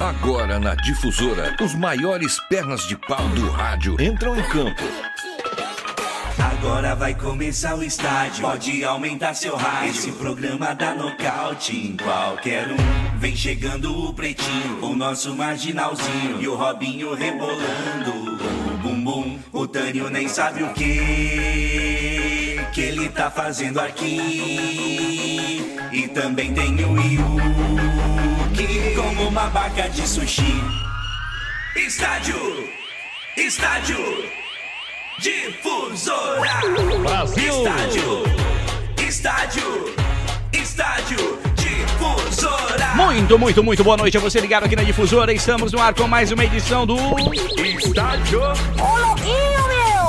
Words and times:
Agora 0.00 0.58
na 0.58 0.74
Difusora, 0.74 1.56
os 1.62 1.72
maiores 1.72 2.40
pernas 2.48 2.82
de 2.88 2.96
pau 2.96 3.28
do 3.28 3.48
rádio 3.48 3.96
entram 4.00 4.36
em 4.36 4.42
campo. 4.42 4.82
Agora 6.36 6.96
vai 6.96 7.14
começar 7.14 7.76
o 7.76 7.82
estádio. 7.82 8.42
Pode 8.42 8.84
aumentar 8.84 9.34
seu 9.34 9.54
rádio. 9.54 9.90
Esse 9.90 10.10
programa 10.10 10.74
dá 10.74 10.96
nocaute 10.96 11.76
em 11.76 11.96
qualquer 11.96 12.72
um. 12.72 13.18
Vem 13.18 13.36
chegando 13.36 14.08
o 14.08 14.12
pretinho, 14.12 14.84
o 14.84 14.96
nosso 14.96 15.32
marginalzinho. 15.32 16.42
E 16.42 16.48
o 16.48 16.56
Robinho 16.56 17.14
rebolando. 17.14 18.10
O 18.74 18.76
bumbum, 18.78 19.38
o 19.52 19.64
Tânio 19.68 20.10
nem 20.10 20.26
sabe 20.26 20.64
o 20.64 20.72
que. 20.74 22.43
Que 22.74 22.80
ele 22.80 23.08
tá 23.08 23.30
fazendo 23.30 23.78
aqui. 23.78 24.18
E 25.92 26.08
também 26.08 26.52
tem 26.52 26.74
o 26.84 27.00
Yuki 27.00 28.94
como 28.96 29.28
uma 29.28 29.46
barca 29.46 29.88
de 29.88 30.04
sushi. 30.08 30.60
Estádio! 31.76 32.34
Estádio! 33.36 33.96
Difusora! 35.20 36.62
Brasil! 37.00 37.44
Estádio! 37.46 38.24
Estádio! 39.06 39.94
Estádio! 40.52 41.38
Difusora! 41.54 42.94
Muito, 42.96 43.38
muito, 43.38 43.62
muito 43.62 43.84
boa 43.84 43.96
noite 43.96 44.16
a 44.16 44.20
você 44.20 44.40
ligado 44.40 44.64
aqui 44.64 44.74
na 44.74 44.82
Difusora. 44.82 45.32
Estamos 45.32 45.72
no 45.72 45.80
ar 45.80 45.94
com 45.94 46.08
mais 46.08 46.32
uma 46.32 46.44
edição 46.44 46.84
do 46.84 46.96
Estádio. 47.56 48.40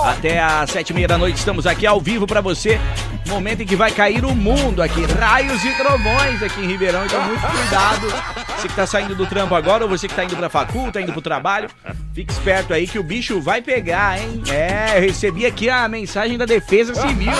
Até 0.05 0.39
às 0.39 0.69
sete 0.69 0.91
e 0.91 0.93
meia 0.93 1.07
da 1.07 1.17
noite 1.17 1.37
estamos 1.37 1.65
aqui 1.65 1.87
ao 1.87 1.99
vivo 1.99 2.27
pra 2.27 2.39
você. 2.39 2.79
Momento 3.27 3.61
em 3.61 3.65
que 3.65 3.75
vai 3.75 3.91
cair 3.91 4.23
o 4.23 4.35
mundo 4.35 4.83
aqui. 4.83 5.03
Raios 5.19 5.63
e 5.65 5.71
trovões 5.71 6.43
aqui 6.43 6.61
em 6.61 6.67
Ribeirão. 6.67 7.03
Então, 7.05 7.23
muito 7.23 7.41
cuidado. 7.41 8.07
Você 8.55 8.67
que 8.67 8.75
tá 8.75 8.85
saindo 8.85 9.15
do 9.15 9.25
trampo 9.25 9.55
agora 9.55 9.83
ou 9.83 9.89
você 9.89 10.07
que 10.07 10.13
tá 10.13 10.23
indo 10.23 10.35
pra 10.35 10.47
facul, 10.47 10.91
tá 10.91 11.01
indo 11.01 11.11
pro 11.11 11.21
trabalho. 11.23 11.69
Fique 12.13 12.31
esperto 12.31 12.71
aí 12.73 12.87
que 12.87 12.99
o 12.99 13.03
bicho 13.03 13.41
vai 13.41 13.62
pegar, 13.63 14.20
hein? 14.20 14.43
É, 14.47 14.97
eu 14.97 15.01
recebi 15.01 15.45
aqui 15.45 15.70
a 15.70 15.87
mensagem 15.87 16.37
da 16.37 16.45
Defesa 16.45 16.93
Civil. 16.93 17.34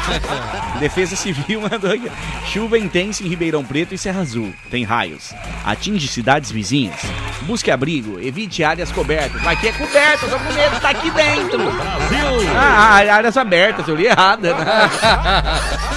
Defesa 0.80 1.14
Civil 1.14 1.60
mandou 1.60 1.92
aqui. 1.92 2.10
Chuva 2.46 2.78
intensa 2.78 3.22
em 3.22 3.28
Ribeirão 3.28 3.62
Preto 3.62 3.94
e 3.94 3.98
Serra 3.98 4.22
Azul. 4.22 4.52
Tem 4.70 4.84
raios. 4.84 5.32
Atinge 5.64 6.08
cidades 6.08 6.50
vizinhas. 6.50 7.00
Busque 7.42 7.70
abrigo. 7.70 8.18
Evite 8.20 8.64
áreas 8.64 8.90
cobertas. 8.90 9.46
Aqui 9.46 9.68
é 9.68 9.72
coberto, 9.72 10.28
tô 10.28 10.38
com 10.38 10.52
medo, 10.52 10.80
tá 10.80 10.90
aqui 10.90 11.10
dentro. 11.10 11.60
Brasil! 11.96 12.56
Ah, 12.56 13.14
áreas 13.14 13.36
abertas, 13.36 13.88
eu 13.88 13.96
li 13.96 14.06
errado. 14.06 14.42
Né? 14.42 14.54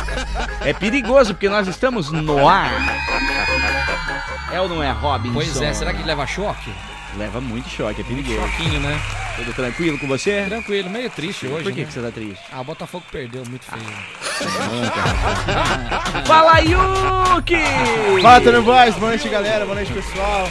É 0.65 0.71
perigoso 0.71 1.33
porque 1.33 1.49
nós 1.49 1.67
estamos 1.67 2.09
no 2.11 2.47
ar. 2.47 2.71
É 4.51 4.61
ou 4.61 4.69
não 4.69 4.81
é, 4.81 4.91
Robinson? 4.91 5.33
Pois 5.33 5.61
é, 5.61 5.73
será 5.73 5.91
que 5.91 5.99
ele 5.99 6.07
leva 6.07 6.25
choque? 6.25 6.73
Leva 7.17 7.41
muito 7.41 7.67
choque, 7.69 8.01
é 8.01 8.03
perigoso. 8.03 8.39
Choquinho, 8.39 8.79
né? 8.79 8.99
Tudo 9.35 9.53
tranquilo 9.53 9.99
com 9.99 10.07
você? 10.07 10.45
Tranquilo, 10.47 10.89
meio 10.89 11.09
triste 11.09 11.47
hoje. 11.47 11.63
Por 11.63 11.73
que, 11.73 11.81
né? 11.81 11.87
que 11.87 11.93
você 11.93 12.01
tá 12.01 12.11
triste? 12.11 12.43
Ah, 12.51 12.61
o 12.61 12.63
Botafogo 12.63 13.03
perdeu 13.11 13.43
muito 13.45 13.65
feio. 13.65 13.83
Fala, 16.25 16.59
Yuki! 16.59 18.21
Fala, 18.21 18.41
Tony 18.41 18.61
Boys, 18.61 18.95
boa 18.95 19.09
noite, 19.09 19.27
galera, 19.29 19.65
boa 19.65 19.75
noite, 19.75 19.91
pessoal. 19.91 20.49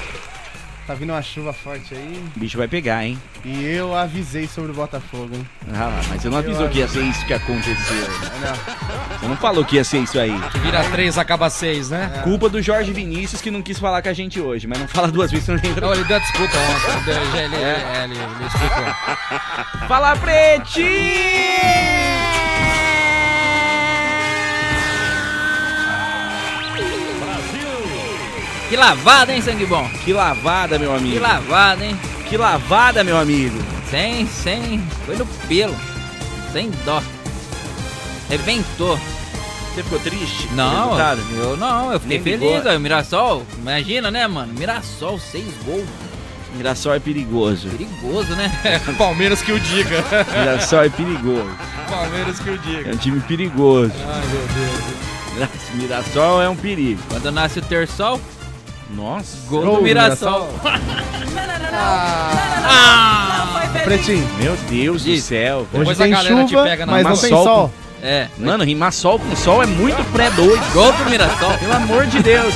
Tá 0.87 0.95
vindo 0.95 1.11
uma 1.11 1.23
chuva 1.23 1.53
forte 1.53 1.95
aí 1.95 2.25
O 2.37 2.41
bicho 2.41 2.59
vai 2.59 2.67
pegar, 2.67 3.05
hein? 3.05 3.17
e 3.45 3.65
eu 3.65 3.97
avisei 3.97 4.49
sobre 4.49 4.73
o 4.73 4.75
Botafogo, 4.75 5.31
hein? 5.35 5.47
Ah 5.73 5.87
lá, 5.87 6.01
mas 6.09 6.23
você 6.23 6.29
não 6.29 6.39
avisou 6.39 6.69
que 6.69 6.79
ia 6.79 6.89
ser 6.89 7.03
isso 7.03 7.25
que 7.25 7.35
aconteceu. 7.35 7.97
Olha, 8.37 9.19
Você 9.19 9.27
não 9.29 9.37
falou 9.37 9.65
que 9.65 9.77
ia 9.77 9.85
ser 9.85 9.99
isso 9.99 10.19
aí. 10.19 10.33
Vira 10.61 10.83
três, 10.91 11.17
acaba 11.19 11.49
seis, 11.51 11.91
né? 11.91 12.21
Culpa 12.25 12.49
do 12.49 12.61
Jorge 12.61 12.93
Vinícius 12.93 13.41
que 13.41 13.51
não 13.51 13.63
quis 13.63 13.79
falar 13.79 14.03
com 14.03 14.09
a 14.09 14.13
gente 14.13 14.41
hoje, 14.41 14.67
mas 14.67 14.79
não 14.79 14.89
fala 14.89 15.09
duas 15.09 15.31
vezes, 15.31 15.47
você 15.47 15.53
não 15.53 15.61
lembra. 15.63 15.87
Não, 15.87 15.95
ele 15.95 16.05
deu 16.05 16.21
desculpa 16.21 16.57
ontem. 16.57 17.13
Ele, 17.13 17.39
ele, 17.39 17.57
é, 17.65 18.05
ele, 18.05 18.15
ele 18.15 18.47
explicou. 18.47 19.89
Fala, 19.89 20.17
Pretinho! 20.17 20.89
Que 28.73 28.77
lavada, 28.79 29.35
hein, 29.35 29.43
sangue 29.43 29.67
bom? 29.67 29.87
Que 30.03 30.15
lavada, 30.15 30.79
meu 30.79 30.97
amigo. 30.97 31.13
Que 31.13 31.19
lavada, 31.19 31.85
hein? 31.85 31.95
Que 32.27 32.39
lavada, 32.39 33.05
meu 33.05 33.19
amigo. 33.19 33.63
Sem, 33.91 34.27
sem. 34.27 34.83
Foi 35.05 35.15
no 35.15 35.27
pelo. 35.47 35.77
Sem 36.55 36.71
dó. 36.83 37.03
Reventou. 38.31 38.99
Você 39.75 39.83
ficou 39.83 39.99
triste? 39.99 40.49
Não, 40.55 40.99
eu 41.39 41.55
não, 41.59 41.93
eu 41.93 42.01
fiquei 42.01 42.17
Nem 42.17 42.25
feliz. 42.25 42.65
Ó, 42.65 42.75
o 42.75 42.81
Mirassol, 42.81 43.47
imagina, 43.59 44.11
né, 44.11 44.27
mano? 44.27 44.55
Mirassol, 44.55 45.19
seis 45.19 45.53
gols. 45.67 45.85
Mirassol 46.57 46.95
é 46.95 46.99
perigoso. 46.99 47.69
Perigoso, 47.69 48.35
né? 48.37 48.51
Palmeiras 48.97 49.43
que 49.43 49.53
o 49.53 49.61
diga. 49.61 50.03
Mirassol 50.35 50.85
é 50.85 50.89
perigoso. 50.89 51.51
Palmeiras 51.91 52.41
que 52.41 52.49
o 52.49 52.55
É 52.55 52.57
diga. 52.57 52.91
um 52.91 52.97
time 52.97 53.21
perigoso. 53.21 53.93
Ai, 54.09 54.27
meu 54.29 55.49
Deus. 55.49 55.53
Mirassol 55.75 56.41
é 56.41 56.49
um 56.49 56.57
perigo. 56.57 57.03
Quando 57.11 57.31
nasce 57.31 57.59
o 57.59 57.63
terçol, 57.63 58.19
Nossa. 58.95 59.37
gol, 59.49 59.63
Gol 59.63 59.71
do 59.73 59.77
do 59.79 59.83
Mirassol. 59.83 60.49
Ah, 62.65 63.71
Pretinho, 63.85 64.29
Meu 64.39 64.57
Deus 64.69 65.03
do 65.05 65.11
Isso. 65.11 65.29
céu. 65.29 65.59
hoje 65.61 65.69
Depois 65.73 66.01
a 66.01 66.05
tem 66.05 66.13
galera 66.13 66.45
te 66.45 66.51
chuva, 66.51 66.63
pega 66.65 66.87
na 66.87 66.93
mas 66.93 67.05
não 67.05 67.17
tem 67.17 67.31
sol. 67.31 67.45
sol. 67.45 67.71
É, 68.03 68.27
Mano, 68.37 68.65
rimar 68.65 68.93
sol 68.93 69.19
com 69.19 69.35
sol 69.37 69.63
é 69.63 69.67
muito 69.67 70.03
pré-doido. 70.13 70.61
gol 70.73 70.93
pro 70.93 71.09
Mirassol. 71.11 71.53
Pelo 71.59 71.73
amor 71.75 72.07
de 72.07 72.21
Deus. 72.23 72.55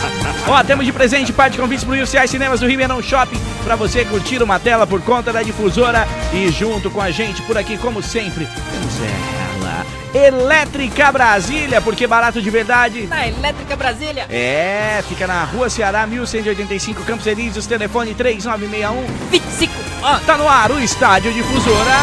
Ó, 0.49 0.63
temos 0.65 0.85
de 0.85 0.93
presente 0.93 1.33
parte 1.33 1.53
de 1.53 1.59
convites 1.59 1.85
pro 1.85 1.95
UCI 2.01 2.29
Cinemas 2.29 2.61
do 2.61 2.67
Ribeirão 2.69 3.01
Shopping 3.03 3.41
pra 3.65 3.75
você 3.77 4.05
curtir 4.05 4.43
uma 4.43 4.59
tela 4.59 4.87
por 4.87 5.01
conta 5.03 5.33
da 5.33 5.43
difusora 5.43 6.07
e 6.33 6.49
junto 6.51 6.91
com 6.91 7.01
a 7.01 7.11
gente 7.11 7.43
por 7.43 7.57
aqui, 7.57 7.77
como 7.79 8.03
sempre, 8.03 8.47
temos 8.47 8.95
ela, 9.01 9.87
Elétrica 10.17 11.13
Brasília, 11.13 11.81
porque 11.81 12.07
barato 12.07 12.41
de 12.41 12.49
verdade. 12.49 13.07
Na 13.07 13.27
Elétrica 13.29 13.77
Brasília. 13.77 14.27
É, 14.31 15.03
fica 15.07 15.27
na 15.27 15.45
Rua 15.45 15.69
Ceará, 15.69 16.07
1185, 16.07 17.03
Campos 17.05 17.27
Elíseos, 17.27 17.67
telefone 17.67 18.15
3961. 18.15 19.05
25 19.31 19.75
anos. 20.05 20.27
Tá 20.27 20.37
no 20.37 20.49
ar 20.49 20.71
o 20.71 20.81
Estádio 20.81 21.33
Difusora. 21.33 21.99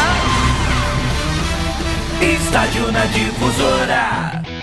Estádio 2.20 2.92
na 2.92 3.04
Difusora! 3.06 4.53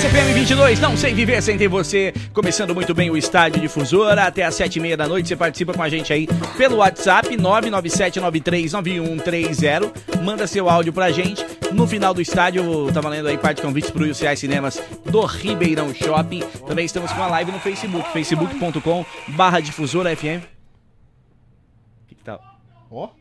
CPM 0.00 0.32
22, 0.32 0.80
não 0.80 0.96
sei 0.96 1.12
viver 1.14 1.40
sem 1.42 1.58
ter 1.58 1.68
você. 1.68 2.14
Começando 2.32 2.74
muito 2.74 2.94
bem 2.94 3.10
o 3.10 3.16
Estádio 3.16 3.60
Difusora. 3.60 4.24
Até 4.24 4.44
às 4.44 4.54
sete 4.54 4.76
e 4.76 4.80
meia 4.80 4.96
da 4.96 5.06
noite 5.06 5.28
você 5.28 5.36
participa 5.36 5.74
com 5.74 5.82
a 5.82 5.88
gente 5.88 6.12
aí 6.12 6.26
pelo 6.56 6.76
WhatsApp 6.76 7.36
997939130. 7.36 10.22
Manda 10.22 10.46
seu 10.46 10.68
áudio 10.68 10.92
pra 10.92 11.10
gente. 11.12 11.46
No 11.72 11.86
final 11.86 12.12
do 12.12 12.20
estádio, 12.20 12.92
tá 12.92 13.00
valendo 13.00 13.28
aí 13.28 13.38
parte 13.38 13.58
de 13.58 13.62
convites 13.62 13.90
pro 13.90 14.10
UCI 14.10 14.36
Cinemas 14.36 14.82
do 15.04 15.24
Ribeirão 15.24 15.94
Shopping. 15.94 16.40
Também 16.66 16.86
estamos 16.86 17.12
com 17.12 17.22
a 17.22 17.28
live 17.28 17.52
no 17.52 17.60
Facebook, 17.60 18.12
facebook.com 18.12 19.06
barra 19.28 19.60
difusora 19.60 20.16
FM. 20.16 20.42
Que 22.08 22.16
que 22.16 22.24
tá? 22.24 22.40
Ó. 22.90 23.19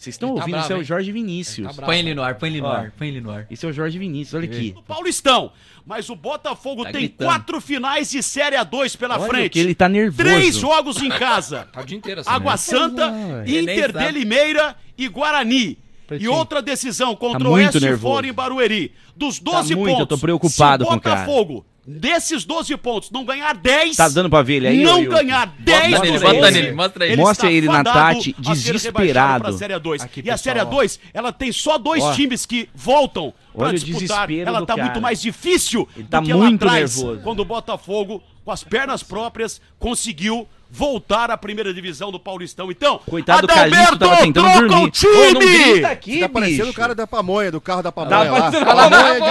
Vocês 0.00 0.14
estão 0.14 0.30
Ele 0.30 0.36
tá 0.36 0.40
ouvindo? 0.40 0.52
bravo, 0.54 0.64
Isso 0.66 0.72
é 0.72 0.76
o? 0.78 0.82
Jorge 0.84 1.12
Vinícius. 1.12 1.66
Tá 1.66 1.72
bravo. 1.74 1.92
Põe 1.92 1.98
ele 1.98 2.14
no 2.14 2.22
ar, 2.22 2.34
põe 2.36 2.48
ele 2.48 2.60
no 2.62 2.66
Ó. 2.68 2.72
ar, 2.72 2.90
põe 2.92 3.08
ele 3.08 3.20
no 3.20 3.30
ar. 3.30 3.46
Esse 3.50 3.66
é 3.66 3.68
o 3.68 3.72
Jorge 3.72 3.98
Vinícius, 3.98 4.32
olha 4.34 4.46
aqui. 4.46 4.74
Paulistão. 4.88 5.52
Mas 5.84 6.08
o 6.08 6.16
Botafogo 6.16 6.84
Tá 6.84 6.90
tem 6.92 7.02
gritando. 7.02 7.28
quatro 7.28 7.60
finais 7.60 8.10
de 8.10 8.22
Série 8.22 8.56
A2 8.56 8.96
pela 8.96 9.18
Olha 9.18 9.28
frente. 9.28 9.50
que 9.50 9.58
ele 9.58 9.74
tá 9.74 9.90
nervoso. 9.90 10.16
Três 10.16 10.56
jogos 10.56 11.02
em 11.02 11.10
casa. 11.10 11.68
Tá 11.72 11.82
o 11.82 11.84
dia 11.84 11.98
inteiro 11.98 12.20
assim. 12.22 12.30
Água 12.30 12.52
né? 12.52 12.56
Santa, 12.56 13.12
Ele 13.46 13.62
nem 13.62 13.76
Inter 13.78 13.92
de 13.92 14.10
Limeira 14.10 14.74
e 14.96 15.06
Guarani. 15.06 15.78
E 16.18 16.26
outra 16.26 16.60
decisão 16.62 17.14
contra 17.14 17.38
Tá 17.40 17.48
o 17.48 17.52
Oeste 17.52 17.78
nervoso. 17.78 18.02
fora 18.14 18.26
em 18.26 18.32
Barueri. 18.32 18.92
Dos 19.14 19.38
12 19.38 19.74
muito, 19.76 19.88
pontos. 19.90 20.00
eu 20.00 20.06
tô 20.06 20.18
preocupado 20.18 20.84
se 20.84 20.90
o. 20.90 20.94
Botafogo, 20.94 21.66
desses 21.86 22.44
12 22.44 22.76
pontos, 22.76 23.10
não 23.10 23.24
ganhar 23.24 23.54
10. 23.54 23.96
Tá 23.96 24.08
dando 24.08 24.28
pra 24.30 24.42
ver 24.42 24.56
ele 24.56 24.68
aí? 24.68 24.82
não 24.82 25.02
Yuri? 25.02 25.08
ganhar 25.16 25.46
10 25.58 25.90
Bota 25.90 26.00
nele, 26.02 26.12
dos 26.12 26.22
bota 26.22 26.34
12, 26.40 26.52
nele, 26.52 26.72
mostra 26.72 27.06
ele. 27.06 27.16
Mostra 27.16 27.52
ele 27.52 27.66
na 27.66 27.84
Tati, 27.84 28.36
a 28.46 28.52
desesperado. 28.52 29.44
pra 29.44 29.52
Série 29.52 29.78
2. 29.78 30.02
Aqui, 30.02 30.22
e 30.24 30.30
a 30.30 30.36
Série 30.36 30.58
pessoal, 30.60 30.74
2, 30.74 31.00
ela 31.14 31.32
tem 31.32 31.52
só 31.52 31.78
dois 31.78 32.02
Ó. 32.02 32.12
times 32.14 32.46
que 32.46 32.68
voltam 32.74 33.32
pra 33.54 33.68
Olha 33.68 33.78
disputar. 33.78 34.30
Ela 34.30 34.60
tá 34.66 34.74
cara. 34.74 34.84
muito 34.84 35.00
mais 35.00 35.20
difícil 35.20 35.88
Ele 35.96 36.04
do 36.04 36.10
tá 36.10 36.22
que 36.22 36.32
muito 36.32 36.64
lá 36.64 36.72
atrás, 36.72 36.96
nervoso. 36.96 37.20
quando 37.22 37.40
o 37.40 37.44
Botafogo, 37.44 38.22
com 38.44 38.50
as 38.50 38.62
pernas 38.62 39.02
próprias, 39.02 39.60
conseguiu 39.78 40.46
voltar 40.72 41.30
à 41.30 41.36
primeira 41.36 41.74
divisão 41.74 42.10
do 42.12 42.18
Paulistão. 42.20 42.70
Então, 42.70 43.00
Coitado 43.08 43.46
do 43.46 43.52
Adalberto, 43.52 43.76
Calixto, 43.76 43.98
tava 43.98 44.16
tentando 44.18 44.44
troca 44.52 44.68
dormir. 44.68 44.84
o 44.84 44.90
time! 44.90 45.12
Ô, 45.12 45.32
não 45.32 45.40
grita 45.40 45.88
aqui, 45.88 46.20
Tá 46.20 46.28
parecendo 46.28 46.70
o 46.70 46.74
cara 46.74 46.94
da 46.94 47.06
pamonha, 47.06 47.50
do 47.50 47.60
carro 47.60 47.82
da 47.82 47.90
Tá 47.90 48.04
pamonha 48.06 48.30
lá. 48.30 48.40
parecendo 48.40 48.64
Pamonha 48.66 49.20
de 49.20 49.28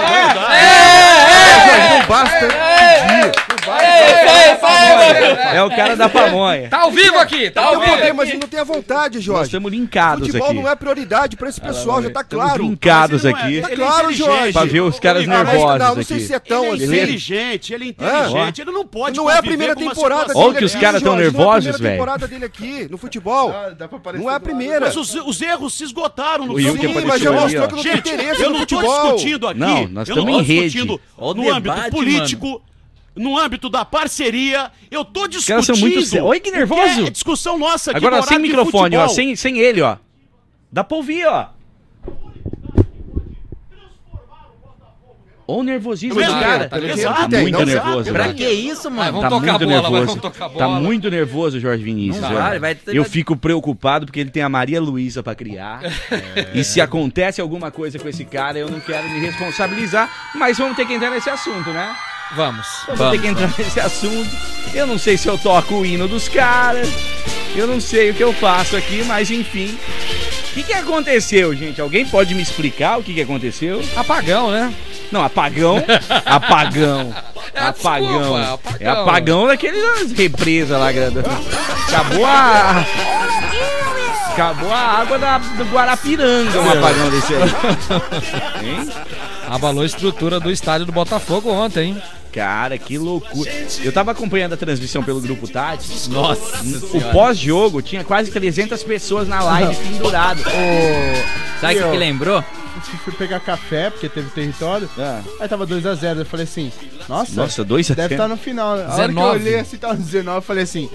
É, 1.69 2.00
não 2.00 2.07
basta 2.07 2.39
pedir. 2.47 3.50
É 5.51 5.56
É 5.57 5.63
o 5.63 5.69
cara 5.69 5.95
da 5.95 6.09
pamonha. 6.09 6.69
Tá 6.69 6.80
ao 6.81 6.91
vivo 6.91 7.18
aqui, 7.19 7.50
tá 7.50 7.63
ao 7.65 7.80
vivo. 7.80 8.15
mas 8.15 8.33
não 8.33 8.39
tem 8.47 8.59
a 8.59 8.63
vontade, 8.63 9.15
Nós 9.18 9.24
Jorge. 9.24 9.44
estamos 9.45 9.71
linkados 9.71 10.27
Futebol 10.27 10.47
aqui. 10.50 10.59
não 10.62 10.69
é 10.69 10.75
prioridade 10.75 11.36
pra 11.38 11.50
esse 11.50 11.59
pessoal, 11.62 12.01
já 12.01 12.09
tá 12.09 12.24
claro. 12.24 12.63
linkados 12.63 13.25
é- 13.25 13.30
aqui. 13.30 13.62
Tá 13.62 13.71
é 13.71 13.75
claro. 13.75 14.12
Jorge. 14.13 14.53
Pra 14.53 14.65
ver 14.65 14.81
os 14.81 15.00
caras 15.00 15.25
nervosos 15.27 15.80
não, 15.80 15.95
não 15.95 16.03
sei 16.03 16.18
aqui. 16.18 16.25
se 16.27 16.33
é 16.33 16.39
tão 16.39 16.65
Ele 16.65 16.71
é 16.71 16.75
assim. 16.75 16.86
inteligente, 16.86 17.74
ele 17.74 17.86
é 17.86 17.88
inteligente, 17.89 18.62
ele 18.62 18.71
não 18.71 18.86
pode 18.86 19.18
Não 19.18 19.30
é 19.30 19.38
a 19.38 19.44
primeira 19.44 19.75
temporada 19.75 20.33
Olha 20.36 20.57
que 20.57 20.65
os 20.65 20.71
aqui, 20.74 20.81
caras 20.83 21.01
tão 21.01 21.13
Jorge, 21.13 21.29
nervosos, 21.31 21.66
Não 21.66 21.72
é 21.72 21.76
a 21.76 21.78
velho. 21.78 21.78
primeira 21.78 21.92
temporada 21.96 22.28
dele 22.28 22.46
aqui, 22.46 22.88
no 22.90 22.98
futebol. 22.98 23.54
Não 24.16 24.30
é 24.30 24.36
a 24.36 24.40
primeira. 24.40 24.80
Mas 24.88 24.96
os, 24.96 25.14
os 25.16 25.42
erros 25.42 25.74
se 25.74 25.84
esgotaram 25.84 26.46
no 26.46 26.56
campo. 26.56 26.81
Sim, 26.81 27.06
mas 27.06 27.22
já 27.22 27.31
mostrou 27.31 27.68
que 27.68 27.76
não 27.76 27.84
tem 27.84 27.98
interesse 27.98 28.42
eu 28.44 28.50
no 28.50 28.60
não 28.60 28.66
tô 28.66 28.76
futebol. 28.78 29.04
discutindo 29.16 29.48
aqui. 29.48 29.60
Não, 29.60 29.88
nós 29.88 30.10
eu 30.10 30.16
não 30.16 30.24
estamos 30.24 30.34
tô 30.34 30.40
em 30.40 30.44
rede. 30.44 30.86
no 30.86 30.98
debate, 31.36 31.50
âmbito 31.80 31.90
político, 31.92 32.62
no 33.16 33.38
âmbito 33.38 33.70
da 33.70 33.86
parceria. 33.86 34.72
Eu 34.90 35.04
tô 35.06 35.28
discutindo. 35.28 35.48
caras 35.48 35.66
são 35.66 35.78
muito 35.78 36.26
Olha 36.26 36.40
que 36.40 36.52
nervoso. 36.52 37.06
É 37.06 37.10
discussão 37.10 37.58
nossa 37.58 37.92
aqui 37.92 37.98
Agora 37.98 38.22
sem 38.24 38.40
microfone, 38.40 38.96
ó. 38.98 39.02
futebol. 39.08 39.16
Sem, 39.16 39.36
sem 39.36 39.60
ele, 39.60 39.82
ó. 39.82 39.98
Dá 40.72 40.84
pra 40.84 40.98
ouvir, 40.98 41.25
ó. 41.25 41.48
Olha 45.50 45.60
o 45.62 45.63
nervosismo 45.63 46.13
do 46.13 46.22
cara. 46.22 46.69
tá 46.69 46.78
Exato, 46.78 47.22
Tá 47.22 47.28
tem, 47.28 47.42
muito 47.42 47.57
não, 47.57 47.66
nervoso. 47.66 48.12
Pra 48.12 48.34
que 48.34 48.48
isso, 48.48 48.92
mano? 48.92 49.19
vamos 49.19 49.22
Tá 49.22 49.30
tocar 49.30 49.51
muito 49.60 49.63
a 49.63 49.81
bola, 49.81 50.00
nervoso. 50.00 50.22
Tá 50.57 50.68
muito 50.68 51.10
nervoso 51.10 51.57
o 51.57 51.60
Jorge 51.60 51.84
Vinícius. 51.84 52.22
Não 52.22 52.60
vai 52.60 52.78
Eu 52.88 53.04
fico 53.04 53.36
preocupado 53.36 54.06
porque 54.06 54.19
ele 54.19 54.30
tem 54.30 54.44
a 54.44 54.50
Maria 54.50 54.80
Luísa 54.80 55.24
pra 55.24 55.34
criar. 55.34 55.81
E 56.54 56.63
se 56.63 56.81
acontece 56.81 57.42
alguma 57.42 57.72
coisa 57.72 57.98
com 58.00 58.07
esse 58.07 58.25
cara, 58.25 58.57
eu 58.57 58.69
não 58.69 58.80
quero 58.80 59.07
me 59.10 59.19
responsabilizar. 59.19 60.10
Mas 60.36 60.57
vamos 60.57 60.75
ter 60.75 60.86
que 60.86 60.94
entrar 60.94 61.10
nesse 61.10 61.30
assunto, 61.30 61.69
né? 61.72 61.96
Vamos. 62.36 62.68
Vamos, 62.96 63.12
ter 63.12 63.22
que 63.22 63.28
entrar 63.28 63.54
nesse 63.57 63.80
assunto. 63.80 64.30
Eu 64.74 64.86
não 64.86 64.98
sei 64.98 65.18
se 65.18 65.28
eu 65.28 65.38
toco 65.38 65.75
o 65.75 65.86
hino 65.86 66.07
dos 66.07 66.28
caras. 66.28 66.88
Eu 67.56 67.66
não 67.68 67.80
sei 67.80 68.12
o 68.12 68.13
que 68.13 68.24
eu 68.24 68.34
faço 68.34 68.75
aqui, 68.75 69.04
mas 69.06 69.31
enfim. 69.31 69.78
O 70.60 70.62
que, 70.62 70.74
que 70.74 70.74
aconteceu, 70.74 71.56
gente? 71.56 71.80
Alguém 71.80 72.06
pode 72.06 72.36
me 72.36 72.42
explicar 72.42 73.00
o 73.00 73.04
que, 73.04 73.14
que 73.14 73.22
aconteceu? 73.22 73.82
Apagão, 73.96 74.52
né? 74.52 74.74
Não, 75.10 75.24
apagão. 75.24 75.78
apagão. 76.26 77.16
É, 77.54 77.60
apagão. 77.62 78.20
desculpa, 78.20 78.54
apagão. 78.54 78.78
É 78.82 78.90
apagão 78.90 79.48
daqueles 79.48 80.12
represas 80.12 80.78
lá, 80.78 80.92
grande. 80.92 81.20
Acabou 81.88 82.26
a. 82.26 82.86
Acabou 84.34 84.74
a 84.74 84.80
água 84.80 85.18
da, 85.18 85.38
do 85.38 85.64
Guarapiranga, 85.64 86.60
um 86.60 86.72
apagão 86.72 87.10
desse 87.10 87.34
aí. 87.36 87.42
Hein? 88.68 88.90
Abalou 89.48 89.84
a 89.84 89.86
estrutura 89.86 90.42
do 90.42 90.52
estádio 90.52 90.86
do 90.86 90.92
Botafogo 90.92 91.50
ontem, 91.52 91.92
hein? 91.92 92.04
Cara, 92.31 92.78
que 92.78 92.98
loucura. 92.98 93.52
Eu 93.84 93.92
tava 93.92 94.12
acompanhando 94.12 94.54
a 94.54 94.58
transmissão 94.58 95.04
pelo 95.04 95.20
grupo 95.20 95.48
Tati. 95.48 96.10
Nossa 96.10 96.42
O 96.94 97.02
pós-jogo 97.12 97.81
tinha 97.81 98.04
quase 98.04 98.30
300 98.31 98.84
pessoas 98.84 99.28
na 99.28 99.42
live 99.44 99.76
pendurado. 99.76 100.42
Sabe 101.60 101.80
o 101.80 101.84
que, 101.84 101.92
que 101.92 101.98
lembrou? 101.98 102.44
Fui 103.04 103.12
pegar 103.14 103.40
café, 103.42 103.90
porque 103.90 104.08
teve 104.08 104.30
território. 104.30 104.90
Ah, 104.98 105.22
Aí 105.40 105.48
tava 105.50 105.68
2x0. 105.68 106.20
Eu 106.20 106.26
falei 106.26 106.46
assim, 106.46 106.72
nossa, 107.10 107.36
Nossa, 107.36 107.64
dois 107.64 107.92
a 107.92 107.94
deve 107.94 108.14
estar 108.14 108.28
no 108.28 108.38
final. 108.38 108.70
A 108.80 108.96
hora 108.96 109.08
que 109.08 109.16
19. 109.16 109.20
eu 109.20 109.25
olhei 109.42 109.60
assim, 109.60 109.78
tava 109.78 109.96
19, 109.96 110.38
eu 110.38 110.42
falei 110.42 110.64
assim, 110.64 110.90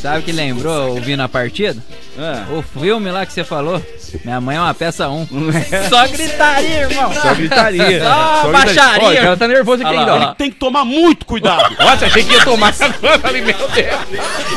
Sabe 0.00 0.20
o 0.20 0.22
que 0.24 0.32
lembrou 0.32 0.94
ouvindo 0.94 1.20
a 1.20 1.28
partida? 1.28 1.82
Ah, 2.20 2.46
O 2.52 2.62
filme 2.62 3.10
lá 3.10 3.24
que 3.24 3.32
você 3.32 3.44
falou. 3.44 3.80
Minha 4.24 4.40
mãe 4.40 4.56
é 4.56 4.60
uma 4.60 4.74
peça 4.74 5.08
1. 5.08 5.28
não 5.30 5.50
é 5.56 5.88
Só 5.88 6.06
gritaria, 6.08 6.80
irmão. 6.80 7.12
só 7.14 7.34
gritaria. 7.34 8.00
Só 8.02 8.48
gritaria. 8.48 8.52
baixaria. 8.52 9.06
Ó, 9.06 9.12
o 9.12 9.16
cara 9.16 9.36
tá 9.36 9.48
nervoso 9.48 9.86
aqui 9.86 9.96
ainda, 9.96 10.14
ó. 10.14 10.34
Tem 10.34 10.50
que 10.50 10.56
tomar 10.56 10.84
muito 10.84 11.24
cuidado. 11.26 11.74
Nossa, 11.78 12.06
achei 12.06 12.24
que 12.24 12.32
ia 12.34 12.44
tomar. 12.44 12.72
Falei, 13.22 13.42
meu 13.42 13.54
Deus. 13.56 13.96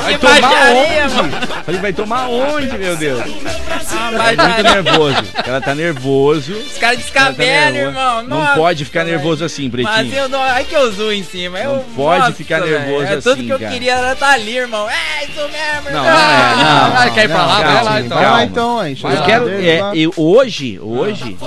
Vai 0.03 0.13
Que 0.13 0.19
tomar 0.19 0.41
baixaria, 0.41 1.05
onde? 1.05 1.47
Falei, 1.65 1.81
vai 1.81 1.93
tomar 1.93 2.27
onde, 2.29 2.77
meu 2.77 2.95
Deus? 2.97 3.21
Ah, 3.21 4.11
Tá 4.11 4.17
baixaria. 4.17 4.43
muito 4.47 4.63
nervoso. 4.63 5.23
Ela 5.45 5.61
tá 5.61 5.75
nervoso. 5.75 6.53
Os 6.53 6.77
caras 6.77 6.81
Ela 6.81 6.89
tá 6.89 6.95
descabelam, 6.95 7.71
nervoso. 7.71 7.87
irmão. 7.99 8.23
Não 8.23 8.39
Nossa, 8.39 8.55
pode 8.55 8.85
ficar 8.85 9.03
nervoso 9.03 9.43
assim, 9.45 9.69
Mas 9.71 9.85
pretinho. 9.93 10.15
eu 10.15 10.29
não. 10.29 10.41
Ai 10.41 10.63
que 10.63 10.73
eu 10.75 10.91
zoo 10.91 11.11
em 11.11 11.23
cima. 11.23 11.59
Não 11.59 11.75
eu, 11.75 11.85
pode 11.95 12.19
nossa, 12.21 12.31
ficar 12.33 12.61
nervoso 12.61 13.03
É 13.05 13.17
tudo 13.17 13.31
assim, 13.33 13.45
que 13.45 13.49
eu 13.51 13.59
cara. 13.59 13.71
queria 13.71 13.93
era 13.93 14.13
estar 14.13 14.29
ali, 14.31 14.57
irmão. 14.57 14.89
É 14.89 15.25
isso 15.25 15.41
mesmo, 15.41 15.91
Não, 15.91 16.05
irmão. 16.05 16.05
não 16.05 16.11
é, 16.11 16.55
não. 16.63 16.91
Vai, 16.95 17.11
quer 17.13 17.23
ir 17.25 17.27
pra 17.29 17.43
lá? 17.51 17.63
calma, 17.63 17.73
Vai 17.73 17.83
lá 17.83 17.99
então. 18.01 18.17
vai 18.17 18.25
lá 18.31 18.43
então, 18.45 18.79
aí. 18.79 18.97
Eu 19.01 19.09
lá 19.19 19.25
quero. 19.25 19.49
é, 19.49 19.81
lá. 19.81 19.95
eu- 19.95 20.13
hoje, 20.17 20.79
hoje. 20.79 21.37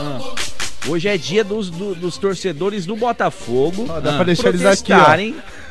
Hoje 0.87 1.09
é 1.09 1.17
dia 1.17 1.43
dos, 1.43 1.71
do- 1.71 1.95
dos 1.95 2.19
torcedores 2.19 2.85
do 2.85 2.95
Botafogo. 2.95 3.87
Ó, 3.89 4.01
dá 4.01 4.12
pra 4.12 4.25
deixar 4.25 4.51
eles 4.51 4.65
aqui, 4.67 4.93
ó. 4.93 5.03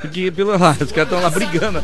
Porque 0.02 0.32
pelo 0.32 0.58
lá, 0.58 0.72
os 0.82 0.92
caras 0.92 1.12
estão 1.12 1.22
lá 1.22 1.30
brigando. 1.30 1.84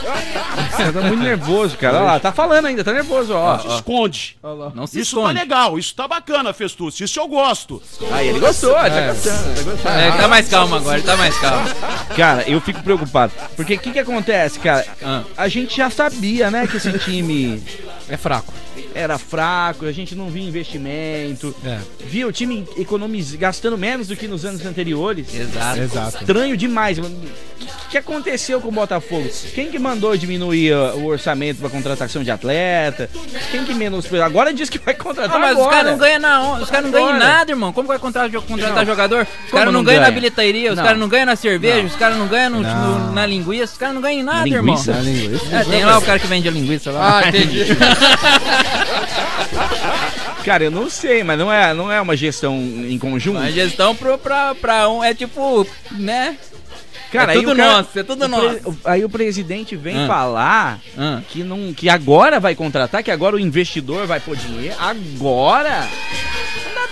Caras 0.00 0.86
estão 0.88 1.02
muito 1.04 1.22
nervosos, 1.22 1.76
cara. 1.76 1.96
Olha 1.98 2.04
lá, 2.06 2.20
tá 2.20 2.32
falando 2.32 2.66
ainda, 2.66 2.82
tá 2.84 2.92
nervoso, 2.92 3.32
ó. 3.34 3.58
Se 3.58 3.66
ó. 3.68 3.74
esconde. 3.76 4.36
Não 4.74 4.86
se 4.86 5.00
Isso 5.00 5.16
tá 5.16 5.22
esconde. 5.22 5.40
legal, 5.40 5.78
isso 5.78 5.94
tá 5.94 6.08
bacana, 6.08 6.52
Festucci. 6.52 7.04
Isso 7.04 7.18
eu 7.20 7.28
gosto. 7.28 7.82
Aí 8.12 8.28
ele 8.28 8.40
gostou, 8.40 8.70
ele 8.80 8.90
tá 8.90 8.96
É. 9.00 9.08
gostando, 9.08 9.54
tá 9.54 9.62
gostando. 9.62 9.98
É, 9.98 10.10
tá 10.12 10.28
mais 10.28 10.48
calmo 10.48 10.74
agora, 10.74 11.02
tá 11.02 11.16
mais 11.16 11.36
calmo. 11.38 11.66
Cara, 12.16 12.42
eu 12.48 12.60
fico 12.60 12.82
preocupado. 12.82 13.32
Porque 13.56 13.74
o 13.74 13.78
que 13.78 13.90
que 13.92 13.98
acontece, 13.98 14.58
cara? 14.58 14.86
Ah. 15.02 15.22
A 15.36 15.48
gente 15.48 15.76
já 15.76 15.90
sabia, 15.90 16.50
né, 16.50 16.66
que 16.66 16.76
esse 16.76 16.92
time 16.98 17.62
É 18.08 18.16
fraco. 18.16 18.52
Era 18.94 19.18
fraco, 19.18 19.84
a 19.86 19.92
gente 19.92 20.14
não 20.14 20.28
via 20.30 20.44
investimento. 20.46 21.54
É. 21.64 21.78
Via 22.06 22.26
o 22.26 22.32
time 22.32 22.64
economiz... 22.76 23.34
gastando 23.34 23.76
menos 23.76 24.08
do 24.08 24.16
que 24.16 24.26
nos 24.28 24.44
anos 24.44 24.64
anteriores. 24.64 25.34
Exato. 25.34 25.80
Exato. 25.80 26.18
Estranho 26.20 26.56
demais. 26.56 26.98
mano. 26.98 27.16
O 27.86 27.88
que, 27.94 27.98
aconteceu 27.98 28.60
com 28.60 28.68
o 28.68 28.72
Botafogo? 28.72 29.28
Quem 29.54 29.70
que 29.70 29.78
mandou 29.78 30.16
diminuir 30.16 30.72
uh, 30.74 30.96
o 30.98 31.06
orçamento 31.06 31.60
para 31.60 31.68
contratação 31.70 32.24
de 32.24 32.30
atleta? 32.30 33.08
Quem 33.52 33.64
que 33.64 33.72
menos... 33.72 34.12
Agora 34.14 34.52
diz 34.52 34.68
que 34.68 34.78
vai 34.78 34.94
contratar 34.94 35.36
Ah, 35.36 35.38
mas 35.38 35.52
os 35.52 35.58
agora. 35.58 35.76
caras 35.76 35.90
não 35.92 35.98
ganham 35.98 36.20
na 36.20 36.58
os 36.58 36.70
caras 36.70 36.84
não 36.86 36.90
ganham 36.92 37.18
nada, 37.18 37.52
irmão. 37.52 37.72
Como 37.72 37.86
vai 37.86 37.98
contratar, 37.98 38.42
contratar 38.42 38.84
jogador? 38.84 39.26
Os 39.46 39.50
caras 39.52 39.66
não 39.66 39.74
não 39.80 39.84
ganham 39.84 40.00
na 40.00 40.06
ganha? 40.08 40.14
bilheteria, 40.20 40.70
os 40.70 40.76
Não. 40.76 40.84
caras 40.84 40.98
não 40.98 41.08
ganham 41.08 41.26
na 41.26 41.36
cerveja, 41.36 41.78
Não. 41.78 41.86
os 41.86 41.96
caras 41.96 42.16
não 42.18 42.26
ganham 42.26 42.50
no- 42.50 42.62
Não. 42.62 42.98
no- 42.98 43.12
na 43.12 43.26
linguiça, 43.26 43.72
os 43.72 43.78
caras 43.78 43.94
não 43.94 44.02
ganham 44.02 44.20
em 44.20 44.24
nada, 44.24 44.44
Linguiça? 44.48 44.90
irmão. 44.92 45.40
É, 45.52 45.64
tem 45.64 45.84
lá 45.84 45.98
o 45.98 46.02
cara 46.02 46.18
que 46.18 46.26
vende 46.26 46.48
a 46.48 46.50
linguiça 46.50 46.90
lá. 46.90 47.20
Ah, 47.20 47.28
entendi. 47.28 47.64
Cara, 50.44 50.64
eu 50.64 50.70
não 50.70 50.90
sei, 50.90 51.24
mas 51.24 51.38
não 51.38 51.50
é, 51.52 51.72
não 51.72 51.90
é 51.90 52.00
uma 52.00 52.16
gestão 52.16 52.54
em 52.56 52.98
conjunto? 52.98 53.38
A 53.38 53.50
gestão 53.50 53.94
pro, 53.94 54.18
pra, 54.18 54.54
pra 54.54 54.88
um 54.90 55.02
é 55.02 55.14
tipo, 55.14 55.66
né? 55.92 56.36
Cara, 57.10 57.32
é 57.32 57.36
aí 57.36 57.42
tudo 57.44 57.56
cara- 57.56 57.72
nosso, 57.78 57.98
é 57.98 58.02
tudo 58.02 58.28
nosso. 58.28 58.78
Aí 58.84 59.04
o 59.04 59.08
presidente 59.08 59.76
vem 59.76 60.04
Ah. 60.04 60.06
falar 60.06 60.80
Ah. 60.98 61.20
que, 61.28 61.42
não, 61.44 61.72
que 61.72 61.88
agora 61.88 62.38
vai 62.40 62.54
contratar, 62.54 63.02
que 63.02 63.10
agora 63.10 63.36
o 63.36 63.40
investidor 63.40 64.06
vai 64.06 64.20
pôr 64.20 64.36
dinheiro. 64.36 64.74
Agora? 64.78 65.86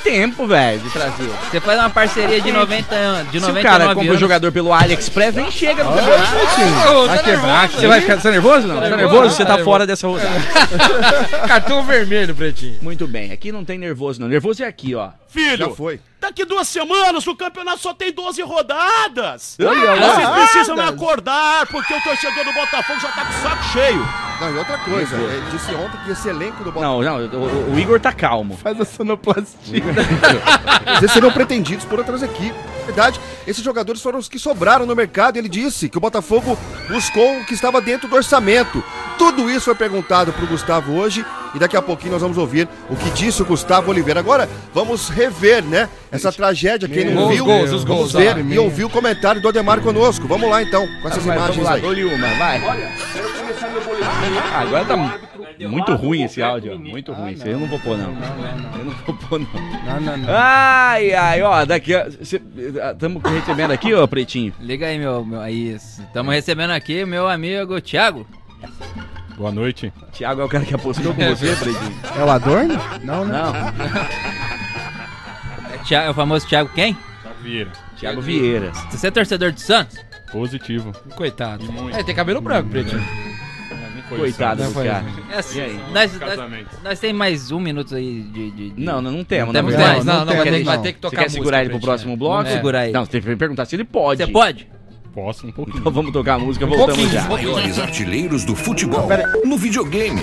Tempo, 0.02 0.46
velho, 0.46 0.80
de 0.80 0.90
trazer. 0.90 1.30
Você 1.50 1.60
faz 1.60 1.78
uma 1.78 1.90
parceria 1.90 2.40
de 2.40 2.50
90 2.50 2.94
anos, 2.94 3.30
de 3.32 3.38
Se 3.38 3.44
o 3.44 3.48
99 3.48 3.62
cara 3.62 3.94
compra 3.94 4.04
o 4.04 4.10
anos. 4.10 4.20
jogador 4.20 4.50
pelo 4.52 4.72
AliExpress, 4.72 5.34
nem 5.34 5.50
chega 5.50 5.84
no 5.84 5.92
campeonato. 5.94 7.06
Vai 7.06 7.22
quebrar. 7.22 7.68
Você 7.68 7.86
vai 7.86 8.00
ficar 8.00 8.16
tá 8.20 8.30
nervoso? 8.30 8.66
Não? 8.66 8.74
Tá 8.76 8.80
nervoso? 8.82 8.96
nervoso? 8.96 9.36
Você 9.36 9.44
tá 9.44 9.52
Tá 9.58 9.64
fora 9.64 9.86
dessa 9.86 10.08
rodada. 10.08 10.30
Cartão 11.46 11.84
vermelho, 11.84 12.34
pretinho. 12.34 12.78
Muito 12.82 13.06
bem, 13.06 13.30
aqui 13.32 13.52
não 13.52 13.64
tem 13.64 13.78
nervoso, 13.78 14.20
não. 14.20 14.28
Nervoso 14.28 14.62
é 14.62 14.66
aqui, 14.66 14.94
ó. 14.94 15.10
Filho, 15.28 15.68
Já 15.68 15.70
foi. 15.70 16.00
daqui 16.20 16.44
duas 16.44 16.68
semanas 16.68 17.26
o 17.26 17.34
campeonato 17.36 17.80
só 17.80 17.94
tem 17.94 18.12
12 18.12 18.42
rodadas. 18.42 19.56
Lá. 19.58 19.72
Vocês 19.72 20.28
precisam 20.28 20.76
me 20.76 20.82
acordar, 20.82 21.66
porque 21.66 21.94
o 21.94 22.00
torcedor 22.02 22.44
do 22.44 22.52
Botafogo 22.52 23.00
já 23.00 23.08
tá 23.08 23.24
com 23.24 23.30
o 23.30 23.42
saco 23.42 23.64
cheio. 23.72 24.08
Não, 24.42 24.54
e 24.54 24.58
outra 24.58 24.78
coisa, 24.78 25.16
ele 25.16 25.50
disse 25.52 25.72
ontem 25.74 25.98
que 26.04 26.10
esse 26.10 26.28
elenco 26.28 26.64
do 26.64 26.72
Botafogo. 26.72 27.02
Não, 27.02 27.18
não, 27.28 27.38
o, 27.40 27.74
o 27.74 27.78
Igor 27.78 28.00
tá 28.00 28.12
calmo. 28.12 28.56
Faz 28.56 28.80
a 28.80 28.84
sonoplastia. 28.84 29.82
Eles 30.98 31.12
seriam 31.12 31.30
pretendidos 31.30 31.84
por 31.84 32.00
outras 32.00 32.22
equipes. 32.22 32.60
Na 32.80 32.86
verdade, 32.86 33.20
esses 33.46 33.62
jogadores 33.62 34.02
foram 34.02 34.18
os 34.18 34.28
que 34.28 34.40
sobraram 34.40 34.84
no 34.84 34.96
mercado. 34.96 35.36
Ele 35.36 35.48
disse 35.48 35.88
que 35.88 35.96
o 35.96 36.00
Botafogo 36.00 36.58
buscou 36.88 37.38
o 37.38 37.44
que 37.44 37.54
estava 37.54 37.80
dentro 37.80 38.08
do 38.08 38.16
orçamento. 38.16 38.82
Tudo 39.16 39.48
isso 39.48 39.66
foi 39.66 39.76
perguntado 39.76 40.32
para 40.32 40.44
o 40.44 40.48
Gustavo 40.48 40.94
hoje 40.94 41.24
e 41.54 41.58
daqui 41.58 41.76
a 41.76 41.82
pouquinho 41.82 42.12
nós 42.12 42.22
vamos 42.22 42.36
ouvir 42.38 42.68
o 42.90 42.96
que 42.96 43.10
disse 43.10 43.40
o 43.42 43.44
Gustavo 43.44 43.90
Oliveira. 43.90 44.18
Agora 44.18 44.48
vamos 44.74 45.08
rever, 45.08 45.62
né? 45.62 45.88
Essa 46.10 46.32
tragédia. 46.32 46.88
Quem 46.88 47.14
não 47.14 47.28
viu, 47.28 47.44
gols, 47.44 47.70
os 47.70 47.84
vamos 47.84 48.12
gols, 48.12 48.12
ver 48.12 48.36
ah, 48.36 48.40
e 48.40 48.58
ouvir 48.58 48.84
o 48.84 48.90
comentário 48.90 49.40
do 49.40 49.48
Ademar 49.48 49.80
conosco. 49.80 50.26
Vamos 50.26 50.50
lá 50.50 50.62
então, 50.62 50.86
com 51.00 51.08
essas 51.08 51.24
Vai, 51.24 51.36
imagens 51.36 51.56
vamos 51.56 51.70
lá, 51.70 51.76
aí. 51.76 51.80
dou-lhe 51.80 52.04
uma, 52.04 52.28
vai. 52.34 52.58
Ah, 52.58 53.31
agora 54.54 54.84
tá 54.84 54.96
mu- 54.96 55.10
muito 55.68 55.94
ruim 55.94 56.22
esse 56.22 56.42
áudio, 56.42 56.74
ó. 56.74 56.78
Muito 56.78 57.12
ruim. 57.12 57.32
Isso 57.32 57.44
aí 57.44 57.52
eu 57.52 57.60
não 57.60 57.66
vou 57.66 57.78
pôr, 57.78 57.96
não. 57.98 58.10
Eu 58.78 58.84
não 58.84 58.92
vou 58.92 59.14
pôr, 59.16 59.40
não. 59.40 59.46
Não, 59.84 60.00
não, 60.00 60.16
não. 60.18 60.28
Ai, 60.34 61.12
ai, 61.12 61.42
ó, 61.42 61.64
daqui 61.64 61.94
a. 61.94 62.06
Estamos 62.08 63.22
recebendo 63.22 63.70
aqui, 63.72 63.92
ó, 63.94 64.06
Pretinho. 64.06 64.52
Liga 64.60 64.86
aí, 64.86 64.98
meu. 64.98 65.24
meu 65.24 65.40
aí, 65.40 65.70
estamos 65.74 66.32
recebendo 66.34 66.70
aqui 66.70 67.04
meu 67.04 67.28
amigo 67.28 67.80
Thiago. 67.80 68.26
Boa 69.36 69.50
noite. 69.50 69.92
Thiago 70.12 70.40
é 70.40 70.44
o 70.44 70.48
cara 70.48 70.64
que 70.64 70.74
apostou 70.74 71.14
com 71.14 71.24
você, 71.28 71.54
Pretinho. 71.56 71.94
É 72.16 72.24
o 72.24 72.30
Adorno? 72.30 72.74
Não, 73.02 73.24
né? 73.24 73.32
Não, 73.42 73.52
É, 75.74 75.78
Thiago- 75.84 76.06
é 76.06 76.10
o 76.10 76.14
famoso 76.14 76.46
Thiago 76.46 76.70
quem? 76.74 76.96
Vieira. 77.42 77.70
Thiago 77.96 78.20
Vieira. 78.20 78.70
Você 78.90 79.06
é 79.08 79.10
torcedor 79.10 79.52
do 79.52 79.58
Santos? 79.60 79.98
Positivo. 80.30 80.92
Coitado. 81.16 81.64
É, 81.92 82.02
tem 82.02 82.14
cabelo 82.14 82.40
branco, 82.40 82.68
pretinho. 82.70 83.02
É, 84.14 84.18
não 84.18 84.24
foi 84.24 84.32
Coitado 84.32 84.62
do 84.64 84.70
foi. 84.70 84.86
cara. 84.86 85.04
É 85.30 85.38
assim, 85.38 85.58
E 85.58 85.62
aí? 85.62 85.80
nós, 85.92 86.20
nós, 86.20 86.38
nós 86.84 87.00
tem 87.00 87.12
mais 87.12 87.50
um 87.50 87.60
minuto 87.60 87.94
aí 87.94 88.22
de. 88.22 88.50
de- 88.50 88.70
de- 88.70 88.80
Não, 88.80 89.00
não, 89.02 89.10
não 89.10 89.24
temos, 89.24 89.52
Não 89.54 89.62
na 89.62 89.68
temos 89.68 89.74
mais? 89.86 90.04
Não, 90.04 90.14
não, 90.14 90.24
não 90.26 90.34
vai, 90.36 90.44
ter, 90.44 90.62
vai 90.64 90.76
não. 90.76 90.82
ter 90.82 90.92
que 90.92 90.98
Você 90.98 91.02
tocar 91.02 91.16
quer 91.16 91.22
música, 91.24 91.40
segurar 91.42 91.60
ele 91.60 91.70
pro 91.70 91.80
próximo 91.80 92.16
bloco? 92.16 92.36
Vamos 92.36 92.52
segurar 92.52 92.80
aí. 92.80 92.92
Não, 92.92 93.04
você 93.04 93.10
tem 93.12 93.20
que 93.22 93.36
perguntar 93.36 93.64
se 93.66 93.76
ele 93.76 93.84
pode. 93.84 94.24
Você 94.24 94.30
pode? 94.30 94.68
Posso 95.14 95.46
um 95.46 95.52
pouquinho. 95.52 95.78
Então 95.78 95.92
vamos 95.92 96.10
tocar 96.12 96.34
a 96.34 96.38
música, 96.38 96.64
voltamos 96.64 97.10
já. 97.10 97.24
Maiores 97.28 97.78
artilheiros 97.78 98.44
do 98.44 98.56
futebol 98.56 99.06
no 99.44 99.58
videogame. 99.58 100.22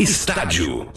Estádio. 0.00 0.88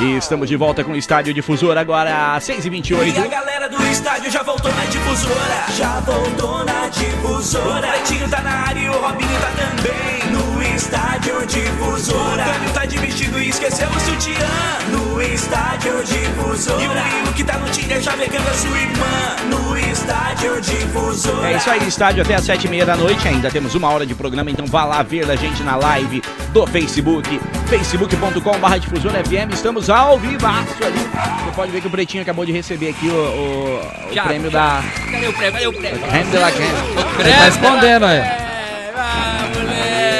E 0.00 0.16
estamos 0.16 0.48
de 0.48 0.56
volta 0.56 0.82
com 0.82 0.92
o 0.92 0.96
Estádio 0.96 1.34
Difusor 1.34 1.76
agora, 1.76 2.34
às 2.34 2.48
E 2.48 2.52
a 2.52 2.56
6h28. 2.56 3.28
galera 3.28 3.68
do 3.68 3.82
estádio 3.86 4.30
já 4.30 4.42
voltou 4.42 4.72
na 4.72 4.84
difusora. 4.86 5.64
Já 5.76 6.00
voltou 6.00 6.64
na 6.64 6.88
difusora. 6.88 7.86
O 7.88 7.92
Pretinho 7.92 8.28
tá 8.30 8.40
na 8.40 8.50
área 8.50 8.80
e 8.80 8.88
o 8.88 8.92
Robinho 8.92 9.40
tá 9.40 9.50
também. 9.50 10.32
No 10.32 10.62
estádio 10.74 11.46
difusora. 11.46 12.42
O 12.42 12.52
Cânio 12.52 12.70
tá 12.72 12.84
de 12.86 12.96
vestido 12.98 13.38
e 13.40 13.50
esqueceu 13.50 13.88
o 13.90 14.00
sutiã. 14.00 14.48
No 14.90 15.20
estádio 15.20 16.02
difusora. 16.04 16.82
E 16.82 16.88
o 16.88 16.92
Lilo 16.92 17.32
que 17.34 17.44
tá 17.44 17.58
no 17.58 17.68
Tinder 17.70 18.00
já 18.00 18.12
pegando 18.12 18.48
a 18.48 18.54
sua 18.54 18.78
irmã. 18.78 19.36
No 19.50 19.76
estádio 19.76 20.60
difusora. 20.62 21.50
É 21.52 21.56
isso 21.56 21.70
aí, 21.70 21.86
estádio 21.86 22.22
até 22.22 22.36
às 22.36 22.46
7h30 22.46 22.84
da 22.86 22.96
noite. 22.96 23.28
Ainda 23.28 23.50
temos 23.50 23.74
uma 23.74 23.90
hora 23.90 24.06
de 24.06 24.14
programa, 24.14 24.50
então 24.50 24.64
vá 24.66 24.84
lá 24.84 25.02
ver 25.02 25.30
a 25.30 25.36
gente 25.36 25.62
na 25.62 25.76
live 25.76 26.22
do 26.54 26.66
Facebook, 26.66 27.38
facebook.com.br 27.70 29.20
FM. 29.28 29.54
Estamos 29.54 29.88
ao 29.88 30.18
vivaço 30.18 30.74
ali. 30.84 30.98
Você 31.44 31.52
pode 31.54 31.70
ver 31.70 31.80
que 31.80 31.86
o 31.86 31.90
Pretinho 31.90 32.22
acabou 32.22 32.44
de 32.44 32.50
receber 32.50 32.88
aqui 32.90 33.08
o, 33.08 33.12
o- 33.14 34.08
o 34.10 34.12
Já, 34.12 34.24
prêmio 34.24 34.50
já. 34.50 34.58
da 34.80 34.82
Cadê 35.12 35.28
o 35.28 35.32
prêmio? 35.32 35.52
Cadê 35.52 35.66
o 35.68 35.72
prêmio? 35.72 36.00
Creme 36.00 36.30
de 36.30 36.36
la 36.38 36.50
Creme. 36.50 36.72
Ele 37.20 37.32
tá 37.32 37.48
escondendo 37.48 38.06
aí. 38.06 38.16
É, 38.18 38.92
vai, 38.94 39.48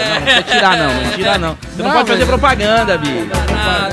Não, 0.09 0.14
não 0.14 0.23
precisa 0.23 0.42
tirar 0.45 0.76
não, 0.76 0.95
não 0.95 1.11
tira 1.11 1.38
não. 1.38 1.59
Você 1.61 1.83
não, 1.83 1.88
Não, 1.88 1.92
pode 1.97 2.09
fazer 2.12 2.26
propaganda, 2.26 2.99
Bi. 2.99 3.28
Nada. 3.50 3.89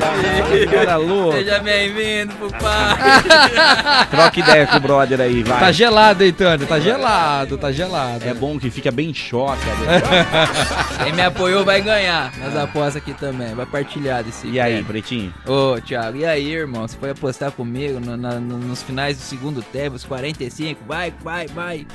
Cara. 0.00 1.32
Seja 1.32 1.58
bem-vindo 1.60 2.34
pro 2.36 2.48
pai. 2.58 4.06
Troca 4.10 4.40
ideia 4.40 4.66
com 4.66 4.76
o 4.76 4.80
brother 4.80 5.20
aí, 5.20 5.42
vai. 5.42 5.60
Tá 5.60 5.72
gelado, 5.72 6.24
hein, 6.24 6.32
Tânia? 6.32 6.66
Tá 6.66 6.80
gelado, 6.80 7.58
tá 7.58 7.70
gelado. 7.70 8.24
É 8.26 8.32
bom 8.34 8.58
que 8.58 8.70
fica 8.70 8.90
bem 8.90 9.12
choque. 9.12 9.60
Quem 11.04 11.12
me 11.12 11.22
apoiou 11.22 11.64
vai 11.64 11.80
ganhar 11.80 12.32
nas 12.38 12.56
apostas 12.56 12.96
aqui 12.96 13.12
também. 13.14 13.54
Vai 13.54 13.66
partilhar 13.66 14.24
desse. 14.24 14.46
E 14.48 14.58
aí. 14.58 14.82
Pretinho? 14.82 15.32
Ô, 15.46 15.80
Thiago, 15.80 16.16
e 16.16 16.24
aí, 16.24 16.50
irmão? 16.52 16.88
Você 16.88 16.96
foi 16.96 17.10
apostar 17.10 17.52
comigo 17.52 18.00
no- 18.00 18.16
na- 18.16 18.40
no- 18.40 18.58
nos 18.58 18.82
finais 18.82 19.16
do 19.18 19.22
segundo 19.22 19.62
tempo, 19.62 19.96
os 19.96 20.04
45? 20.04 20.82
Vai, 20.86 21.12
vai, 21.22 21.46
vai. 21.46 21.86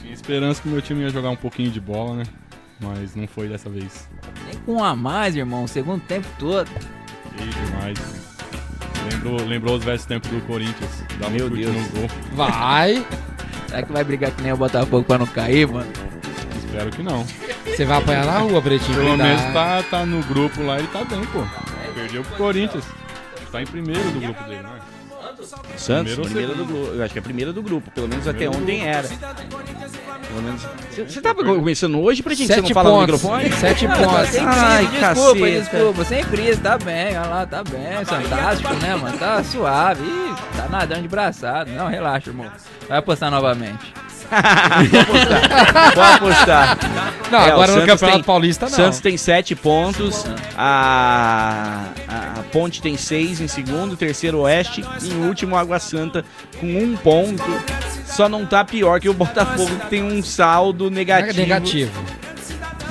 Tinha 0.00 0.12
esperança 0.14 0.62
que 0.62 0.68
meu 0.68 0.80
time 0.80 1.02
ia 1.02 1.10
jogar 1.10 1.30
um 1.30 1.36
pouquinho 1.36 1.70
de 1.70 1.80
bola, 1.80 2.16
né? 2.16 2.22
Mas 2.80 3.14
não 3.16 3.26
foi 3.26 3.48
dessa 3.48 3.68
vez. 3.70 4.08
Nem 4.46 4.54
com 4.64 4.74
um 4.74 4.84
a 4.84 4.94
mais, 4.94 5.34
irmão, 5.36 5.64
o 5.64 5.68
segundo 5.68 6.00
tempo 6.02 6.26
todo. 6.38 6.68
E 7.38 7.66
demais. 7.66 7.98
Lembrou, 9.12 9.46
lembrou 9.46 9.76
os 9.76 9.84
velhos 9.84 10.04
tempos 10.04 10.30
do 10.30 10.40
Corinthians. 10.46 11.04
Dá 11.18 11.26
um 11.26 11.30
Meu 11.30 11.48
chute 11.48 11.64
Deus. 11.64 11.76
no 11.76 11.88
gol. 11.88 12.10
Vai. 12.32 13.06
Será 13.68 13.82
que 13.82 13.92
vai 13.92 14.04
brigar 14.04 14.30
que 14.30 14.42
nem 14.42 14.52
o 14.52 14.56
Botafogo 14.56 15.04
pra 15.04 15.18
não 15.18 15.26
cair, 15.26 15.68
mano? 15.68 15.90
Espero 16.64 16.90
que 16.90 17.02
não. 17.02 17.24
Você 17.64 17.84
vai 17.84 17.98
apanhar 17.98 18.24
na 18.24 18.38
rua, 18.38 18.62
Pretinho. 18.62 18.96
Pelo 18.96 19.16
menos 19.16 19.42
tá, 19.52 19.82
tá 19.90 20.06
no 20.06 20.22
grupo 20.24 20.62
lá, 20.62 20.78
ele 20.78 20.88
tá 20.88 21.04
bem, 21.04 21.24
pô. 21.26 21.42
Perdeu 21.94 22.22
pro 22.24 22.36
Corinthians. 22.36 22.84
Tá 23.50 23.62
em 23.62 23.66
primeiro 23.66 24.10
do 24.10 24.20
grupo 24.20 24.42
dele, 24.44 24.62
né? 24.62 24.78
Santos, 25.76 26.14
Primeiro 26.14 26.22
ou 26.22 26.26
primeira 26.28 26.54
do 26.54 26.64
grupo. 26.64 26.92
Eu 26.94 27.02
acho 27.04 27.12
que 27.12 27.18
é 27.18 27.20
a 27.20 27.22
primeira 27.22 27.52
do 27.52 27.62
grupo. 27.62 27.90
Pelo 27.90 28.08
menos 28.08 28.26
até 28.28 28.48
ontem 28.48 28.86
era. 28.86 29.08
Pelo 29.08 30.42
menos. 30.42 30.62
Você- 30.90 31.04
Você 31.04 31.20
tava 31.20 31.44
começando 31.44 32.00
hoje, 32.00 32.22
Pretinho? 32.22 32.48
que 32.48 32.54
Você 32.54 32.60
não 32.60 32.66
Sete 32.68 32.74
fala 32.74 32.90
no 32.90 32.96
pontos. 33.06 33.22
microfone? 33.22 33.52
Sete 33.60 33.86
pontos. 33.86 34.28
sem 34.30 34.44
Ai, 34.44 34.86
desculpa, 34.86 35.00
caceta. 35.40 35.60
desculpa. 35.60 36.04
Sem 36.04 36.24
crise, 36.24 36.60
tá 36.60 36.78
bem, 36.78 37.18
olha 37.18 37.28
lá, 37.28 37.46
tá 37.46 37.62
bem. 37.64 38.04
Fantástico, 38.04 38.74
né, 38.74 38.94
mano? 38.96 39.18
Tá 39.18 39.42
suave. 39.44 40.02
Ih, 40.04 40.34
tá 40.56 40.68
nadando 40.68 41.02
de 41.02 41.08
braçado. 41.08 41.70
Não, 41.70 41.88
relaxa, 41.88 42.30
irmão. 42.30 42.50
Vai 42.88 42.98
apostar 42.98 43.30
novamente. 43.30 43.92
Vou 45.94 46.02
apostar. 46.04 46.78
Não, 47.30 47.40
É, 47.40 47.50
agora 47.50 47.72
no 47.72 47.86
Campeonato 47.86 48.18
tem- 48.18 48.22
Paulista 48.24 48.66
não. 48.66 48.72
Santos 48.72 49.00
tem 49.00 49.16
7 49.16 49.54
pontos, 49.54 50.24
a, 50.56 51.84
a, 52.08 52.40
a 52.40 52.42
Ponte 52.52 52.80
tem 52.82 52.96
6 52.96 53.40
em 53.40 53.48
segundo, 53.48 53.96
terceiro 53.96 54.38
Oeste 54.40 54.84
e 55.02 55.08
em 55.08 55.26
último 55.26 55.56
Água 55.56 55.78
Santa 55.78 56.24
com 56.60 56.66
um 56.66 56.96
ponto. 56.96 57.42
Só 58.06 58.28
não 58.28 58.46
tá 58.46 58.64
pior 58.64 59.00
que 59.00 59.08
o 59.08 59.14
Botafogo 59.14 59.74
que 59.76 59.86
tem 59.88 60.02
um 60.02 60.22
saldo 60.22 60.88
negativo, 60.90 61.40
Negativo. 61.40 62.04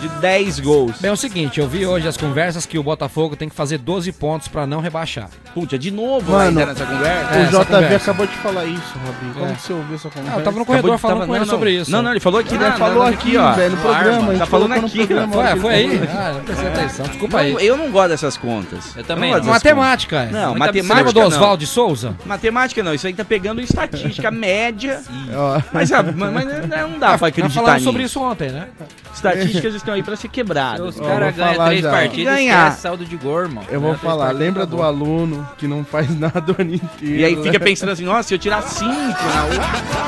De 0.04 0.10
10 0.20 0.60
gols. 0.60 0.98
Bem, 1.00 1.10
é 1.10 1.14
o 1.14 1.18
seguinte, 1.18 1.60
eu 1.60 1.68
vi 1.68 1.86
hoje 1.86 2.08
as 2.08 2.18
conversas 2.18 2.66
que 2.66 2.78
o 2.78 2.84
Botafogo 2.84 3.36
tem 3.36 3.48
que 3.50 3.56
fazer 3.56 3.78
12 3.78 4.12
pontos 4.12 4.48
pra 4.48 4.68
não 4.68 4.80
rebaixar. 4.82 5.30
Puta, 5.54 5.78
de 5.80 5.90
novo 5.92 6.32
Mano, 6.32 6.60
ainda 6.60 6.66
nessa 6.74 6.86
conversa. 6.86 7.34
É, 7.36 7.42
o 7.44 7.46
JV 7.48 7.66
conversa. 7.66 7.96
acabou 8.12 8.28
de 8.28 8.34
falar 8.38 8.66
isso, 8.66 8.94
Robinho. 9.06 9.34
Como 9.34 9.46
É. 9.46 9.54
que 9.56 9.62
você 9.62 9.74
ouviu 9.74 9.96
essa 9.96 10.10
conversa? 10.10 10.36
Ah, 10.36 10.40
eu 10.40 10.44
tava 10.44 10.60
no 10.60 10.66
corredor 10.66 10.96
de- 10.96 11.02
falando 11.02 11.18
tava- 11.20 11.28
com 11.28 11.34
ele 11.36 11.40
não, 11.40 11.46
não. 11.46 11.54
sobre 11.54 11.72
isso. 11.72 11.92
Não, 11.92 12.02
não, 12.02 12.12
ele 12.12 12.20
falou 12.20 12.40
aqui, 12.42 12.54
Ele 12.56 12.64
na- 12.64 12.72
falou 12.74 13.04
na- 13.04 13.10
aqui, 13.10 13.38
ó. 13.38 13.52
velho, 13.54 13.76
no 13.78 13.90
ar, 13.90 14.04
programa. 14.04 14.34
Tá 14.34 14.46
falando 14.46 14.74
aqui, 14.74 14.98
programa, 15.08 15.34
Foi, 15.34 15.44
ele 15.52 15.60
foi 15.60 15.60
falou. 15.60 15.72
aí. 15.72 16.10
Ah, 16.18 16.32
não 16.34 16.44
prestei 16.44 16.68
atenção. 16.68 17.06
Desculpa 17.08 17.38
aí. 17.40 17.54
Não, 17.54 17.60
eu 17.60 17.78
não 17.78 17.92
gosto 17.92 18.10
dessas 18.10 18.38
contas. 18.38 18.96
Eu 18.98 19.04
também 19.04 19.32
não 19.32 19.40
não. 19.40 19.46
Matemática, 19.46 20.16
é. 20.18 20.26
Não, 20.26 20.32
Você 20.32 20.38
lembra 20.48 20.60
matemática 20.60 21.14
do 21.14 21.20
não. 21.20 21.28
Oswaldo 21.28 21.58
de 21.58 21.68
Souza? 21.68 22.16
Matemática 22.26 22.84
não, 22.84 22.94
isso 22.94 23.08
aí 23.08 23.14
tá 23.14 23.24
pegando 23.24 23.62
estatística 23.62 24.30
média. 24.32 25.02
Mas, 25.72 25.92
ah, 25.92 26.04
mas 26.04 26.46
não 26.46 27.00
dá 27.00 27.08
pra 27.10 27.10
Nós 27.12 27.24
acreditar 27.24 27.54
falamos 27.54 27.74
nisso. 27.76 27.84
sobre 27.86 28.04
isso 28.04 28.22
ontem, 28.22 28.50
né? 28.52 28.68
Estatísticas 29.14 29.76
estão 29.76 29.93
aí 29.94 30.04
pra 30.04 30.16
ser 30.16 30.28
quebradas. 30.28 30.96
Os 30.96 31.00
caras 31.06 31.36
ganham 31.36 31.66
três 31.66 31.82
já. 31.82 31.92
partidas 31.92 32.34
Ganhar. 32.36 32.56
e 32.56 32.68
esquece 32.68 32.82
saldo 32.82 33.06
de 33.06 33.16
gol, 33.16 33.42
irmão. 33.42 33.64
eu 33.70 33.80
vou 33.80 33.96
falar, 33.96 34.26
partidas, 34.26 34.46
lembra 34.48 34.66
do 34.66 34.82
aluno 34.82 35.48
que 35.58 35.68
não 35.68 35.84
faz 35.86 36.10
nada 36.20 36.44
o 36.52 36.62
ano 36.62 36.74
inteiro. 36.76 37.16
E 37.20 37.24
aí 37.26 37.36
fica 37.38 37.60
né? 37.60 37.60
pensando 37.60 37.92
assim, 37.92 38.04
nossa, 38.06 38.24
se 38.28 38.34
eu 38.34 38.40
tirar 38.40 38.62
5 38.62 38.92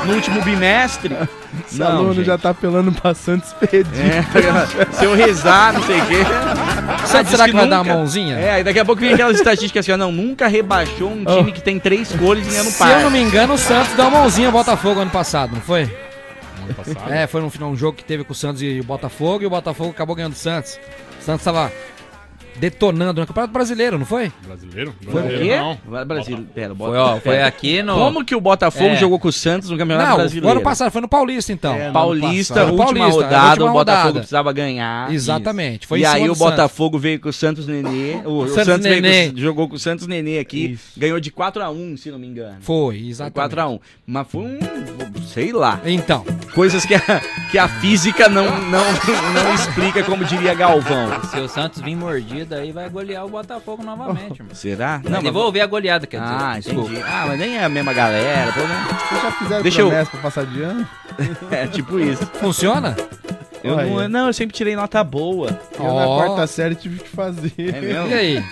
no 0.06 0.14
último 0.14 0.42
bimestre. 0.42 1.16
Esse 1.66 1.82
aluno 1.82 2.12
gente. 2.12 2.26
já 2.26 2.36
tá 2.36 2.50
apelando 2.50 2.92
pra 2.92 3.14
Santos 3.14 3.52
perdido. 3.54 3.88
É, 3.98 4.22
se 4.92 5.04
eu 5.06 5.14
rezar, 5.14 5.72
não 5.72 5.82
sei 5.82 5.98
o 6.00 6.06
quê. 6.06 6.16
Sabe, 7.06 7.30
será 7.30 7.46
que, 7.46 7.52
vai 7.52 7.64
nunca- 7.64 7.76
dar 7.76 7.82
uma 7.82 7.94
mãozinha? 7.94 8.36
É, 8.36 8.62
daqui 8.62 8.78
a 8.78 8.84
pouco 8.84 9.00
vem 9.00 9.14
aquelas 9.14 9.38
estatísticas 9.38 9.84
assim, 9.84 9.92
ó, 9.92 9.96
não, 9.96 10.12
nunca 10.12 10.46
rebaixou 10.48 11.10
um 11.10 11.24
time 11.24 11.52
que 11.52 11.62
tem 11.62 11.78
três 11.78 12.12
cores 12.12 12.46
em 12.54 12.58
ano 12.58 12.70
Se 12.70 12.82
eu 12.82 12.86
par. 12.86 13.00
não 13.00 13.10
me 13.10 13.20
engano, 13.22 13.54
o 13.54 13.58
Santos 13.58 13.92
deu 13.94 14.06
uma 14.06 14.18
mãozinha 14.20 14.48
ao 14.48 14.52
Botafogo 14.52 15.00
ano 15.00 15.10
passado, 15.10 15.52
não 15.54 15.60
foi? 15.62 15.90
Passado. 16.74 17.12
É, 17.12 17.26
foi 17.26 17.40
no 17.40 17.50
final 17.50 17.70
um 17.70 17.76
jogo 17.76 17.96
que 17.96 18.04
teve 18.04 18.24
com 18.24 18.32
o 18.32 18.36
Santos 18.36 18.62
e 18.62 18.80
o 18.80 18.84
Botafogo 18.84 19.42
e 19.42 19.46
o 19.46 19.50
Botafogo 19.50 19.90
acabou 19.90 20.14
ganhando 20.16 20.32
o 20.32 20.36
Santos. 20.36 20.78
O 21.20 21.22
Santos 21.22 21.44
tava 21.44 21.72
detonando 22.58 23.20
no 23.20 23.26
Campeonato 23.26 23.52
Brasileiro, 23.52 23.98
não 23.98 24.06
foi? 24.06 24.32
Brasileiro? 24.46 24.94
Foi 25.10 25.22
o 25.22 25.38
quê? 25.38 25.56
não. 25.56 26.04
Brasil, 26.04 26.46
pera, 26.54 26.74
bota- 26.74 26.90
Foi, 26.90 26.98
ó, 26.98 27.20
foi 27.20 27.42
aqui 27.42 27.82
no. 27.82 27.94
Como 27.94 28.24
que 28.24 28.34
o 28.34 28.40
Botafogo 28.40 28.90
É. 28.90 28.96
jogou 28.96 29.18
com 29.18 29.28
o 29.28 29.32
Santos 29.32 29.70
no 29.70 29.76
Campeonato 29.78 30.10
não, 30.10 30.16
Brasileiro? 30.16 30.46
o 30.46 30.50
ano 30.50 30.60
passado 30.62 30.90
foi 30.90 31.00
no 31.00 31.08
Paulista 31.08 31.52
então. 31.52 31.74
É, 31.74 31.90
Paulista, 31.90 32.64
última 32.64 32.84
Paulista, 32.84 33.10
rodada, 33.22 33.48
última 33.50 33.70
o 33.70 33.72
Botafogo 33.72 34.02
rodada. 34.06 34.18
precisava 34.20 34.52
ganhar. 34.52 35.12
Exatamente. 35.12 35.86
Foi 35.86 36.00
e 36.00 36.06
aí 36.06 36.28
o 36.28 36.34
Botafogo 36.34 36.98
veio 36.98 37.20
com 37.20 37.28
o 37.28 37.32
Santos 37.32 37.66
Nenê. 37.66 38.16
O, 38.24 38.40
o 38.44 38.48
Santos 38.48 38.64
Santos, 38.64 38.86
veio 38.86 39.02
Nenê. 39.02 39.30
com- 39.30 39.36
jogou 39.38 39.68
com 39.68 39.76
o 39.76 39.78
Santos 39.78 40.06
Nenê 40.06 40.38
aqui. 40.38 40.78
Ganhou 40.96 41.20
de 41.20 41.30
4x1, 41.30 41.96
se 41.96 42.10
não 42.10 42.18
me 42.18 42.26
engano. 42.26 42.56
Foi, 42.60 42.96
Foi 42.98 43.08
exatamente. 43.08 43.54
4x1. 43.56 43.80
Mas 44.06 44.26
foi 44.28 44.40
um. 44.42 44.58
Sei 45.26 45.52
lá. 45.52 45.80
Então, 45.84 46.24
Coisas 46.54 46.86
que 46.86 46.94
a, 46.94 47.00
que 47.50 47.58
a 47.58 47.68
física 47.68 48.28
não, 48.28 48.44
não, 48.44 48.84
não 49.34 49.54
explica, 49.54 50.02
como 50.02 50.24
diria 50.24 50.54
Galvão. 50.54 51.08
Se 51.30 51.38
o 51.38 51.48
Santos 51.48 51.82
vir 51.82 51.94
mordido, 51.96 52.45
aí 52.52 52.72
vai 52.72 52.88
golear 52.88 53.24
o 53.24 53.28
Botafogo 53.28 53.82
novamente, 53.82 54.40
irmão. 54.40 54.54
Será? 54.54 55.00
Não, 55.08 55.22
devolver 55.22 55.62
a 55.62 55.66
goleada, 55.66 56.06
quer 56.06 56.20
dizer. 56.20 56.32
Ah, 56.34 56.54
Desculpa. 56.58 56.90
entendi. 56.90 57.04
Ah, 57.06 57.24
mas 57.28 57.38
nem 57.38 57.56
é 57.58 57.64
a 57.64 57.68
mesma 57.68 57.92
galera. 57.92 58.52
pelo 58.52 58.68
menos- 58.68 58.86
Vocês 58.86 59.22
já 59.22 59.30
fizeram 59.32 59.62
Deixa 59.62 59.80
eu- 59.80 59.88
promessa 59.88 60.10
pra 60.10 60.20
passar 60.20 60.46
de 60.46 60.62
ano? 60.62 60.88
É 61.50 61.66
tipo 61.66 61.98
isso. 61.98 62.26
funciona? 62.40 62.94
Eu 63.64 63.74
Olha. 63.76 63.86
não, 63.86 64.08
não, 64.08 64.26
eu 64.28 64.32
sempre 64.32 64.54
tirei 64.54 64.76
nota 64.76 65.02
boa. 65.02 65.58
Eu 65.78 65.84
Ó. 65.84 65.98
na 66.18 66.24
quarta 66.26 66.46
série 66.46 66.74
tive 66.74 66.98
que 67.00 67.08
fazer. 67.08 67.52
É 67.58 67.80
mesmo? 67.80 68.08
E 68.08 68.14
aí? 68.14 68.44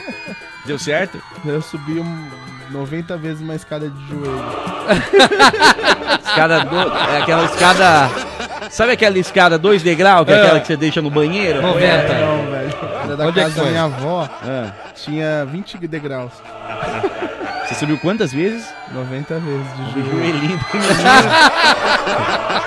Deu 0.67 0.79
certo? 0.79 1.23
Eu 1.45 1.61
subi 1.63 2.01
um 2.01 2.29
90 2.71 3.17
vezes 3.19 3.41
uma 3.41 3.55
escada 3.55 3.89
de 3.89 4.07
joelho. 4.09 4.45
Escada 6.27 6.61
do... 6.65 6.77
É 6.77 7.19
aquela 7.23 7.45
escada. 7.45 8.11
Sabe 8.71 8.93
aquela 8.93 9.19
escada 9.19 9.59
dois 9.59 9.83
degraus, 9.83 10.25
que 10.27 10.33
é, 10.33 10.37
É. 10.37 10.43
aquela 10.43 10.61
que 10.61 10.67
você 10.67 10.77
deixa 10.77 11.01
no 11.03 11.11
banheiro? 11.11 11.61
90. 11.63 12.15
Não, 12.15 12.51
velho. 12.51 12.94
Era 13.05 13.17
da 13.17 13.27
Onde 13.27 13.41
é 13.41 13.43
casa 13.45 13.55
que 13.55 13.61
da 13.61 13.67
minha 13.71 13.85
avó, 13.85 14.29
Ah. 14.43 14.73
tinha 14.95 15.45
20 15.47 15.79
degraus. 15.87 16.33
Você 17.69 17.75
subiu 17.77 17.99
quantas 17.99 18.33
vezes? 18.33 18.65
90 18.93 19.39
vezes 19.41 19.67
de. 19.95 20.11
Joelhinho. 20.11 20.61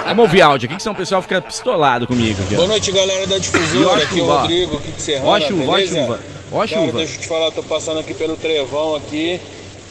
Vamos 0.08 0.24
ouvir 0.26 0.42
áudio 0.42 0.68
aqui, 0.68 0.76
que 0.78 0.82
senão 0.82 0.94
o 0.94 0.98
pessoal 0.98 1.22
fica 1.22 1.42
pistolado 1.42 2.08
comigo 2.08 2.42
aqui. 2.44 2.56
Boa 2.56 2.68
noite, 2.68 2.92
galera 2.92 3.28
da 3.28 3.38
Difusora. 3.38 4.04
Aqui 4.04 4.20
é 4.20 4.24
o 4.24 4.26
chuva. 4.26 4.42
Rodrigo, 4.42 4.78
aqui 4.78 4.92
de 4.92 5.02
Serrana, 5.02 5.28
Ó 5.28 5.36
a 5.36 5.42
chuva, 5.42 5.72
ó 5.72 5.80
chuva. 5.80 6.20
Ó 6.52 6.62
a 6.62 6.68
Cara, 6.68 6.82
chuva. 6.82 6.98
deixa 6.98 7.16
eu 7.16 7.20
te 7.22 7.28
falar, 7.28 7.52
tô 7.52 7.64
passando 7.64 8.00
aqui 8.00 8.14
pelo 8.14 8.36
Trevão 8.38 8.96
aqui. 8.96 9.40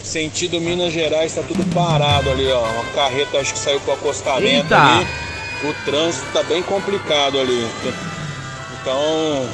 Sentido 0.03 0.61
Minas 0.61 0.93
Gerais 0.93 1.35
tá 1.35 1.43
tudo 1.47 1.65
parado 1.75 2.31
ali, 2.31 2.51
ó. 2.51 2.61
Uma 2.61 2.85
carreta 2.95 3.39
acho 3.39 3.53
que 3.53 3.59
saiu 3.59 3.81
pro 3.81 3.93
acostamento 3.93 4.47
Eita! 4.47 4.77
ali. 4.81 5.07
O 5.65 5.75
trânsito 5.85 6.27
tá 6.33 6.43
bem 6.45 6.63
complicado 6.63 7.39
ali. 7.39 7.67
Então, 8.81 9.49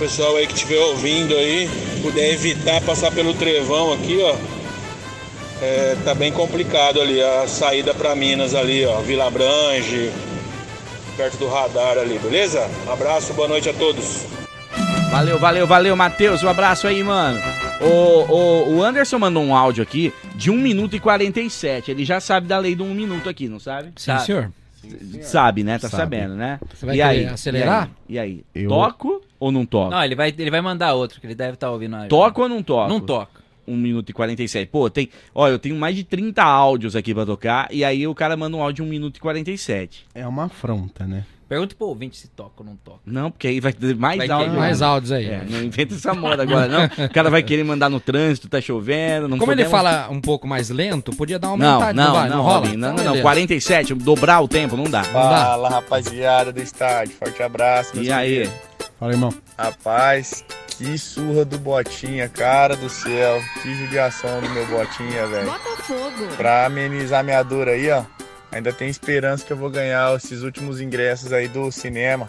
pessoal 0.00 0.34
aí 0.36 0.46
que 0.46 0.54
estiver 0.54 0.78
ouvindo 0.78 1.36
aí, 1.36 1.68
puder 2.00 2.32
evitar 2.32 2.80
passar 2.80 3.12
pelo 3.12 3.34
trevão 3.34 3.92
aqui, 3.92 4.18
ó. 4.22 4.34
É, 5.62 5.94
tá 6.02 6.14
bem 6.14 6.32
complicado 6.32 7.02
ali 7.02 7.22
a 7.22 7.46
saída 7.46 7.92
pra 7.92 8.16
Minas 8.16 8.54
ali, 8.54 8.86
ó. 8.86 9.00
Vila 9.02 9.30
Brange, 9.30 10.10
perto 11.18 11.36
do 11.36 11.48
radar 11.48 11.98
ali, 11.98 12.18
beleza? 12.18 12.66
Abraço, 12.90 13.34
boa 13.34 13.46
noite 13.46 13.68
a 13.68 13.74
todos. 13.74 14.24
Valeu, 15.10 15.38
valeu, 15.38 15.66
valeu, 15.66 15.94
Matheus. 15.94 16.42
Um 16.42 16.48
abraço 16.48 16.86
aí, 16.86 17.02
mano. 17.02 17.38
O, 17.82 18.32
o, 18.32 18.76
o 18.76 18.82
Anderson 18.82 19.18
mandou 19.18 19.42
um 19.42 19.54
áudio 19.54 19.82
aqui 19.82 20.14
de 20.34 20.50
1 20.50 20.56
minuto 20.56 20.96
e 20.96 21.00
47. 21.00 21.90
Ele 21.90 22.06
já 22.06 22.20
sabe 22.20 22.46
da 22.46 22.56
lei 22.56 22.74
do 22.74 22.84
1 22.84 22.94
minuto 22.94 23.28
aqui, 23.28 23.48
não 23.48 23.60
sabe? 23.60 23.88
Sim, 23.96 24.12
Sabe. 24.12 24.24
senhor. 24.24 24.52
Sabe, 25.22 25.62
né? 25.64 25.78
Tá 25.78 25.88
Sabe. 25.88 26.16
sabendo, 26.16 26.34
né? 26.34 26.58
Você 26.72 26.86
vai 26.86 26.96
e 26.96 27.02
aí? 27.02 27.18
querer 27.20 27.32
acelerar? 27.32 27.90
E 28.08 28.18
aí? 28.18 28.44
E 28.54 28.58
aí? 28.58 28.64
Eu- 28.64 28.68
Toco 28.68 29.22
ou 29.38 29.52
não 29.52 29.64
toco? 29.66 29.90
Não, 29.90 30.04
ele 30.04 30.14
vai, 30.14 30.34
ele 30.36 30.50
vai 30.50 30.60
mandar 30.60 30.94
outro, 30.94 31.20
que 31.20 31.26
ele 31.26 31.34
deve 31.34 31.54
estar 31.54 31.70
ouvindo. 31.70 31.96
a- 31.96 32.06
Toco 32.06 32.42
ou 32.42 32.48
não 32.48 32.62
toco? 32.62 32.88
Não 32.88 33.00
toca. 33.00 33.40
1 33.68 33.76
minuto 33.76 34.08
e 34.10 34.12
47. 34.12 34.68
Pô, 34.68 34.90
tem. 34.90 35.08
Ó, 35.34 35.46
eu 35.48 35.58
tenho 35.58 35.76
mais 35.76 35.94
de 35.94 36.02
30 36.02 36.42
áudios 36.42 36.96
aqui 36.96 37.14
pra 37.14 37.24
tocar. 37.24 37.68
E 37.70 37.84
aí 37.84 38.06
o 38.06 38.14
cara 38.14 38.36
manda 38.36 38.56
um 38.56 38.62
áudio 38.62 38.82
de 38.84 38.88
1 38.88 38.90
minuto 38.90 39.18
e 39.18 39.20
47. 39.20 40.06
É 40.14 40.26
uma 40.26 40.44
afronta, 40.44 41.06
né? 41.06 41.24
Pergunta 41.50 41.74
pro 41.74 41.88
ouvinte 41.88 42.16
se 42.16 42.28
toca 42.28 42.52
ou 42.58 42.64
não 42.64 42.76
toca. 42.76 43.00
Não, 43.04 43.28
porque 43.28 43.48
aí 43.48 43.58
vai 43.58 43.72
ter 43.72 43.96
mais 43.96 44.18
Vai 44.18 44.30
áudio. 44.30 44.52
Mais 44.54 44.80
áudios 44.80 45.10
aí. 45.10 45.26
É, 45.26 45.44
não 45.50 45.60
inventa 45.64 45.96
essa 45.96 46.14
moda 46.14 46.44
agora, 46.44 46.68
não. 46.68 46.84
O 47.06 47.12
cara 47.12 47.28
vai 47.28 47.42
querer 47.42 47.64
mandar 47.64 47.88
no 47.88 47.98
trânsito, 47.98 48.48
tá 48.48 48.60
chovendo. 48.60 49.26
Não 49.26 49.36
Como 49.36 49.50
ele 49.50 49.64
fala 49.64 50.08
um 50.10 50.20
pouco 50.20 50.46
mais 50.46 50.70
lento, 50.70 51.10
podia 51.10 51.40
dar 51.40 51.48
uma 51.48 51.56
Não, 51.56 51.82
aumentada. 51.82 51.92
não, 52.28 52.36
não, 52.36 52.42
rola? 52.44 52.54
Robin, 52.60 52.76
não, 52.76 52.92
Então, 52.92 52.98
não, 52.98 53.04
não, 53.04 53.10
beleza. 53.14 53.22
47, 53.22 53.94
dobrar 53.94 54.40
o 54.40 54.46
tempo, 54.46 54.76
não 54.76 54.84
dá. 54.84 55.02
Não. 55.02 55.10
Fala 55.10 55.68
rapaziada 55.70 56.52
do 56.52 56.62
estádio, 56.62 57.16
forte 57.16 57.42
abraço. 57.42 58.00
E 58.00 58.12
aí? 58.12 58.48
Fala, 59.00 59.10
irmão. 59.10 59.34
Rapaz, 59.58 60.44
que 60.78 60.96
surra 60.96 61.44
do 61.44 61.58
Botinha, 61.58 62.28
cara 62.28 62.76
do 62.76 62.88
céu. 62.88 63.40
Que 63.60 63.74
judiação 63.74 64.40
do 64.40 64.48
meu 64.50 64.64
Botinha, 64.68 65.26
velho. 65.26 65.50
Botafogo. 65.50 66.28
Pra 66.36 66.66
amenizar 66.66 67.24
minha 67.24 67.42
dor 67.42 67.66
aí, 67.66 67.90
ó. 67.90 68.04
Ainda 68.52 68.72
tem 68.72 68.88
esperança 68.88 69.44
que 69.44 69.52
eu 69.52 69.56
vou 69.56 69.70
ganhar 69.70 70.14
esses 70.16 70.42
últimos 70.42 70.80
ingressos 70.80 71.32
aí 71.32 71.46
do 71.48 71.70
cinema. 71.70 72.28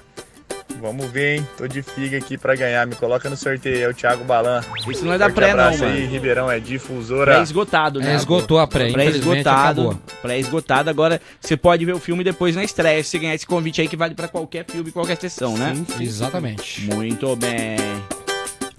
Vamos 0.79 1.05
ver, 1.11 1.37
hein? 1.37 1.47
Tô 1.57 1.67
de 1.67 1.83
figa 1.83 2.17
aqui 2.17 2.37
pra 2.37 2.55
ganhar. 2.55 2.87
Me 2.87 2.95
coloca 2.95 3.29
no 3.29 3.37
sorteio, 3.37 3.83
é 3.83 3.87
o 3.89 3.93
Thiago 3.93 4.23
Balan. 4.23 4.61
Isso 4.87 5.05
não 5.05 5.13
é 5.13 5.17
da 5.17 5.25
Forte 5.25 5.35
pré, 5.35 5.53
não, 5.53 5.63
abraço 5.65 5.83
aí, 5.83 5.99
mano. 6.01 6.11
Ribeirão 6.11 6.51
é 6.51 6.59
difusora. 6.59 7.33
Pré-esgotado, 7.33 7.99
né? 7.99 8.13
É, 8.13 8.15
esgotou 8.15 8.57
a 8.57 8.65
pré, 8.65 8.89
infelizmente 8.89 9.21
Pré-esgotado. 9.43 9.81
acabou. 9.81 10.01
Pré-esgotado. 10.21 10.89
Agora 10.89 11.21
você 11.39 11.55
pode 11.57 11.85
ver 11.85 11.93
o 11.93 11.99
filme 11.99 12.23
depois 12.23 12.55
na 12.55 12.63
estreia. 12.63 13.03
Se 13.03 13.09
você 13.11 13.19
ganhar 13.19 13.35
esse 13.35 13.45
convite 13.45 13.81
aí 13.81 13.87
que 13.87 13.97
vale 13.97 14.15
pra 14.15 14.27
qualquer 14.27 14.65
filme, 14.65 14.91
qualquer 14.91 15.17
sessão, 15.17 15.55
né? 15.57 15.73
Exatamente. 15.99 16.81
Muito 16.85 17.35
bem. 17.35 17.77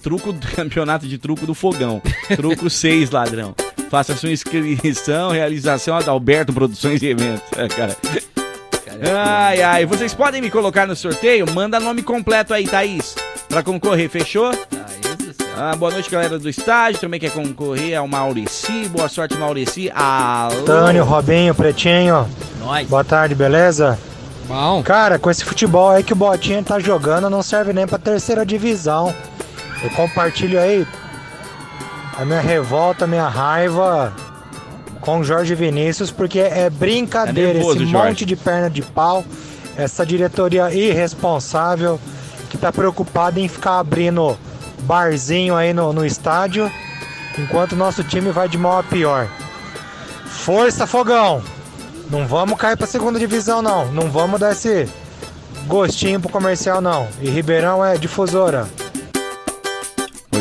Truco 0.03 0.33
do 0.33 0.47
campeonato 0.57 1.07
de 1.07 1.19
truco 1.19 1.47
do 1.47 1.55
fogão. 1.55 2.03
Truco 2.37 2.69
6, 2.69 3.11
ladrão. 3.11 3.55
Faça 3.93 4.17
sua 4.17 4.31
inscrição, 4.31 5.33
realização 5.33 5.95
Adalberto 5.95 6.51
Produções 6.51 7.03
e 7.03 7.09
Eventos. 7.09 7.43
É, 7.55 7.69
cara. 7.69 7.95
Ai, 9.15 9.61
ai. 9.61 9.85
Vocês 9.85 10.15
podem 10.15 10.41
me 10.41 10.51
colocar 10.51 10.87
no 10.87 10.97
sorteio? 10.97 11.45
Manda 11.53 11.79
nome 11.79 12.03
completo 12.03 12.55
aí, 12.55 12.67
Thaís. 12.67 13.15
Pra 13.51 13.63
concorrer, 13.63 14.09
fechou? 14.09 14.51
Ah, 15.59 15.77
boa 15.77 15.93
noite, 15.93 16.09
galera 16.09 16.39
do 16.39 16.49
estádio. 16.49 17.03
Também 17.03 17.21
quer 17.21 17.33
concorrer 17.33 17.99
ao 17.99 18.09
Maurici. 18.09 18.89
Boa 18.89 19.11
sorte, 19.11 19.37
Maurici. 19.37 19.93
Alô. 19.95 20.63
Tânio, 20.63 21.05
Robinho, 21.05 21.55
Pretinho, 21.55 22.27
Nós. 22.61 22.89
boa 22.89 23.05
tarde, 23.05 23.35
beleza? 23.35 23.99
Bom, 24.49 24.83
Cara, 24.83 25.19
com 25.19 25.31
esse 25.31 25.45
futebol 25.45 25.91
aí 25.91 26.03
que 26.03 26.15
o 26.15 26.17
Botinha 26.17 26.63
tá 26.63 26.79
jogando, 26.81 27.29
não 27.29 27.43
serve 27.43 27.75
nem 27.75 27.87
pra 27.87 27.99
terceira 27.99 28.47
divisão. 28.47 29.15
Eu 29.85 29.91
compartilho 29.91 30.59
aí 30.59 30.87
a 32.17 32.25
minha 32.25 32.41
revolta, 32.41 33.05
a 33.05 33.09
minha 33.09 33.29
raiva 33.29 34.13
com 35.01 35.23
Jorge 35.25 35.55
Vinícius, 35.55 36.11
porque 36.11 36.39
é 36.39 36.71
brincadeira 36.71 37.51
Tá 37.51 37.55
nervoso, 37.55 37.83
esse 37.83 37.91
Jorge. 37.91 38.09
monte 38.09 38.25
de 38.25 38.37
perna 38.37 38.71
de 38.71 38.83
pau, 38.83 39.25
essa 39.77 40.07
diretoria 40.07 40.73
irresponsável 40.73 41.99
que 42.51 42.57
tá 42.59 42.71
preocupada 42.71 43.41
em 43.41 43.49
ficar 43.49 43.79
abrindo 43.79 44.39
barzinho 44.83 45.57
aí 45.57 45.73
no, 45.73 45.93
no 45.93 46.05
estádio, 46.05 46.71
enquanto 47.39 47.73
o 47.73 47.77
nosso 47.77 48.05
time 48.05 48.31
vai 48.31 48.49
de 48.49 48.59
mal 48.59 48.79
a 48.79 48.83
pior. 48.83 49.27
Força, 50.27 50.87
Fogão! 50.87 51.43
Não 52.11 52.27
vamos 52.27 52.59
cair 52.59 52.77
pra 52.77 52.87
segunda 52.87 53.19
divisão, 53.19 53.63
não. 53.63 53.91
Não 53.91 54.11
vamos 54.11 54.39
dar 54.39 54.53
esse 54.53 54.87
gostinho 55.67 56.21
pro 56.21 56.29
comercial, 56.29 56.81
não. 56.81 57.09
E 57.21 57.31
Ribeirão 57.31 57.83
é 57.85 57.97
difusora. 57.97 58.69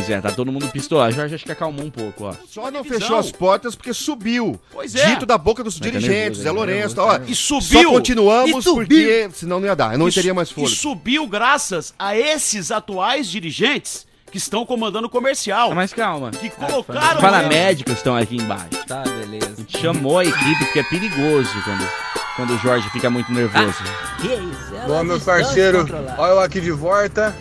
Pois 0.02 0.10
é, 0.10 0.20
tá 0.22 0.32
todo 0.32 0.52
mundo 0.52 0.68
pistola. 0.70 1.12
Jorge 1.12 1.36
acho 1.36 1.46
que 1.46 1.52
acalmou 1.52 1.86
um 1.86 1.92
pouco, 1.92 2.26
ó. 2.26 2.34
Só 2.50 2.72
não 2.72 2.84
fechou 2.84 3.18
as 3.18 3.32
portas 3.32 3.76
porque 3.76 3.94
subiu. 3.94 4.60
Pois 4.72 4.96
é. 4.96 5.06
Dito 5.12 5.26
da 5.26 5.38
boca 5.38 5.64
dos 5.64 5.78
Vai 5.78 5.92
tá 5.92 6.00
dirigentes, 6.00 6.40
nervoso, 6.40 6.44
né? 6.44 6.52
Lourenço. 6.52 6.96
Nervoso, 6.96 7.22
Ó? 7.24 7.32
E 7.32 7.36
subiu. 7.36 7.84
Só 7.84 7.90
continuamos 7.92 8.50
E 8.60 8.62
subiu. 8.64 8.88
porque 8.88 9.30
senão 9.34 9.60
não 9.60 9.68
ia 9.68 9.76
dar. 9.76 9.94
Eu 9.94 10.00
não 10.00 10.10
E 10.10 10.12
teria 10.12 10.34
mais 10.34 10.50
E 10.50 10.54
fôlego. 10.56 10.74
subiu 10.76 11.28
graças 11.28 11.94
a 12.00 12.18
esses 12.18 12.72
atuais 12.72 13.28
dirigentes 13.30 14.08
que 14.32 14.38
estão 14.38 14.66
comandando 14.66 15.06
o 15.08 15.10
comercial. 15.10 15.72
Ah, 15.72 15.76
Mas 15.76 15.94
calma. 15.94 16.32
Que 16.32 16.50
colocaram 16.50 17.22
Fala 17.22 17.40
ele- 17.42 17.50
médicos 17.50 17.94
estão 17.94 18.16
aqui 18.16 18.38
embaixo. 18.38 18.70
Tá, 18.88 19.04
beleza. 19.04 19.52
A 19.52 19.56
gente 19.56 19.78
chamou 19.78 20.18
a 20.18 20.26
equipe 20.26 20.66
porque 20.66 20.80
é 20.80 20.84
perigoso 20.84 21.50
quando, 21.64 21.90
quando 22.38 22.54
o 22.56 22.58
Jorge 22.58 22.90
fica 22.90 23.10
muito 23.10 23.32
nervoso. 23.32 23.84
Que 24.20 24.28
isso? 24.28 24.88
Bom, 24.88 25.04
meu 25.04 25.20
parceiro, 25.20 25.86
olha 26.18 26.32
eu 26.32 26.40
aqui 26.40 26.60
de 26.62 26.72
volta. 26.72 27.36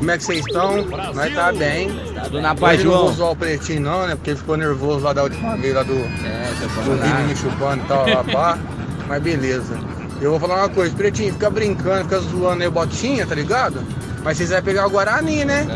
Como 0.00 0.10
é 0.10 0.16
que 0.16 0.24
vocês 0.24 0.46
estão? 0.46 0.82
Nós 0.86 1.34
tá 1.34 1.52
bem. 1.52 1.90
Tudo 2.24 2.40
na 2.40 2.54
paz, 2.54 2.78
Hoje 2.80 2.88
não 2.88 2.92
João. 2.94 3.12
zoar 3.12 3.30
o 3.32 3.36
pretinho 3.36 3.82
não, 3.82 4.06
né? 4.06 4.14
Porque 4.14 4.34
ficou 4.34 4.56
nervoso 4.56 5.04
lá 5.04 5.12
da 5.12 5.24
última 5.24 5.56
vez, 5.58 5.74
lá 5.74 5.82
do, 5.82 5.92
É, 5.92 6.50
do. 6.58 7.02
Vini 7.02 7.28
me 7.28 7.36
chupando 7.36 7.84
e 7.84 7.86
tal, 7.86 8.08
lá 8.08 8.24
pá. 8.24 8.58
Mas 9.06 9.22
beleza. 9.22 9.78
Eu 10.22 10.30
vou 10.30 10.40
falar 10.40 10.56
uma 10.60 10.68
coisa, 10.70 10.94
pretinho, 10.96 11.32
fica 11.34 11.50
brincando, 11.50 12.04
fica 12.04 12.18
zoando 12.20 12.62
aí 12.62 12.68
o 12.68 12.70
botinha, 12.70 13.26
tá 13.26 13.34
ligado? 13.34 13.82
Mas 14.24 14.38
vocês 14.38 14.48
vão 14.50 14.62
pegar 14.62 14.86
o 14.86 14.90
Guarani, 14.90 15.44
né? 15.44 15.66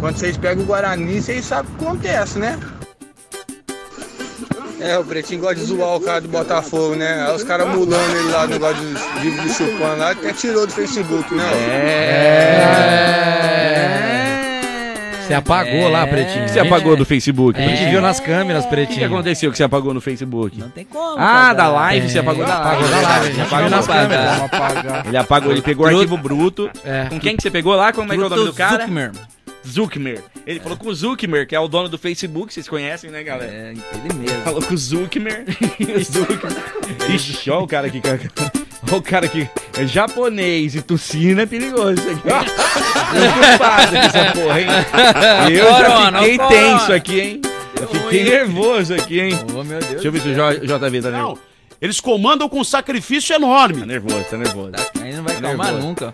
Quando 0.00 0.16
vocês 0.16 0.36
pegam 0.38 0.64
o 0.64 0.66
Guarani, 0.66 1.20
vocês 1.20 1.44
sabem 1.44 1.70
o 1.72 1.78
que 1.78 1.84
acontece, 1.84 2.38
né? 2.38 2.58
É, 4.84 4.98
o 4.98 5.04
Pretinho 5.04 5.40
gosta 5.40 5.56
de 5.56 5.64
zoar 5.64 5.96
o 5.96 6.00
cara 6.00 6.20
do 6.20 6.28
Botafogo, 6.28 6.94
né? 6.94 7.24
Aí 7.26 7.34
os 7.34 7.42
caras 7.42 7.68
mulando 7.68 8.16
ele 8.16 8.30
lá 8.30 8.42
no 8.46 8.52
negócio 8.52 8.82
dos 8.82 9.22
livros 9.22 9.42
do 9.44 9.52
chupando 9.52 9.96
lá, 9.98 10.10
até 10.10 10.32
tirou 10.32 10.66
do 10.66 10.72
Facebook, 10.72 11.34
né? 11.34 11.44
você 15.26 15.32
apagou 15.34 15.88
lá, 15.88 16.06
Pretinho. 16.06 16.42
O 16.42 16.44
que 16.44 16.50
você 16.52 16.60
apagou 16.60 16.96
do 16.96 17.04
Facebook? 17.06 17.58
A 17.58 17.62
gente 17.62 17.70
Pretinho? 17.70 17.90
viu 17.92 18.00
nas 18.02 18.20
câmeras, 18.20 18.64
O 18.64 18.68
que, 18.68 18.74
Pretinho. 18.74 19.06
aconteceu 19.06 19.50
que 19.50 19.56
você 19.56 19.64
apagou 19.64 19.94
no 19.94 20.00
Facebook? 20.00 20.58
Não 20.60 20.68
tem 20.68 20.84
como. 20.84 21.16
Ah, 21.18 21.46
apagar. 21.50 21.54
da 21.56 21.68
live, 21.68 22.10
você 22.10 22.18
apagou 22.18 22.44
da 22.44 22.58
live. 22.58 22.84
Apagou 22.84 22.90
da 23.02 23.08
live, 23.08 23.40
Apagou 23.40 23.70
nas 23.70 23.86
câmera. 23.86 24.48
câmeras. 24.50 25.06
Ele 25.06 25.16
apagou, 25.16 25.52
ele 25.52 25.62
pegou 25.62 25.86
o 25.86 25.88
arquivo 25.88 26.16
bruto. 26.18 26.70
É. 26.84 27.06
Com 27.08 27.18
quem 27.18 27.36
que 27.36 27.42
você 27.42 27.50
pegou 27.50 27.74
lá? 27.74 27.92
Como 27.92 28.12
é 28.12 28.16
que 28.16 28.22
é 28.22 28.26
o 28.26 28.28
nome 28.28 28.44
do 28.44 28.52
cara? 28.52 28.82
Zuckmer. 28.82 29.12
Zuckmer. 29.66 30.22
Ele 30.46 30.60
falou 30.60 30.76
com 30.76 30.88
o 30.88 30.94
Zuckmer, 30.94 31.46
que 31.46 31.54
é 31.56 31.60
o 31.60 31.66
dono 31.68 31.88
do 31.88 31.96
Facebook, 31.98 32.52
vocês 32.52 32.68
conhecem, 32.68 33.10
né, 33.10 33.22
galera? 33.22 33.50
É, 33.50 33.70
ele 33.70 34.14
mesmo. 34.14 34.42
Falou 34.42 34.62
com 34.62 34.74
o 34.74 34.78
Zuckmer. 34.78 35.44
Zuckmer. 36.04 37.10
Ixi, 37.14 37.50
ó 37.50 37.62
o 37.62 37.66
cara 37.66 37.86
aqui. 37.86 38.00
Ó 38.92 38.96
o 38.96 39.02
cara 39.02 39.26
aqui. 39.26 39.48
É 39.78 39.86
japonês 39.86 40.74
e 40.74 40.82
tossina 40.82 41.42
é 41.42 41.46
perigoso 41.46 41.94
isso 41.94 42.10
aqui. 42.10 42.22
Preocupado 42.22 43.90
com 43.90 43.96
essa 43.96 44.32
porra, 44.32 44.60
hein? 44.60 44.66
Eu 45.50 45.64
já 45.64 46.12
fiquei 46.12 46.38
tenso 46.48 46.92
aqui, 46.92 47.20
hein? 47.20 47.40
Eu 47.80 47.88
fiquei 47.88 48.24
nervoso 48.24 48.94
aqui, 48.94 49.20
hein? 49.20 49.32
Oh, 49.54 49.64
meu 49.64 49.78
Deus. 49.80 49.92
Deixa 49.94 50.08
eu 50.08 50.12
ver 50.12 50.20
se 50.20 50.28
o 50.28 50.34
J- 50.34 50.60
JV 50.60 51.02
tá 51.02 51.10
Não, 51.10 51.18
nervoso. 51.18 51.40
eles 51.80 52.00
comandam 52.00 52.48
com 52.48 52.60
um 52.60 52.64
sacrifício 52.64 53.30
Tá 53.30 53.34
enorme. 53.36 53.84
nervoso, 53.84 54.24
tá 54.30 54.36
nervoso. 54.36 54.72
Aí 55.00 55.12
não 55.12 55.24
vai 55.24 55.34
Tá 55.34 55.40
calmar 55.42 55.66
nervoso. 55.66 55.86
nunca. 55.88 56.12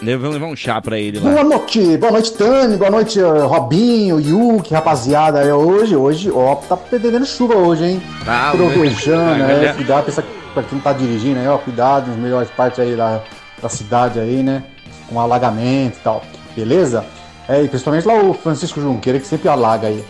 Vamos 0.00 0.32
levar 0.34 0.46
um 0.46 0.56
chá 0.56 0.80
pra 0.80 0.98
ele 0.98 1.18
lá. 1.18 1.30
Boa 1.30 1.44
noite, 1.44 1.96
boa 1.96 2.12
noite, 2.12 2.32
Tani, 2.32 2.76
boa 2.76 2.90
noite, 2.90 3.20
Robinho, 3.20 4.20
Yuki, 4.20 4.72
rapaziada. 4.72 5.40
É 5.40 5.52
hoje, 5.52 5.96
hoje, 5.96 6.30
ó, 6.30 6.54
tá 6.54 6.76
perdendo 6.76 7.26
chuva 7.26 7.54
hoje, 7.56 7.84
hein? 7.84 8.02
Tá, 8.24 8.52
Trovejando, 8.52 9.42
é, 9.42 9.64
vai. 9.66 9.74
cuidado 9.74 10.12
pra, 10.12 10.24
pra 10.54 10.62
quem 10.62 10.78
tá 10.78 10.92
dirigindo 10.92 11.40
aí, 11.40 11.48
ó, 11.48 11.58
cuidado 11.58 12.06
nas 12.08 12.16
melhores 12.16 12.48
partes 12.50 12.78
aí 12.78 12.94
da, 12.94 13.20
da 13.60 13.68
cidade 13.68 14.20
aí, 14.20 14.42
né? 14.42 14.62
Com 15.08 15.20
alagamento 15.20 15.96
e 15.96 16.00
tal, 16.02 16.22
beleza? 16.54 17.04
É, 17.48 17.62
e 17.62 17.68
principalmente 17.68 18.06
lá 18.06 18.14
o 18.22 18.32
Francisco 18.34 18.80
Junqueira, 18.80 19.18
que 19.18 19.26
sempre 19.26 19.48
alaga 19.48 19.88
aí. 19.88 20.04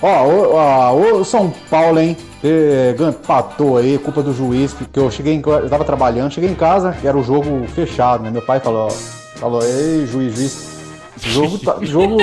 Ó, 0.00 0.24
o, 0.26 0.54
ó, 1.20 1.24
São 1.24 1.52
Paulo, 1.68 2.00
hein? 2.00 2.16
gan- 2.96 3.08
Empatou 3.10 3.76
aí, 3.76 3.98
culpa 3.98 4.22
do 4.22 4.32
juiz, 4.32 4.72
porque 4.72 4.98
eu 4.98 5.10
cheguei 5.10 5.34
em, 5.34 5.42
eu 5.44 5.68
tava 5.68 5.84
trabalhando, 5.84 6.30
cheguei 6.32 6.48
em 6.50 6.54
casa 6.54 6.96
e 7.02 7.06
era 7.06 7.16
o 7.18 7.22
jogo 7.22 7.66
fechado, 7.74 8.22
né? 8.22 8.30
Meu 8.30 8.42
pai 8.42 8.60
falou, 8.60 8.88
falou, 9.36 9.62
ei, 9.62 10.06
juiz, 10.06 10.34
juiz, 10.36 10.68
O 11.16 11.28
jogo, 11.28 11.58
tá, 11.58 11.76
jogo 11.82 12.18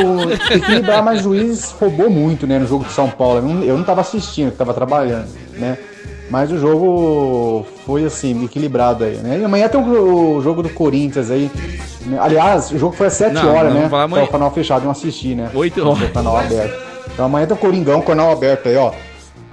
equilibrar, 0.51 1.03
mas 1.03 1.21
o 1.21 1.23
juiz 1.23 1.71
roubou 1.79 2.09
muito, 2.09 2.45
né, 2.45 2.59
no 2.59 2.67
jogo 2.67 2.85
de 2.85 2.91
São 2.91 3.09
Paulo. 3.09 3.37
Eu 3.37 3.41
não, 3.41 3.63
eu 3.63 3.77
não 3.77 3.83
tava 3.83 4.01
assistindo, 4.01 4.47
eu 4.47 4.55
tava 4.55 4.73
trabalhando, 4.73 5.29
né? 5.53 5.77
Mas 6.29 6.51
o 6.51 6.57
jogo 6.57 7.65
foi 7.85 8.05
assim, 8.05 8.45
equilibrado 8.45 9.03
aí, 9.03 9.17
né? 9.17 9.39
E 9.39 9.43
amanhã 9.43 9.67
tem 9.67 9.79
o, 9.79 10.41
jogo 10.41 10.63
do 10.63 10.69
Corinthians 10.69 11.29
aí. 11.29 11.51
né? 12.05 12.17
Aliás, 12.19 12.71
o 12.71 12.77
jogo 12.77 12.95
foi 12.95 13.07
às 13.07 13.13
7 13.13 13.33
Não, 13.33 13.53
horas, 13.53 13.73
não, 13.73 13.81
né? 13.81 13.89
amanhã. 13.91 14.23
Tá 14.23 14.29
o 14.29 14.31
canal 14.31 14.51
fechado, 14.51 14.81
eu 14.81 14.85
não 14.85 14.91
assisti, 14.91 15.35
né? 15.35 15.51
8 15.53 15.87
horas. 15.87 16.09
O 16.09 16.11
canal 16.11 16.37
aberto. 16.37 16.81
Então 17.13 17.25
amanhã 17.25 17.45
tem 17.45 17.55
o 17.55 17.59
Coringão, 17.59 18.01
canal 18.01 18.31
aberto 18.31 18.67
aí, 18.67 18.75
ó. 18.75 18.91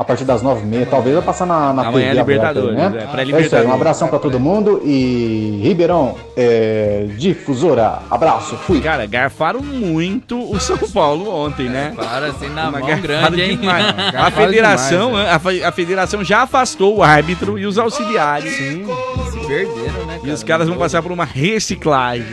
A 0.01 0.05
partir 0.05 0.25
das 0.25 0.43
9h30. 0.43 0.87
Talvez 0.89 1.15
vai 1.15 1.23
passar 1.25 1.45
na, 1.45 1.75
na 1.75 1.87
Amanhã 1.89 2.07
é 2.15 2.19
aberta 2.19 2.49
Libertadores, 2.53 2.75
né? 2.75 3.07
é, 3.19 3.33
É, 3.37 3.41
isso 3.43 3.55
aí, 3.55 3.67
um 3.67 3.73
abração 3.75 4.09
pra 4.09 4.19
todo 4.19 4.41
mundo 4.41 4.81
e 4.83 5.61
Ribeirão, 5.63 6.17
é, 6.35 7.07
difusora, 7.19 7.99
abraço, 8.11 8.57
fui. 8.57 8.81
Cara, 8.81 9.05
garfaram 9.05 9.61
muito 9.61 10.41
o 10.51 10.59
São 10.59 10.79
Paulo 10.79 11.29
ontem, 11.31 11.69
né? 11.69 11.93
Para 11.95 12.29
assim 12.29 12.49
na 12.49 12.71
Uma 12.71 12.79
mão 12.81 13.01
grande, 13.03 13.43
hein? 13.43 13.59
demais. 13.59 13.87
A 14.17 14.31
federação, 14.31 15.09
demais, 15.11 15.29
a, 15.35 15.39
fe- 15.39 15.65
a 15.65 15.71
federação 15.73 16.25
já 16.25 16.43
afastou 16.45 16.97
o 16.97 17.03
árbitro 17.03 17.59
e 17.59 17.67
os 17.67 17.77
auxiliares. 17.77 18.51
Sim, 18.57 18.87
se 19.31 19.47
perderam, 19.47 20.07
né, 20.07 20.19
E 20.25 20.31
os 20.31 20.43
caras 20.43 20.67
vão 20.67 20.79
passar 20.79 21.03
por 21.03 21.13
uma 21.13 21.25
reciclagem. 21.27 22.25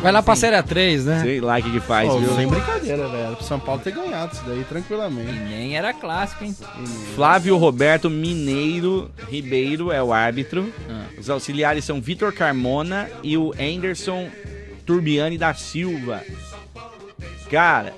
Vai 0.00 0.12
lá 0.12 0.22
pra 0.22 0.34
Série 0.36 0.62
3, 0.62 1.04
né? 1.04 1.20
Sei 1.22 1.40
lá 1.40 1.58
o 1.58 1.62
que 1.62 1.70
que 1.70 1.80
faz, 1.80 2.08
Pô, 2.08 2.18
viu? 2.18 2.34
sem 2.34 2.46
brincadeira, 2.46 3.08
velho. 3.08 3.36
São 3.42 3.58
Paulo 3.58 3.80
ter 3.82 3.92
ganhado 3.92 4.32
isso 4.34 4.42
daí 4.46 4.64
tranquilamente. 4.64 5.32
Nem 5.32 5.76
era 5.76 5.92
clássico, 5.92 6.44
hein? 6.44 6.54
Flávio 7.14 7.56
Roberto 7.56 8.08
Mineiro 8.10 9.10
Ribeiro 9.30 9.90
é 9.92 10.02
o 10.02 10.12
árbitro. 10.12 10.72
Ah. 10.90 11.04
Os 11.18 11.28
auxiliares 11.30 11.84
são 11.84 12.00
Vitor 12.00 12.32
Carmona 12.32 13.08
e 13.22 13.36
o 13.36 13.52
Anderson 13.60 14.28
Turbiani 14.84 15.38
da 15.38 15.54
Silva. 15.54 16.22
Cara, 17.50 17.92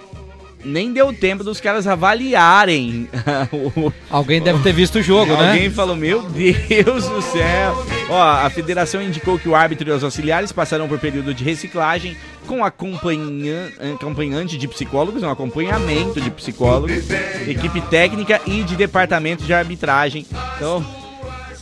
nem 0.64 0.92
deu 0.92 1.12
tempo 1.12 1.44
dos 1.44 1.60
caras 1.60 1.86
avaliarem. 1.86 3.08
o- 3.76 3.92
Alguém 4.10 4.40
deve 4.42 4.62
ter 4.62 4.72
visto 4.72 4.96
o 4.98 5.02
jogo, 5.02 5.32
né? 5.36 5.50
Alguém 5.52 5.70
falou, 5.70 5.94
meu 5.96 6.22
Deus 6.22 7.08
do 7.08 7.22
céu. 7.22 7.86
Ó, 8.08 8.20
a 8.22 8.50
federação 8.50 9.02
indicou 9.02 9.38
que 9.38 9.48
o 9.48 9.54
árbitro 9.54 9.88
e 9.88 9.92
os 9.92 10.04
auxiliares 10.04 10.52
passarão 10.52 10.86
por 10.86 10.98
período 10.98 11.32
de 11.32 11.42
reciclagem 11.42 12.16
com 12.46 12.62
acompanhan- 12.64 13.70
acompanhante 13.94 14.58
de 14.58 14.68
psicólogos, 14.68 15.22
um 15.22 15.30
acompanhamento 15.30 16.20
de 16.20 16.30
psicólogos, 16.30 17.10
equipe 17.48 17.80
técnica 17.82 18.40
e 18.46 18.62
de 18.62 18.76
departamento 18.76 19.44
de 19.44 19.54
arbitragem. 19.54 20.26
Então, 20.56 20.84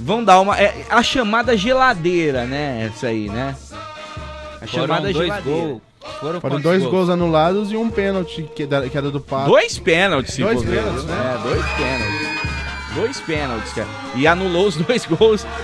vão 0.00 0.22
dar 0.24 0.40
uma... 0.40 0.58
É 0.60 0.84
a 0.90 1.02
chamada 1.02 1.56
geladeira, 1.56 2.44
né? 2.44 2.90
Essa 2.92 3.06
aí, 3.06 3.28
né? 3.28 3.54
A 4.60 4.66
Foram 4.66 4.86
chamada 4.86 5.12
dois 5.12 5.16
geladeira. 5.16 5.58
gols. 5.60 5.80
Foram, 6.20 6.40
Foram 6.40 6.60
dois 6.60 6.80
gols? 6.82 6.92
gols 6.92 7.08
anulados 7.08 7.70
e 7.70 7.76
um 7.76 7.88
pênalti 7.88 8.42
que, 8.56 8.66
da- 8.66 8.88
que 8.88 8.98
era 8.98 9.10
do 9.12 9.20
Pato. 9.20 9.48
Dois 9.48 9.78
pênaltis, 9.78 10.34
se 10.34 10.42
Dois 10.42 10.60
pênaltis, 10.62 11.04
né? 11.04 11.14
É, 11.38 11.48
dois 11.48 11.64
pênaltis. 11.76 12.42
Dois 12.96 13.20
pênaltis, 13.20 13.72
cara. 13.72 13.88
E 14.16 14.26
anulou 14.26 14.66
os 14.66 14.76
dois 14.76 15.06
gols. 15.06 15.46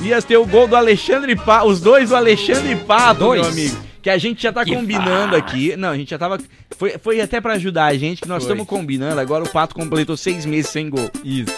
Ia 0.00 0.20
ter 0.22 0.36
o 0.36 0.46
gol 0.46 0.68
do 0.68 0.76
Alexandre 0.76 1.34
Pato, 1.34 1.66
os 1.68 1.80
dois 1.80 2.10
do 2.10 2.16
Alexandre 2.16 2.76
Pato, 2.76 3.20
Dois? 3.20 3.40
meu 3.40 3.50
amigo. 3.50 3.76
Que 4.02 4.10
a 4.10 4.18
gente 4.18 4.40
já 4.42 4.52
tá 4.52 4.64
Que 4.64 4.74
combinando 4.74 5.34
aqui. 5.34 5.76
Não, 5.76 5.88
a 5.88 5.96
gente 5.96 6.10
já 6.10 6.18
tava. 6.18 6.38
Foi, 6.78 6.96
foi 6.98 7.20
até 7.20 7.40
pra 7.40 7.54
ajudar 7.54 7.86
a 7.86 7.94
gente 7.96 8.22
que 8.22 8.28
nós 8.28 8.42
estamos 8.44 8.66
combinando. 8.66 9.18
Agora 9.20 9.42
o 9.42 9.48
Pato 9.48 9.74
completou 9.74 10.16
seis 10.16 10.46
meses 10.46 10.70
sem 10.70 10.88
gol. 10.88 11.10
Isso. 11.24 11.52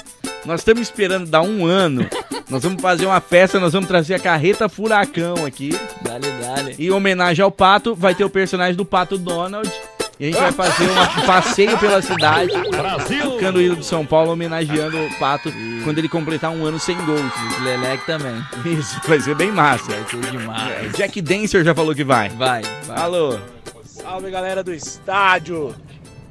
Nós 0.46 0.60
estamos 0.60 0.82
esperando 0.82 1.28
dar 1.28 1.42
um 1.42 1.66
ano. 1.66 2.06
Nós 2.48 2.62
vamos 2.62 2.80
fazer 2.80 3.04
uma 3.04 3.20
festa, 3.20 3.60
nós 3.60 3.74
vamos 3.74 3.86
trazer 3.86 4.14
a 4.14 4.18
carreta 4.18 4.70
furacão 4.70 5.44
aqui. 5.44 5.68
Dale, 6.00 6.26
dale. 6.40 6.74
Em 6.78 6.90
homenagem 6.90 7.42
ao 7.44 7.50
Pato, 7.52 7.94
vai 7.94 8.14
ter 8.14 8.24
o 8.24 8.30
personagem 8.30 8.74
do 8.74 8.86
Pato 8.86 9.18
Donald. 9.18 9.70
E 10.20 10.24
a 10.24 10.26
gente 10.32 10.40
vai 10.40 10.50
fazer 10.52 10.90
um 10.90 11.26
passeio 11.26 11.78
pela 11.78 12.02
cidade. 12.02 12.50
Brasil! 12.70 13.30
Tocando 13.30 13.56
o 13.58 13.62
hino 13.62 13.76
de 13.76 13.84
São 13.86 14.04
Paulo, 14.04 14.32
homenageando 14.32 14.98
o 14.98 15.14
Pato 15.18 15.52
quando 15.84 15.98
ele 15.98 16.08
completar 16.08 16.50
um 16.50 16.64
ano 16.64 16.78
sem 16.78 16.96
gols. 17.04 17.20
O 17.60 17.62
Lelec 17.62 18.04
também. 18.04 18.34
Isso, 18.64 19.00
vai 19.06 19.20
ser 19.20 19.36
bem 19.36 19.52
massa. 19.52 19.92
Vai 19.92 20.04
ser 20.08 20.30
demais. 20.32 20.92
Jack 20.96 21.20
Dancer 21.22 21.64
já 21.64 21.72
falou 21.72 21.94
que 21.94 22.02
vai. 22.02 22.30
Vai, 22.30 22.62
vai. 22.84 22.98
Alô. 23.00 23.38
Salve 23.84 24.28
galera 24.30 24.64
do 24.64 24.74
estádio. 24.74 25.72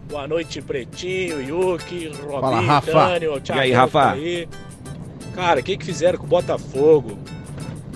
Boa 0.10 0.28
noite, 0.28 0.62
Pretinho, 0.62 1.42
Yuki, 1.42 2.08
Robinho, 2.22 2.42
Fala, 2.42 2.60
Rafa. 2.62 2.92
Daniel, 2.92 3.42
E 3.46 3.52
aí, 3.60 3.72
Rafa? 3.72 4.12
aí. 4.12 4.50
Cara, 5.36 5.60
o 5.60 5.64
que, 5.64 5.78
que 5.78 5.86
fizeram 5.86 6.18
com 6.18 6.26
o 6.26 6.30
Botafogo? 6.30 7.18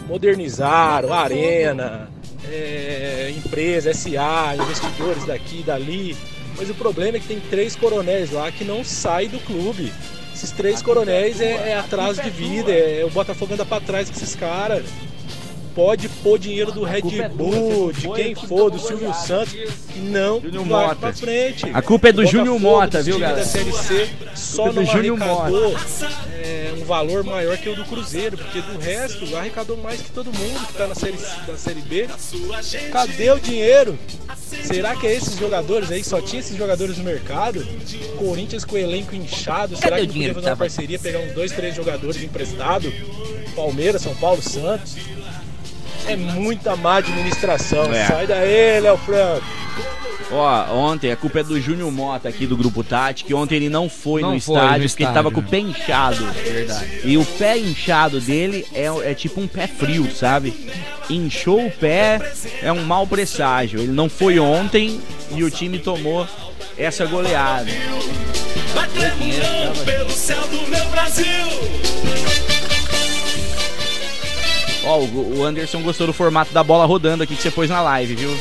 Modernizaram 0.07 1.13
a 1.13 1.19
arena, 1.21 2.10
é, 2.49 3.33
empresa, 3.35 3.93
SA, 3.93 4.55
investidores 4.55 5.25
daqui 5.25 5.59
e 5.59 5.63
dali. 5.63 6.17
Mas 6.57 6.69
o 6.69 6.73
problema 6.73 7.17
é 7.17 7.19
que 7.19 7.27
tem 7.27 7.39
três 7.39 7.75
coronéis 7.75 8.31
lá 8.31 8.51
que 8.51 8.63
não 8.63 8.83
saem 8.83 9.29
do 9.29 9.39
clube. 9.39 9.91
Esses 10.33 10.51
três 10.51 10.81
coronéis 10.81 11.39
é, 11.41 11.69
é 11.69 11.75
atraso 11.77 12.21
de 12.21 12.29
vida, 12.29 12.71
é, 12.71 13.03
o 13.05 13.09
Botafogo 13.09 13.53
anda 13.53 13.65
pra 13.65 13.79
trás 13.79 14.09
com 14.09 14.15
esses 14.15 14.35
caras. 14.35 14.85
Pode 15.75 16.09
pôr 16.09 16.37
dinheiro 16.37 16.71
do 16.71 16.83
Red 16.83 17.21
é 17.21 17.29
Bull, 17.29 17.93
de 17.93 18.09
quem 18.09 18.35
for, 18.35 18.69
do 18.69 18.77
foi 18.77 18.87
Silvio. 18.89 19.13
Santos, 19.13 19.55
não 19.95 20.41
Júnior 20.41 20.65
vai 20.65 20.87
Mota. 20.87 20.95
pra 20.95 21.13
frente. 21.13 21.69
A 21.73 21.81
culpa 21.81 22.09
é 22.09 22.11
do 22.11 22.25
Júnior 22.25 22.59
Mota, 22.59 23.01
viu, 23.01 23.17
galera? 23.17 23.39
da 23.39 23.45
Série 23.45 23.71
C 23.71 24.09
só 24.35 24.67
é 24.67 24.69
do 24.69 24.81
não 24.81 24.85
Júnior 24.85 25.21
arrecadou 25.21 25.75
é, 26.33 26.73
um 26.77 26.83
valor 26.83 27.23
maior 27.23 27.57
que 27.57 27.69
o 27.69 27.75
do 27.75 27.85
Cruzeiro, 27.85 28.37
porque 28.37 28.61
do 28.61 28.77
resto 28.79 29.35
arrecadou 29.35 29.77
mais 29.77 30.01
que 30.01 30.11
todo 30.11 30.25
mundo 30.25 30.67
que 30.67 30.73
tá 30.73 30.87
na 30.87 30.95
série, 30.95 31.17
da 31.47 31.57
série 31.57 31.81
B. 31.81 32.07
Cadê 32.91 33.31
o 33.31 33.39
dinheiro? 33.39 33.97
Será 34.63 34.95
que 34.95 35.07
é 35.07 35.13
esses 35.13 35.37
jogadores 35.37 35.89
aí? 35.91 36.03
Só 36.03 36.21
tinha 36.21 36.41
esses 36.41 36.57
jogadores 36.57 36.97
no 36.97 37.03
mercado? 37.03 37.65
Corinthians 38.17 38.65
com 38.65 38.75
o 38.75 38.77
elenco 38.77 39.15
inchado. 39.15 39.75
Será 39.75 39.91
Cadê 39.91 40.01
que 40.01 40.09
o 40.09 40.13
dinheiro 40.13 40.33
podia 40.33 40.49
fazer 40.49 40.51
uma 40.51 40.57
parceria, 40.57 40.99
pegar 40.99 41.19
uns 41.19 41.33
dois, 41.33 41.51
três 41.51 41.75
jogadores 41.75 42.21
emprestados? 42.21 42.91
Palmeiras, 43.55 44.01
São 44.01 44.15
Paulo, 44.15 44.41
Santos. 44.41 44.95
É 46.07 46.15
muita 46.15 46.75
má 46.75 46.97
administração. 46.97 47.93
É. 47.93 48.05
Sai 48.07 48.27
daí, 48.27 48.79
Léo 48.79 48.97
Franco. 48.97 49.45
Ó, 50.33 50.73
ontem 50.73 51.11
a 51.11 51.17
culpa 51.17 51.41
é 51.41 51.43
do 51.43 51.59
Júnior 51.59 51.91
Mota 51.91 52.29
aqui 52.29 52.47
do 52.47 52.55
Grupo 52.55 52.83
Tati, 52.83 53.25
que 53.25 53.33
ontem 53.33 53.55
ele 53.55 53.69
não 53.69 53.89
foi 53.89 54.21
Não 54.21 54.35
no 54.35 54.39
foi 54.39 54.55
estádio 54.55 54.83
no 54.83 54.89
porque 54.89 55.03
ele 55.03 55.13
tava 55.13 55.31
com 55.31 55.39
o 55.41 55.43
pé 55.43 55.59
inchado. 55.59 56.25
Verdade. 56.31 57.01
E 57.03 57.17
o 57.17 57.25
pé 57.25 57.57
inchado 57.57 58.21
dele 58.21 58.65
é, 58.73 58.85
é 59.11 59.13
tipo 59.13 59.41
um 59.41 59.47
pé 59.47 59.67
frio, 59.67 60.09
sabe? 60.15 60.53
Inchou 61.09 61.65
o 61.65 61.71
pé, 61.71 62.33
é 62.61 62.71
um 62.71 62.83
mau 62.83 63.05
presságio. 63.05 63.81
Ele 63.81 63.91
não 63.91 64.07
foi 64.07 64.39
ontem 64.39 65.01
e 65.31 65.43
o 65.43 65.51
time 65.51 65.79
tomou 65.79 66.25
essa 66.77 67.05
goleada. 67.05 67.69
pelo 69.85 70.09
céu 70.09 70.41
do 70.47 70.69
meu 70.69 70.85
Brasil. 70.85 72.50
Ó, 74.83 74.99
o 74.99 75.39
o 75.39 75.45
Anderson 75.45 75.81
gostou 75.81 76.07
do 76.07 76.13
formato 76.13 76.53
da 76.53 76.63
bola 76.63 76.85
rodando 76.85 77.23
aqui 77.23 77.35
que 77.35 77.41
você 77.41 77.51
pôs 77.51 77.69
na 77.69 77.81
live, 77.81 78.15
viu? 78.15 78.37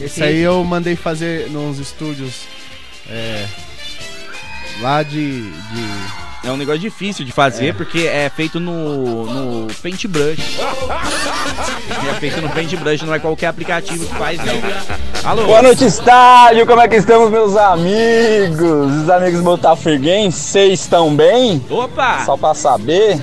Esse 0.00 0.22
aí 0.22 0.38
eu 0.40 0.62
mandei 0.64 0.96
fazer 0.96 1.48
nos 1.50 1.78
estúdios. 1.78 2.42
É. 3.08 3.46
Lá 4.80 5.02
de. 5.02 5.42
de 5.42 5.88
É 6.44 6.50
um 6.50 6.56
negócio 6.56 6.80
difícil 6.80 7.24
de 7.24 7.32
fazer 7.32 7.74
porque 7.74 8.00
é 8.00 8.30
feito 8.34 8.58
no, 8.58 9.26
no 9.26 9.74
Paintbrush. 9.74 10.58
É 12.08 12.14
feito 12.14 12.40
no 12.40 12.48
Paintbrush, 12.48 13.02
não 13.02 13.14
é 13.14 13.18
qualquer 13.18 13.48
aplicativo 13.48 14.06
que 14.06 14.14
faz, 14.14 14.38
não. 14.38 14.54
Alô? 15.28 15.44
Boa 15.44 15.60
noite, 15.60 15.84
estádio. 15.84 16.66
Como 16.66 16.80
é 16.80 16.88
que 16.88 16.96
estamos, 16.96 17.30
meus 17.30 17.56
amigos? 17.56 19.02
Os 19.02 19.10
amigos 19.10 19.40
botafoguenses, 19.40 20.40
vocês 20.40 20.80
estão 20.80 21.14
bem? 21.14 21.62
Opa! 21.68 22.24
Só 22.24 22.36
pra 22.36 22.54
saber. 22.54 23.20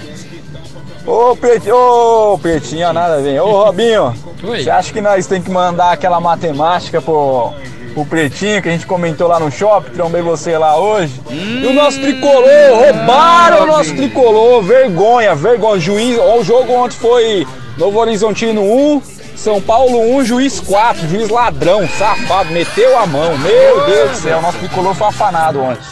Ô, 1.07 1.37
Pretinho, 1.37 1.73
ô, 1.73 2.37
Pretinho, 2.37 2.91
nada 2.91 3.15
a 3.15 3.21
ver. 3.21 3.39
Ô, 3.39 3.63
Robinho, 3.63 4.13
Oi. 4.43 4.61
você 4.61 4.69
acha 4.69 4.91
que 4.91 4.99
nós 4.99 5.25
tem 5.25 5.41
que 5.41 5.49
mandar 5.49 5.93
aquela 5.93 6.19
matemática 6.19 7.01
pro, 7.01 7.53
pro 7.93 8.05
Pretinho 8.05 8.61
que 8.61 8.67
a 8.67 8.71
gente 8.73 8.85
comentou 8.85 9.25
lá 9.25 9.39
no 9.39 9.49
shopping? 9.49 9.91
Trombei 9.91 10.21
você 10.21 10.57
lá 10.57 10.75
hoje. 10.75 11.21
E 11.29 11.65
o 11.65 11.71
nosso 11.73 12.01
tricolor, 12.01 12.43
roubaram 12.73 13.63
o 13.63 13.67
nosso 13.67 13.95
tricolor. 13.95 14.61
Vergonha, 14.61 15.33
vergonha. 15.33 15.79
Juiz, 15.79 16.19
ó, 16.19 16.39
o 16.39 16.43
jogo 16.43 16.73
ontem 16.73 16.97
foi 16.97 17.47
Novo 17.77 17.99
Horizontino 17.99 18.61
1, 18.61 19.01
São 19.37 19.61
Paulo 19.61 20.17
1, 20.17 20.25
juiz 20.25 20.59
4. 20.59 21.07
Juiz 21.07 21.29
ladrão, 21.29 21.87
safado, 21.87 22.51
meteu 22.51 22.99
a 22.99 23.05
mão. 23.05 23.37
Meu 23.37 23.85
Deus 23.85 24.11
do 24.11 24.17
céu, 24.17 24.41
nosso 24.41 24.57
tricolor 24.57 24.93
foi 24.93 25.07
afanado 25.07 25.61
ontem. 25.61 25.87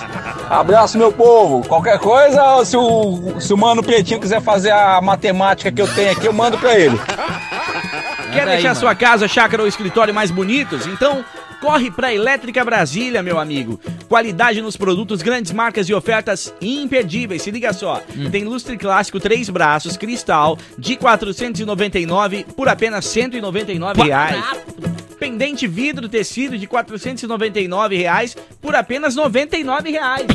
Abraço, 0.49 0.97
meu 0.97 1.12
povo. 1.12 1.67
Qualquer 1.67 1.99
coisa, 1.99 2.63
se 2.63 2.77
o, 2.77 3.39
se 3.39 3.53
o 3.53 3.58
Mano 3.58 3.84
Pretinho 3.84 4.19
quiser 4.19 4.41
fazer 4.41 4.71
a 4.71 5.01
matemática 5.01 5.71
que 5.71 5.81
eu 5.81 5.88
tenho 5.93 6.12
aqui, 6.12 6.25
eu 6.25 6.34
mando 6.34 6.58
pra 6.58 6.77
ele. 6.77 6.97
Quer 8.31 8.41
aí, 8.41 8.47
deixar 8.47 8.69
mano. 8.69 8.79
sua 8.79 8.95
casa, 8.95 9.27
chácara 9.27 9.62
ou 9.63 9.67
escritório 9.67 10.13
mais 10.13 10.29
bonitos? 10.29 10.86
Então 10.88 11.23
corre 11.62 11.89
pra 11.89 12.13
Elétrica 12.13 12.63
Brasília, 12.63 13.23
meu 13.23 13.39
amigo. 13.39 13.79
Qualidade 14.08 14.62
nos 14.62 14.77
produtos, 14.77 15.21
grandes 15.23 15.51
marcas 15.51 15.89
e 15.89 15.93
ofertas 15.93 16.53
imperdíveis. 16.62 17.41
Se 17.41 17.49
liga 17.49 17.73
só. 17.73 18.01
Tem 18.31 18.43
lustre 18.43 18.77
clássico 18.77 19.19
três 19.19 19.49
braços, 19.49 19.97
cristal, 19.97 20.60
de 20.77 20.95
499 20.95 22.45
por 22.55 22.69
apenas 22.69 23.05
199 23.05 24.03
reais. 24.03 24.43
Pendente 25.19 25.67
vidro 25.67 26.08
tecido 26.10 26.58
de 26.58 26.67
499 26.67 27.97
reais 27.97 28.36
por 28.62 28.75
apenas 28.75 29.15
99 29.15 29.91
reais. 29.91 30.25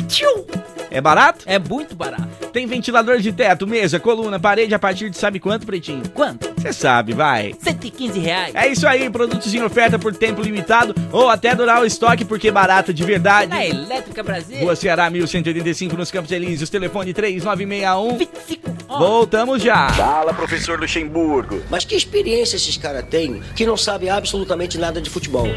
É 0.89 0.99
barato? 0.99 1.45
É 1.45 1.57
muito 1.57 1.95
barato. 1.95 2.27
Tem 2.51 2.67
ventilador 2.67 3.19
de 3.19 3.31
teto, 3.31 3.65
mesa, 3.65 3.97
coluna, 3.99 4.39
parede 4.39 4.75
a 4.75 4.79
partir 4.79 5.09
de 5.09 5.17
sabe 5.17 5.39
quanto, 5.39 5.65
Pretinho? 5.65 6.03
Quanto? 6.13 6.51
Você 6.57 6.73
sabe, 6.73 7.13
vai. 7.13 7.55
115 7.57 8.19
reais. 8.19 8.53
É 8.53 8.67
isso 8.67 8.85
aí, 8.85 9.09
produtos 9.09 9.53
em 9.53 9.63
oferta 9.63 9.97
por 9.97 10.13
tempo 10.13 10.41
limitado 10.41 10.93
ou 11.11 11.29
até 11.29 11.55
durar 11.55 11.81
o 11.81 11.85
estoque 11.85 12.25
porque 12.25 12.49
é 12.49 12.51
barato 12.51 12.93
de 12.93 13.03
verdade. 13.05 13.49
Na 13.49 13.65
Elétrica 13.65 14.21
Brasil. 14.21 14.59
Rua 14.59 14.75
Ceará 14.75 15.09
1185 15.09 15.95
nos 15.95 16.11
Campos 16.11 16.31
Elíseos, 16.31 16.69
telefone 16.69 17.13
3961 17.13 18.61
Voltamos 18.99 19.63
já. 19.63 19.89
Fala, 19.93 20.33
professor 20.33 20.77
Luxemburgo. 20.79 21.61
Mas 21.69 21.85
que 21.85 21.95
experiência 21.95 22.57
esses 22.57 22.75
caras 22.75 23.05
têm 23.09 23.41
que 23.55 23.65
não 23.65 23.77
sabem 23.77 24.09
absolutamente 24.09 24.70
nada 24.77 25.01
de 25.01 25.09
futebol? 25.09 25.47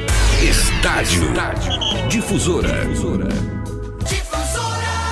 Estádio. 0.42 1.32
Difusora. 2.08 2.84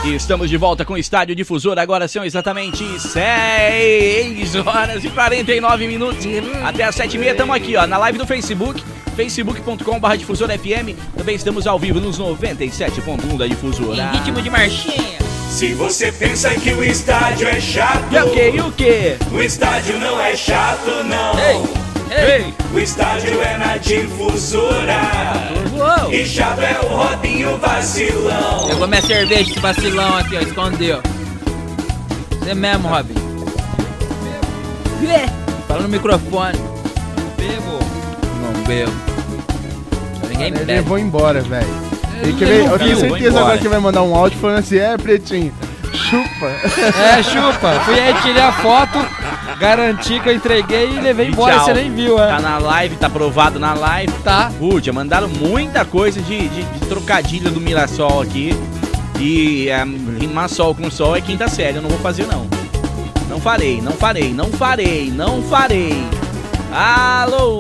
E 0.04 0.14
estamos 0.16 0.50
de 0.50 0.56
volta 0.56 0.84
com 0.84 0.94
o 0.94 0.98
Estádio 0.98 1.34
Difusor. 1.34 1.78
Agora 1.78 2.08
são 2.08 2.24
exatamente 2.24 2.84
6 3.00 4.56
horas 4.66 5.04
e 5.04 5.08
49 5.10 5.86
minutos. 5.86 6.26
Até 6.64 6.82
as 6.84 6.94
7 6.96 7.14
e 7.14 7.18
meia 7.18 7.30
estamos 7.32 7.54
aqui, 7.54 7.76
ó, 7.76 7.86
na 7.86 7.96
live 7.98 8.18
do 8.18 8.26
Facebook, 8.26 8.82
facebook.com.br 9.14 10.16
Difusor 10.16 10.48
FM. 10.48 10.96
Também 11.16 11.36
estamos 11.36 11.66
ao 11.68 11.78
vivo 11.78 12.00
nos 12.00 12.18
97.1 12.18 13.36
da 13.38 13.46
Difusora. 13.46 14.02
Em 14.02 14.16
ritmo 14.18 14.42
de 14.42 14.50
marchinha. 14.50 15.18
Se 15.48 15.72
você 15.74 16.10
pensa 16.10 16.50
que 16.54 16.72
o 16.72 16.82
estádio 16.82 17.46
é 17.46 17.60
chato, 17.60 18.12
E 18.12 18.18
o 18.18 18.30
que? 18.30 18.50
E 18.50 18.60
o 18.60 18.72
que? 18.72 19.16
o 19.32 19.42
estádio 19.42 19.98
não 20.00 20.20
é 20.20 20.34
chato, 20.34 20.90
não. 21.04 21.38
Ei! 21.38 21.91
O 22.72 22.78
estádio 22.78 23.40
é 23.42 23.56
na 23.56 23.76
difusora. 23.76 25.00
E 26.10 26.24
chato 26.26 26.60
é 26.60 26.78
o 26.82 26.88
Robinho 26.88 27.56
vacilão. 27.58 28.66
Pegou 28.68 28.86
minha 28.86 29.02
cerveja, 29.02 29.40
esse 29.50 29.58
vacilão 29.58 30.16
aqui, 30.18 30.36
ó, 30.36 30.40
escondeu. 30.40 31.00
Você 32.38 32.54
mesmo, 32.54 32.88
Robin. 32.88 33.14
Vê. 35.00 35.26
Fala 35.66 35.82
no 35.82 35.88
microfone. 35.88 36.58
Bebo. 37.36 37.78
Não 38.42 38.62
bebo. 38.64 38.92
Ninguém 40.28 40.46
Ele 40.48 40.58
bebe. 40.58 40.72
levou 40.72 40.98
embora, 40.98 41.40
velho. 41.40 41.66
Eu 42.22 42.78
tenho 42.78 42.96
certeza 42.96 43.40
agora 43.40 43.58
que 43.58 43.68
vai 43.68 43.80
mandar 43.80 44.02
um 44.02 44.14
áudio 44.14 44.38
falando 44.38 44.58
assim, 44.58 44.78
é, 44.78 44.96
pretinho, 44.96 45.52
chupa. 45.92 46.46
É, 46.46 47.22
chupa. 47.22 47.80
Fui 47.84 47.98
aí, 47.98 48.14
tirei 48.22 48.40
a 48.42 48.52
foto, 48.52 48.98
garanti 49.62 50.18
que 50.18 50.28
eu 50.28 50.34
entreguei 50.34 50.90
e 50.90 51.00
levei 51.00 51.28
embora. 51.28 51.54
Tchau. 51.54 51.66
Você 51.66 51.74
nem 51.74 51.94
viu, 51.94 52.18
é. 52.18 52.26
Tá 52.26 52.40
na 52.40 52.58
live, 52.58 52.96
tá 52.96 53.06
aprovado 53.06 53.60
na 53.60 53.72
live. 53.74 54.12
Tá. 54.24 54.50
Pude, 54.58 54.90
mandaram 54.90 55.28
muita 55.28 55.84
coisa 55.84 56.20
de, 56.20 56.48
de, 56.48 56.64
de 56.64 56.80
trocadilho 56.86 57.48
do 57.48 57.60
Mirassol 57.60 58.20
aqui. 58.20 58.50
E 59.20 59.68
é, 59.68 59.84
rimar 60.18 60.48
sol 60.48 60.74
com 60.74 60.90
sol 60.90 61.14
é 61.14 61.20
quinta 61.20 61.46
série, 61.46 61.76
eu 61.76 61.82
não 61.82 61.90
vou 61.90 62.00
fazer 62.00 62.26
não. 62.26 62.48
Não 63.28 63.40
farei, 63.40 63.80
não 63.80 63.92
farei, 63.92 64.32
não 64.32 64.50
farei, 64.50 65.12
não 65.12 65.40
farei. 65.44 65.94
Alô! 66.72 67.58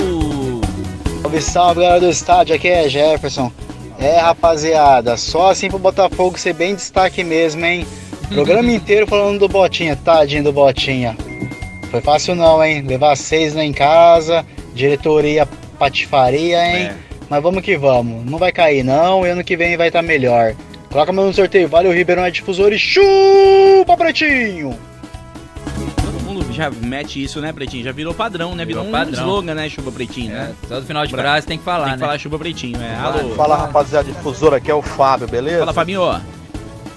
Salve, 1.22 1.40
salve, 1.40 1.80
galera 1.82 2.00
do 2.00 2.10
estádio, 2.10 2.56
aqui 2.56 2.66
é 2.66 2.88
Jefferson. 2.88 3.52
É, 3.96 4.18
rapaziada, 4.18 5.16
só 5.16 5.52
assim 5.52 5.68
pro 5.68 5.78
Botafogo 5.78 6.36
ser 6.36 6.52
bem 6.52 6.74
destaque 6.74 7.22
mesmo, 7.22 7.64
hein? 7.64 7.86
Programa 8.28 8.68
inteiro 8.72 9.06
falando 9.06 9.38
do 9.38 9.48
Botinha, 9.48 9.94
tadinho 9.94 10.42
do 10.42 10.52
Botinha. 10.52 11.16
Foi 11.92 12.00
fácil 12.00 12.34
não, 12.34 12.64
hein? 12.64 12.80
Levar 12.80 13.14
seis 13.16 13.54
lá 13.54 13.62
em 13.62 13.72
casa, 13.72 14.46
diretoria 14.74 15.46
patifaria, 15.78 16.58
hein? 16.66 16.90
Mas 17.28 17.42
vamos 17.42 17.62
que 17.62 17.76
vamos, 17.76 18.24
não 18.24 18.38
vai 18.38 18.50
cair 18.50 18.82
não, 18.82 19.26
e 19.26 19.28
ano 19.28 19.44
que 19.44 19.58
vem 19.58 19.76
vai 19.76 19.88
estar 19.88 20.00
melhor. 20.00 20.54
Coloca 20.90 21.12
meu 21.12 21.26
no 21.26 21.34
sorteio, 21.34 21.68
vale 21.68 21.88
o 21.88 21.92
Ribeirão 21.92 22.24
é 22.24 22.30
difusor 22.30 22.72
e 22.72 22.78
chupa, 22.78 23.94
pretinho! 23.94 24.74
Todo 26.02 26.20
mundo 26.24 26.50
já 26.50 26.70
mete 26.70 27.22
isso, 27.22 27.42
né, 27.42 27.52
Pretinho? 27.52 27.84
Já 27.84 27.92
virou 27.92 28.14
padrão, 28.14 28.54
né? 28.54 28.64
Virou, 28.64 28.84
Virou 28.84 29.00
um 29.00 29.04
padrão. 29.04 29.22
slogan, 29.24 29.54
né, 29.54 29.68
chupa 29.68 29.92
Pretinho, 29.92 30.32
né? 30.32 30.54
Todo 30.66 30.86
final 30.86 31.06
de 31.06 31.12
frase 31.12 31.46
tem 31.46 31.58
que 31.58 31.64
falar, 31.64 31.84
Tem 31.84 31.92
que 31.94 32.00
né? 32.00 32.06
falar 32.06 32.18
chupa 32.18 32.38
Pretinho, 32.38 32.80
é. 32.80 32.94
Alô? 32.96 33.34
Fala 33.34 33.54
rapaziada 33.56 34.10
difusora, 34.10 34.56
aqui 34.56 34.70
é 34.70 34.74
o 34.74 34.80
Fábio, 34.80 35.28
beleza? 35.28 35.58
Fala, 35.58 35.74
Fabinho. 35.74 36.20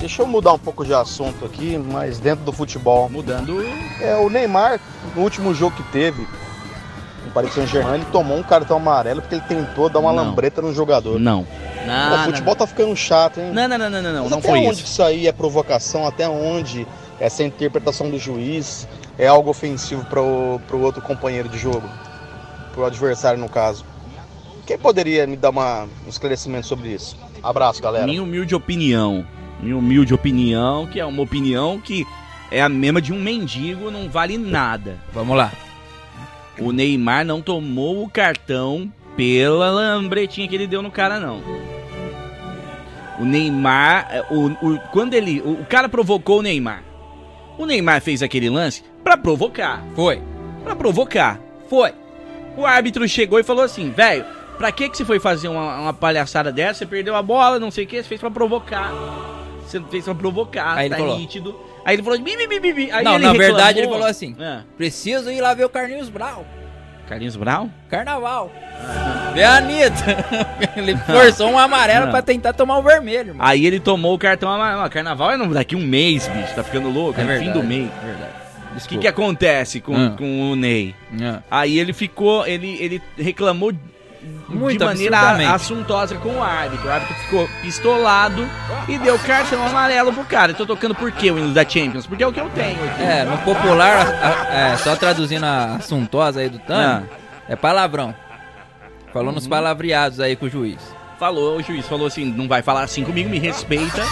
Deixa 0.06 0.22
eu 0.22 0.28
mudar 0.28 0.54
um 0.54 0.60
pouco 0.60 0.86
de 0.86 0.94
assunto 0.94 1.46
aqui, 1.46 1.80
mas 1.80 2.20
dentro 2.20 2.46
do 2.46 2.52
futebol. 2.52 3.10
Mudando. 3.10 3.66
É, 4.00 4.16
o 4.18 4.30
Neymar, 4.30 4.80
no 5.16 5.24
último 5.24 5.52
jogo 5.52 5.76
que 5.76 5.82
teve, 5.92 6.28
no 7.26 7.32
Paris 7.32 7.52
Saint-Germain, 7.56 7.96
ele 7.96 8.06
tomou 8.12 8.38
um 8.38 8.44
cartão 8.44 8.78
amarelo 8.78 9.20
porque 9.20 9.34
ele 9.34 9.44
tentou 9.48 9.90
dar 9.90 9.98
uma 9.98 10.14
Não. 10.14 10.26
lambreta 10.26 10.62
no 10.62 10.72
jogador. 10.72 11.20
Não. 11.20 11.44
Pô, 11.44 12.16
o 12.22 12.24
futebol 12.26 12.56
tá 12.56 12.68
ficando 12.68 12.96
chato, 12.96 13.40
hein? 13.40 13.52
Não, 13.52 13.68
não, 13.68 13.80
não, 13.80 13.90
não, 13.90 14.02
não, 14.04 14.14
não, 14.14 14.22
Mas 14.22 14.30
não 14.30 14.38
até 14.38 14.48
foi 14.48 14.60
onde 14.60 14.74
isso. 14.74 14.84
isso 14.84 15.02
aí 15.02 15.28
é 15.28 15.32
provocação? 15.32 16.06
Até 16.06 16.30
onde 16.30 16.86
essa 17.20 17.42
interpretação 17.42 18.08
do 18.08 18.20
juiz 18.20 18.88
é 19.18 19.26
algo 19.26 19.50
ofensivo 19.50 20.06
pro, 20.06 20.62
pro 20.68 20.82
outro 20.82 21.02
companheiro 21.02 21.50
de 21.50 21.58
jogo? 21.58 21.90
Pro 22.74 22.86
adversário, 22.86 23.40
no 23.40 23.50
caso. 23.50 23.84
Quem 24.68 24.78
poderia 24.78 25.26
me 25.26 25.36
dar 25.36 25.50
uma, 25.50 25.88
um 26.06 26.10
esclarecimento 26.10 26.68
sobre 26.68 26.90
isso? 26.90 27.18
Abraço, 27.42 27.82
galera. 27.82 28.06
Minha 28.06 28.22
humilde 28.22 28.54
opinião. 28.54 29.26
Minha 29.60 29.78
humilde 29.78 30.14
opinião, 30.14 30.86
que 30.88 31.00
é 31.00 31.06
uma 31.06 31.22
opinião 31.22 31.80
que 31.80 32.06
é 32.52 32.62
a 32.62 32.70
mesma 32.70 33.02
de 33.02 33.12
um 33.14 33.20
mendigo, 33.22 33.90
não 33.90 34.10
vale 34.10 34.38
nada. 34.38 34.98
Vamos 35.14 35.36
lá. 35.36 35.52
O 36.60 36.72
Neymar 36.72 37.26
não 37.26 37.42
tomou 37.42 38.04
o 38.04 38.10
cartão 38.10 38.92
pela 39.18 39.70
lambretinha 39.70 40.48
que 40.48 40.56
ele 40.56 40.68
deu 40.68 40.82
no 40.82 40.92
cara, 40.92 41.20
não. 41.20 41.42
O 43.20 43.24
Neymar, 43.26 44.08
é, 44.12 44.22
o, 44.30 44.48
o- 44.48 44.80
quando 44.92 45.14
ele, 45.14 45.42
o, 45.42 45.62
o 45.62 45.66
cara 45.66 45.88
provocou 45.88 46.40
o 46.40 46.42
Neymar. 46.42 46.84
O 47.58 47.66
Neymar 47.66 48.02
fez 48.02 48.22
aquele 48.22 48.50
lance 48.50 48.84
pra 49.04 49.16
provocar. 49.18 49.84
Foi. 49.96 50.22
Pra 50.64 50.76
provocar. 50.76 51.40
Foi. 51.70 51.94
O 52.58 52.66
árbitro 52.66 53.08
chegou 53.08 53.40
e 53.40 53.44
falou 53.44 53.64
assim, 53.64 53.90
velho, 53.92 54.26
pra 54.58 54.72
que 54.72 54.90
que 54.90 54.98
você 54.98 55.06
foi 55.06 55.20
fazer 55.20 55.48
uma, 55.48 55.78
uma 55.80 55.94
palhaçada 55.94 56.52
dessa? 56.52 56.80
Você 56.80 56.86
perdeu 56.86 57.16
a 57.16 57.22
bola, 57.22 57.60
não 57.60 57.72
sei 57.72 57.86
o 57.86 57.88
que, 57.88 57.98
você 57.98 58.04
fez 58.08 58.20
pra 58.20 58.30
provocar. 58.32 58.92
Você 59.80 59.90
fez 59.92 60.06
pra 60.06 60.16
provocar, 60.16 60.76
Aí 60.78 60.86
ele 60.88 60.96
tá 60.96 61.02
falou. 61.02 61.18
nítido. 61.18 61.60
Aí 61.84 61.96
ele 61.96 62.04
falou, 62.04 62.20
bi, 62.20 62.36
bi, 62.48 62.60
bi, 62.60 62.74
bi. 62.74 62.92
Aí 62.92 63.04
não, 63.04 63.14
na 63.14 63.18
reclamou. 63.32 63.38
verdade 63.40 63.80
ele 63.80 63.88
falou 63.88 64.06
assim: 64.08 64.36
É. 64.40 64.60
preciso 64.78 65.30
ir 65.32 65.42
lá 65.42 65.54
ver 65.54 65.66
o 65.66 65.70
Carlinhos 65.70 66.10
Brau. 66.10 66.46
Carlinhos 67.08 67.36
Brown? 67.36 67.70
Carnaval. 67.88 68.52
Vê 69.36 69.44
a 69.44 69.58
Anitta. 69.58 70.26
ele 70.76 70.98
forçou 70.98 71.50
um 71.52 71.60
amarelo 71.60 72.10
pra 72.10 72.22
tentar 72.24 72.52
tomar 72.54 72.80
o 72.80 72.82
vermelho. 72.82 73.36
Mano. 73.36 73.48
Aí 73.48 73.64
ele 73.66 73.80
tomou 73.80 74.16
o 74.16 74.18
cartão 74.18 74.52
amarelo. 74.52 74.82
Ah, 74.82 74.90
Carnaval 74.90 75.32
é 75.32 75.38
daqui 75.50 75.76
um 75.76 75.86
mês, 75.86 76.28
bicho. 76.28 76.56
Tá 76.56 76.64
ficando 76.64 76.90
louco. 76.90 77.22
É 77.22 77.24
É, 77.36 77.40
fim 77.40 77.52
do 77.52 77.62
mês. 77.64 77.90
é 78.02 78.06
verdade. 78.08 78.32
O 78.84 78.88
que, 78.88 78.98
que 78.98 79.08
acontece 79.08 79.80
com, 79.80 79.96
Ah. 79.96 80.16
com 80.18 80.52
o 80.52 80.56
Ney? 80.56 80.96
Ah. 81.22 81.42
Aí 81.52 81.78
ele 81.78 81.94
ficou. 81.94 82.46
Ele, 82.48 82.76
ele 82.82 83.02
reclamou 83.18 83.72
Muito 84.48 84.78
de 84.80 84.86
maneira 84.86 85.54
assuntosa 85.54 86.16
com 86.16 86.30
o 86.36 86.44
árbitro. 86.44 86.88
O 86.88 86.92
árbitro 86.92 87.16
ficou 87.16 87.50
pistolado 87.62 88.48
e 88.88 88.98
deu 88.98 89.18
cartão 89.20 89.66
amarelo 89.66 90.14
pro 90.14 90.24
cara. 90.24 90.52
Eu 90.52 90.56
tô 90.56 90.66
tocando 90.66 90.94
por 90.96 91.12
quê 91.12 91.32
o 91.32 91.38
hino 91.40 91.54
da 91.54 91.68
Champions? 91.68 92.06
Porque 92.06 92.24
é 92.24 92.28
o 92.28 92.32
que 92.32 92.40
eu 92.40 92.50
tenho. 92.50 92.78
aqui. 92.86 93.02
É, 93.04 93.24
no 93.26 93.38
popular, 93.40 93.98
a- 94.06 94.28
a- 94.28 94.54
é, 94.74 94.78
só 94.78 94.96
traduzindo 94.96 95.44
a 95.46 95.76
assuntosa 95.76 96.40
aí 96.42 96.50
do 96.50 96.60
Tano, 96.60 97.08
é 97.50 97.56
palavrão. 97.56 98.14
Falou 99.12 99.32
nos 99.34 99.48
palavreados 99.48 100.20
aí 100.20 100.36
com 100.36 100.46
o 100.46 100.50
juiz. 100.50 100.80
Falou, 101.18 101.58
o 101.58 101.64
juiz 101.64 101.88
falou 101.88 102.06
assim: 102.08 102.26
não 102.26 102.48
vai 102.48 102.62
falar 102.62 102.84
assim 102.84 103.04
comigo, 103.04 103.30
me 103.30 103.40
respeita. 103.40 104.04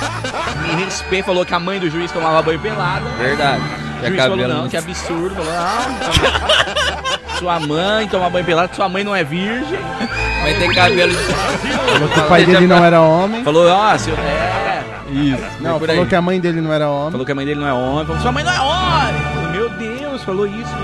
Me 0.62 0.84
respeita. 0.86 1.26
Falou 1.26 1.45
que 1.45 1.54
a 1.54 1.60
mãe 1.60 1.78
do 1.80 1.89
juiz 1.89 2.12
tomava 2.12 2.41
banho 2.41 2.60
pelado. 2.60 3.06
Verdade. 3.17 3.62
O 4.02 4.06
juiz 4.08 4.21
falou, 4.21 4.47
não- 4.47 4.69
que 4.69 4.78
absurdo. 4.78 5.36
Falou, 5.36 5.52
ah, 5.52 7.19
sua 7.44 7.60
mãe 7.60 8.08
toma 8.08 8.30
banho 8.30 8.46
pelado, 8.46 8.74
sua 8.74 8.88
mãe 8.88 9.04
não 9.04 9.14
é 9.14 9.22
virgem. 9.22 9.78
Mãe 10.44 10.60
tem 10.60 10.74
cabelo 10.74 11.14
Falou 11.14 12.10
que 12.10 12.20
o 12.20 12.28
pai 12.28 12.46
dele 12.46 12.68
não 12.68 12.84
era 12.84 13.02
homem. 13.02 13.44
Falou, 13.46 13.66
ó, 13.66 13.98
seu. 13.98 14.14
É. 14.14 14.84
Isso. 15.10 15.42
Não, 15.62 15.80
por 15.80 15.88
falou 15.88 16.04
aí. 16.04 16.10
que 16.10 16.16
a 16.16 16.22
mãe 16.22 16.40
dele 16.40 16.60
não 16.60 16.74
era 16.74 16.90
homem. 16.90 17.12
Falou 17.12 17.26
que 17.26 17.32
a 17.32 17.36
mãe 17.36 17.46
dele 17.46 17.60
não 17.62 17.68
é 17.68 17.74
homem. 17.74 18.06
Falou, 18.06 18.22
sua 18.22 18.32
mãe 18.32 18.44
não 18.44 18.52
é 18.52 18.60
homem. 18.60 19.22
Falou, 19.22 19.52
Meu 19.52 19.70
Deus, 19.70 20.24
falou 20.24 20.48
isso. 20.48 20.76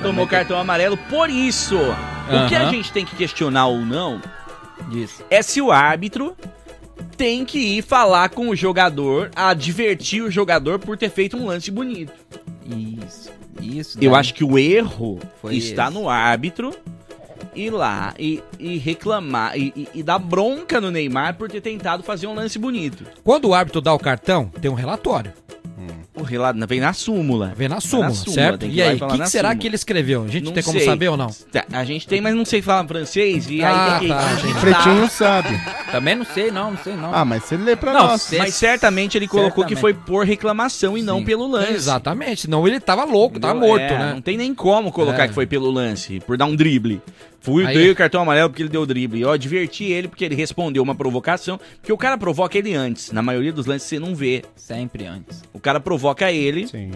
Tomou 0.00 0.26
cartão 0.26 0.58
amarelo 0.58 0.96
por 0.96 1.28
isso. 1.28 1.76
O 1.76 2.48
que 2.48 2.54
a 2.54 2.70
gente 2.70 2.92
tem 2.92 3.04
que 3.04 3.16
questionar 3.16 3.66
ou 3.66 3.78
não 3.80 4.20
Isso. 4.92 5.24
é 5.28 5.42
se 5.42 5.60
o 5.60 5.72
árbitro 5.72 6.36
tem 7.16 7.44
que 7.44 7.58
ir 7.78 7.82
falar 7.82 8.28
com 8.28 8.48
o 8.48 8.56
jogador, 8.56 9.30
advertir 9.34 10.22
o 10.22 10.30
jogador 10.30 10.78
por 10.78 10.96
ter 10.96 11.10
feito 11.10 11.36
um 11.36 11.46
lance 11.46 11.70
bonito. 11.70 12.12
Isso. 12.64 13.39
Isso. 13.60 13.98
Eu 14.00 14.10
daí. 14.12 14.20
acho 14.20 14.34
que 14.34 14.44
o 14.44 14.58
erro 14.58 15.18
Foi 15.40 15.56
está 15.56 15.86
esse. 15.88 15.94
no 15.94 16.08
árbitro 16.08 16.74
ir 17.54 17.70
lá 17.70 18.14
e, 18.18 18.42
e 18.58 18.78
reclamar 18.78 19.56
e, 19.58 19.72
e- 19.76 19.88
e 19.94 20.02
dar 20.02 20.18
bronca 20.18 20.80
no 20.80 20.90
Neymar 20.90 21.36
por 21.36 21.50
ter 21.50 21.60
tentado 21.60 22.02
fazer 22.02 22.26
um 22.26 22.34
lance 22.34 22.58
bonito. 22.58 23.04
Quando 23.24 23.48
o 23.48 23.54
árbitro 23.54 23.80
dá 23.80 23.92
o 23.92 23.98
cartão, 23.98 24.48
tem 24.60 24.70
um 24.70 24.74
relatório. 24.74 25.32
Lá, 26.38 26.52
vem 26.52 26.80
na 26.80 26.92
súmula. 26.92 27.52
Vem 27.56 27.68
na 27.68 27.80
súmula, 27.80 28.10
certo? 28.14 28.60
tem 28.60 28.70
E 28.70 28.74
ir 28.78 28.82
lá 28.84 28.90
aí, 28.90 28.96
o 28.96 28.98
que, 28.98 29.16
na 29.18 29.24
que 29.24 29.30
será 29.30 29.48
súmula. 29.48 29.60
que 29.60 29.66
ele 29.66 29.74
escreveu? 29.76 30.24
A 30.24 30.28
gente 30.28 30.44
Não 30.44 30.52
tem 30.52 30.62
como 30.62 30.78
sei. 30.78 30.86
saber 30.86 31.08
ou 31.08 31.16
não? 31.16 31.30
Tá, 31.52 31.64
A 31.72 31.84
gente 31.84 32.06
tem, 32.06 32.20
mas 32.20 32.34
não 32.34 32.44
sei 32.44 32.62
falar 32.62 32.86
francês. 32.86 33.48
E 33.50 33.62
Ah, 33.62 33.94
aí 33.94 33.98
tem 34.00 34.08
que. 34.08 34.14
tá, 34.14 34.34
gente. 34.36 34.60
Pretinho 34.60 35.02
tá- 35.02 35.08
sabe. 35.08 35.60
Também 35.90 36.14
não 36.14 36.24
sei, 36.24 36.50
não, 36.50 36.70
não 36.72 36.78
sei 36.78 36.94
não. 36.96 37.14
Ah, 37.14 37.24
mas 37.24 37.44
você 37.44 37.56
lê 37.56 37.76
pra 37.76 37.92
Não, 37.92 38.06
nós. 38.08 38.30
Mas 38.38 38.54
certamente 38.54 39.16
ele 39.18 39.26
colocou 39.28 39.64
que 39.64 39.74
Certamente. 39.74 39.80
foi 39.80 39.94
por 39.94 40.24
reclamação 40.24 40.96
e 40.96 41.02
não 41.02 41.24
pelo 41.24 41.46
lance. 41.46 41.72
Exatamente, 41.72 42.42
senão 42.42 42.66
ele 42.66 42.78
tava 42.80 43.04
louco, 43.04 43.38
tava 43.40 43.54
morto, 43.58 43.82
É, 43.82 43.98
né? 43.98 44.12
Não 44.14 44.20
tem 44.20 44.36
nem 44.36 44.54
como 44.54 44.92
colocar 44.92 45.24
É. 45.24 45.28
que 45.28 45.34
foi 45.34 45.46
pelo 45.46 45.70
lance, 45.70 46.20
por 46.20 46.36
dar 46.36 46.46
um 46.46 46.54
drible. 46.54 47.00
Fui, 47.40 47.66
Aí- 47.66 47.74
dei 47.74 47.90
o 47.90 47.94
cartão 47.96 48.22
amarelo 48.22 48.50
porque 48.50 48.62
ele 48.62 48.68
deu 48.68 48.84
drible. 48.84 49.20
Eu 49.20 49.30
adverti 49.30 49.84
ele 49.84 50.08
porque 50.08 50.24
ele 50.24 50.34
respondeu 50.34 50.82
uma 50.82 50.94
provocação. 50.94 51.58
Porque 51.80 51.92
o 51.92 51.96
cara 51.96 52.18
provoca 52.18 52.56
ele 52.58 52.74
antes. 52.74 53.12
Na 53.12 53.22
maioria 53.22 53.52
dos 53.52 53.66
lances 53.66 53.88
você 53.88 53.98
não 53.98 54.14
vê. 54.14 54.42
Sempre 54.54 55.06
antes. 55.06 55.42
O 55.52 55.58
cara 55.58 55.80
provoca 55.80 56.30
ele. 56.30 56.66
Sim. 56.68 56.90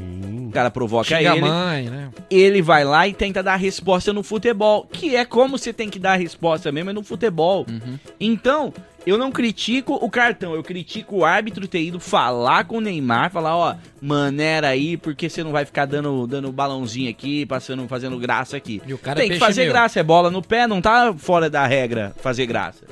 O 0.46 0.50
cara 0.50 0.70
provoca 0.70 1.16
Xinga 1.16 1.32
a 1.32 1.36
ele. 1.36 1.40
mãe, 1.48 1.84
né? 1.90 2.10
Ele 2.30 2.60
vai 2.62 2.84
lá 2.84 3.08
e 3.08 3.14
tenta 3.14 3.42
dar 3.42 3.54
a 3.54 3.56
resposta 3.56 4.12
no 4.12 4.22
futebol. 4.22 4.86
Que 4.92 5.16
é 5.16 5.24
como 5.24 5.56
você 5.58 5.72
tem 5.72 5.88
que 5.88 5.98
dar 5.98 6.12
a 6.12 6.16
resposta 6.16 6.70
mesmo, 6.70 6.90
é 6.90 6.92
no 6.92 7.02
futebol. 7.02 7.66
Uhum. 7.68 7.98
Então, 8.20 8.72
eu 9.06 9.18
não 9.18 9.30
critico 9.30 9.94
o 9.94 10.08
cartão, 10.10 10.54
eu 10.54 10.62
critico 10.62 11.16
o 11.18 11.24
árbitro 11.24 11.68
ter 11.68 11.82
ido 11.82 12.00
falar 12.00 12.64
com 12.64 12.78
o 12.78 12.80
Neymar, 12.80 13.30
falar, 13.30 13.56
ó, 13.56 13.74
maneira 14.00 14.68
aí, 14.68 14.96
porque 14.96 15.28
você 15.28 15.42
não 15.44 15.52
vai 15.52 15.64
ficar 15.64 15.84
dando, 15.86 16.26
dando 16.26 16.50
balãozinho 16.50 17.10
aqui, 17.10 17.44
passando, 17.46 17.86
fazendo 17.86 18.18
graça 18.18 18.56
aqui. 18.56 18.80
E 18.86 18.94
o 18.94 18.98
cara 18.98 19.20
tem 19.20 19.30
é 19.30 19.34
que 19.34 19.38
fazer 19.38 19.64
meu. 19.64 19.72
graça, 19.72 20.00
é 20.00 20.02
bola 20.02 20.30
no 20.30 20.40
pé, 20.42 20.66
não 20.66 20.80
tá 20.80 21.14
fora 21.16 21.50
da 21.50 21.66
regra 21.66 22.12
fazer 22.16 22.46
graça. 22.46 22.84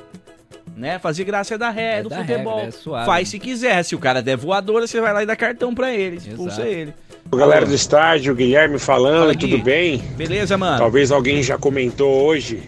Né? 0.75 0.97
Fazer 0.97 1.23
graça 1.23 1.53
é 1.53 1.57
da 1.57 1.69
regra, 1.69 1.99
É 1.99 2.03
do 2.03 2.09
da 2.09 2.17
futebol. 2.17 2.55
regra, 2.55 2.69
é 2.69 2.71
suave. 2.71 3.05
Faz 3.05 3.29
se 3.29 3.37
quiser. 3.37 3.83
Se 3.83 3.93
o 3.93 3.99
cara 3.99 4.23
der 4.23 4.35
voadora, 4.35 4.87
você 4.87 4.99
vai 4.99 5.13
lá 5.13 5.21
e 5.21 5.25
dá 5.25 5.35
cartão 5.35 5.73
pra 5.75 5.93
ele, 5.93 6.17
expulsa 6.17 6.61
Exato. 6.61 6.67
ele. 6.67 6.93
Ô, 7.31 7.35
Galera 7.37 7.65
do 7.65 7.73
estádio, 7.75 8.33
Guilherme 8.33 8.79
falando, 8.79 9.19
Fala, 9.21 9.35
tudo 9.35 9.57
bem? 9.59 9.99
Beleza, 10.17 10.57
mano? 10.57 10.77
Talvez 10.79 11.11
alguém 11.11 11.43
já 11.43 11.57
comentou 11.59 12.25
hoje. 12.25 12.63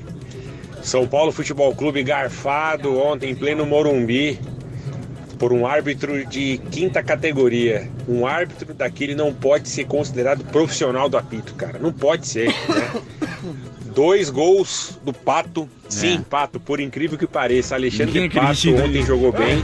São 0.86 1.08
Paulo 1.08 1.32
Futebol 1.32 1.74
Clube 1.76 2.04
garfado 2.04 2.96
ontem 2.96 3.32
em 3.32 3.36
pleno 3.36 3.66
Morumbi 3.66 4.40
por 5.40 5.52
um 5.52 5.66
árbitro 5.66 6.24
de 6.28 6.62
quinta 6.70 7.02
categoria. 7.02 7.90
Um 8.08 8.28
árbitro 8.28 8.72
daquele 8.72 9.16
não 9.16 9.34
pode 9.34 9.68
ser 9.68 9.86
considerado 9.86 10.46
profissional 10.46 11.10
do 11.10 11.18
apito, 11.18 11.56
cara. 11.56 11.80
Não 11.80 11.92
pode 11.92 12.28
ser, 12.28 12.50
né? 12.50 13.02
Dois 13.96 14.30
gols 14.30 15.00
do 15.04 15.12
Pato. 15.12 15.68
Sim, 15.90 16.22
Pato, 16.30 16.60
por 16.60 16.80
incrível 16.80 17.18
que 17.18 17.26
pareça. 17.26 17.74
Alexandre 17.74 18.20
Ninguém 18.20 18.30
Pato 18.30 18.76
ontem 18.76 19.04
jogou 19.04 19.32
bem. 19.32 19.64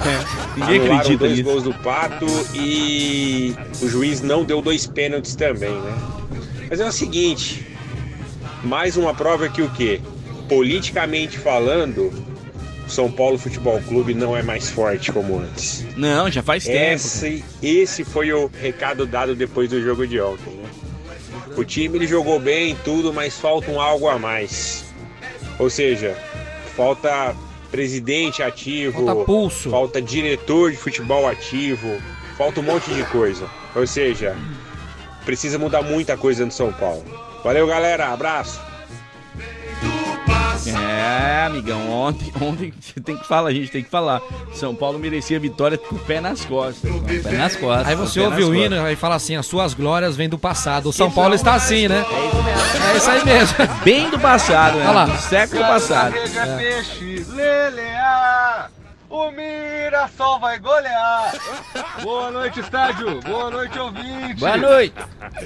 Ninguém 0.57 0.79
Anularam 0.79 0.95
acredita 0.95 1.27
dois 1.27 1.41
gols 1.41 1.63
do 1.63 1.73
Pato 1.73 2.25
e 2.55 3.53
o 3.81 3.87
juiz 3.87 4.21
não 4.21 4.43
deu 4.43 4.61
dois 4.61 4.87
pênaltis 4.87 5.35
também, 5.35 5.69
né? 5.69 5.97
Mas 6.69 6.79
é 6.79 6.87
o 6.87 6.91
seguinte, 6.91 7.67
mais 8.63 8.95
uma 8.97 9.13
prova 9.13 9.49
que 9.49 9.61
o 9.61 9.69
quê? 9.69 9.99
Politicamente 10.51 11.37
falando, 11.37 12.11
o 12.85 12.89
São 12.89 13.09
Paulo 13.09 13.37
Futebol 13.37 13.79
Clube 13.87 14.13
não 14.13 14.35
é 14.35 14.43
mais 14.43 14.69
forte 14.69 15.09
como 15.09 15.39
antes. 15.39 15.85
Não, 15.95 16.29
já 16.29 16.43
faz 16.43 16.65
tempo. 16.65 16.77
Esse, 16.95 17.41
esse 17.63 18.03
foi 18.03 18.33
o 18.33 18.51
recado 18.61 19.05
dado 19.05 19.33
depois 19.33 19.69
do 19.69 19.81
jogo 19.81 20.05
de 20.05 20.19
ontem, 20.19 20.51
né? 20.51 20.69
O 21.55 21.63
time 21.63 21.97
ele 21.97 22.05
jogou 22.05 22.37
bem 22.37 22.75
tudo, 22.83 23.13
mas 23.13 23.37
falta 23.37 23.71
um 23.71 23.79
algo 23.79 24.09
a 24.09 24.19
mais. 24.19 24.83
Ou 25.57 25.69
seja, 25.69 26.17
falta 26.75 27.33
presidente 27.71 28.43
ativo, 28.43 29.05
Falta 29.05 29.23
pulso. 29.23 29.69
falta 29.69 30.01
diretor 30.01 30.71
de 30.71 30.75
futebol 30.75 31.29
ativo, 31.29 31.97
falta 32.37 32.59
um 32.59 32.63
monte 32.63 32.93
de 32.93 33.05
coisa. 33.05 33.49
Ou 33.73 33.87
seja, 33.87 34.35
precisa 35.23 35.57
mudar 35.57 35.81
muita 35.81 36.17
coisa 36.17 36.45
no 36.45 36.51
São 36.51 36.73
Paulo. 36.73 37.05
Valeu, 37.41 37.65
galera. 37.65 38.09
Abraço. 38.09 38.59
É, 40.69 41.45
amigão, 41.45 41.89
ontem, 41.89 42.31
ontem 42.41 42.73
você 42.79 42.99
tem 42.99 43.17
que 43.17 43.27
falar, 43.27 43.49
a 43.49 43.53
gente 43.53 43.71
tem 43.71 43.83
que 43.83 43.89
falar. 43.89 44.21
São 44.53 44.75
Paulo 44.75 44.99
merecia 44.99 45.39
vitória 45.39 45.77
com 45.77 45.95
o 45.95 45.99
pé 45.99 46.21
nas 46.21 46.45
costas. 46.45 46.89
Com 46.89 46.97
o 46.97 47.01
pé 47.01 47.31
nas 47.31 47.55
costas. 47.55 47.87
Aí 47.87 47.95
você 47.95 48.19
ouve 48.19 48.43
o 48.43 48.55
hino 48.55 48.87
e 48.87 48.95
fala 48.95 49.15
assim: 49.15 49.35
as 49.35 49.45
suas 49.45 49.73
glórias 49.73 50.15
vêm 50.15 50.29
do 50.29 50.37
passado. 50.37 50.89
O 50.89 50.93
São 50.93 51.11
Paulo 51.11 51.33
está 51.33 51.55
assim, 51.55 51.87
né? 51.87 52.05
É 52.93 52.97
isso 52.97 53.09
aí 53.09 53.25
mesmo. 53.25 53.57
Bem 53.83 54.09
do 54.09 54.19
passado, 54.19 54.77
né? 54.77 54.83
Olha 54.85 54.91
lá. 54.91 55.05
Do 55.05 55.21
século 55.21 55.61
passado. 55.61 56.15
Lelear. 57.33 58.71
O 59.11 59.29
Mirassol 59.29 60.39
vai 60.39 60.57
golear. 60.57 61.33
Boa 62.01 62.31
noite, 62.31 62.61
estádio. 62.61 63.19
Boa 63.19 63.51
noite, 63.51 63.77
ouvinte. 63.77 64.39
Boa 64.39 64.55
noite. 64.55 64.95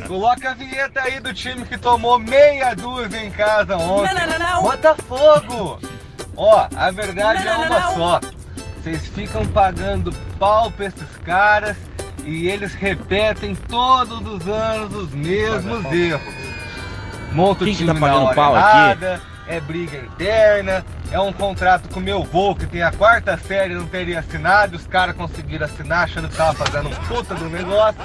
Coloca 0.07 0.51
a 0.51 0.53
vinheta 0.53 1.01
aí 1.01 1.19
do 1.19 1.33
time 1.33 1.65
que 1.65 1.75
tomou 1.75 2.19
meia 2.19 2.75
dúzia 2.75 3.25
em 3.25 3.31
casa 3.31 3.75
ontem. 3.75 4.13
Não, 4.13 4.27
não, 4.27 4.37
não, 4.37 4.53
não. 4.53 4.61
Botafogo. 4.61 5.79
Ó, 6.37 6.67
a 6.75 6.91
verdade 6.91 7.47
é 7.47 7.57
uma 7.57 7.93
só. 7.95 8.21
Vocês 8.83 9.07
ficam 9.07 9.43
pagando 9.47 10.13
pau 10.37 10.69
pra 10.69 10.85
esses 10.85 11.17
caras 11.25 11.75
e 12.23 12.47
eles 12.47 12.75
repetem 12.75 13.55
todos 13.55 14.21
os 14.27 14.47
anos 14.47 14.93
os 14.93 15.09
mesmos 15.09 15.83
erros. 15.91 16.35
Monta 17.31 17.63
o 17.63 17.73
time 17.73 17.91
tá 17.91 17.99
pagando 17.99 18.19
na 18.19 18.25
hora 18.25 18.35
pau 18.35 18.55
aqui? 18.55 19.34
É 19.47 19.59
briga 19.59 19.97
interna, 19.97 20.85
é 21.11 21.19
um 21.19 21.31
contrato 21.31 21.87
com 21.89 21.99
o 21.99 22.03
meu 22.03 22.23
voo 22.23 22.55
que 22.55 22.65
tem 22.65 22.81
a 22.81 22.91
quarta 22.91 23.37
série 23.37 23.75
não 23.75 23.85
teria 23.85 24.19
assinado, 24.19 24.75
os 24.75 24.87
caras 24.87 25.15
conseguiram 25.15 25.65
assinar 25.65 26.05
achando 26.05 26.29
que 26.29 26.35
tava 26.35 26.53
fazendo 26.53 26.89
um 26.89 26.95
puta 27.07 27.35
do 27.35 27.49
negócio. 27.49 28.01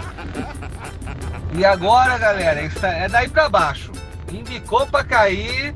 E 1.54 1.64
agora, 1.64 2.16
galera, 2.18 2.62
isso 2.62 2.84
é 2.84 3.08
daí 3.08 3.28
pra 3.28 3.48
baixo. 3.48 3.90
Indicou 4.30 4.86
pra 4.86 5.02
cair, 5.02 5.74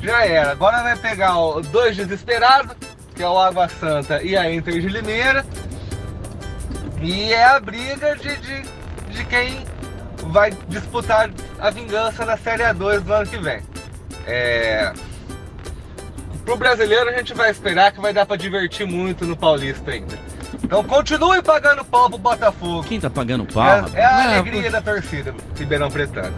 já 0.00 0.24
era. 0.24 0.52
Agora 0.52 0.82
vai 0.82 0.96
pegar 0.96 1.36
ó, 1.36 1.60
dois 1.60 1.96
desesperados, 1.96 2.76
que 3.14 3.22
é 3.22 3.28
o 3.28 3.38
Água 3.38 3.68
Santa 3.68 4.22
e 4.22 4.36
a 4.36 4.52
Inter 4.52 4.80
de 4.80 4.88
Limeira. 4.88 5.44
E 7.02 7.32
é 7.32 7.44
a 7.44 7.60
briga 7.60 8.16
de, 8.16 8.36
de, 8.36 8.62
de 9.10 9.24
quem 9.24 9.64
vai 10.28 10.50
disputar 10.68 11.30
a 11.58 11.70
vingança 11.70 12.24
na 12.24 12.36
Série 12.36 12.62
A2 12.62 13.00
do 13.00 13.12
ano 13.12 13.26
que 13.26 13.38
vem. 13.38 13.62
É... 14.26 14.92
Pro 16.44 16.56
brasileiro 16.56 17.10
a 17.10 17.12
gente 17.12 17.34
vai 17.34 17.50
esperar 17.50 17.92
que 17.92 18.00
vai 18.00 18.12
dar 18.12 18.24
pra 18.26 18.36
divertir 18.36 18.86
muito 18.86 19.24
no 19.24 19.36
Paulista 19.36 19.90
ainda. 19.90 20.18
Então 20.62 20.82
continue 20.84 21.42
pagando 21.42 21.84
pau 21.84 22.08
pro 22.08 22.18
Botafogo. 22.18 22.84
Quem 22.84 23.00
tá 23.00 23.10
pagando 23.10 23.44
pau? 23.46 23.66
É, 23.94 24.00
é 24.00 24.04
a 24.04 24.12
Não, 24.12 24.34
alegria 24.34 24.70
da 24.70 24.80
torcida, 24.80 25.34
Ribeirão 25.56 25.90
Pretano. 25.90 26.34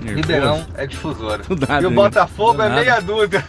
nervoso. 0.00 0.20
Ribeirão 0.20 0.66
é 0.76 0.86
difusora. 0.86 1.42
Nada, 1.48 1.82
e 1.82 1.86
o 1.86 1.90
né? 1.90 1.96
Botafogo 1.96 2.62
é 2.62 2.68
nada. 2.68 2.80
meia 2.80 3.00
dúzia. 3.00 3.44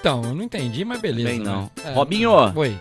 Então, 0.00 0.22
eu 0.24 0.34
não 0.34 0.42
entendi, 0.44 0.82
mas 0.82 0.98
beleza. 0.98 1.28
Bem, 1.28 1.38
não. 1.40 1.62
né? 1.62 1.70
É. 1.84 1.92
Robinho, 1.92 2.30
Oi. 2.56 2.78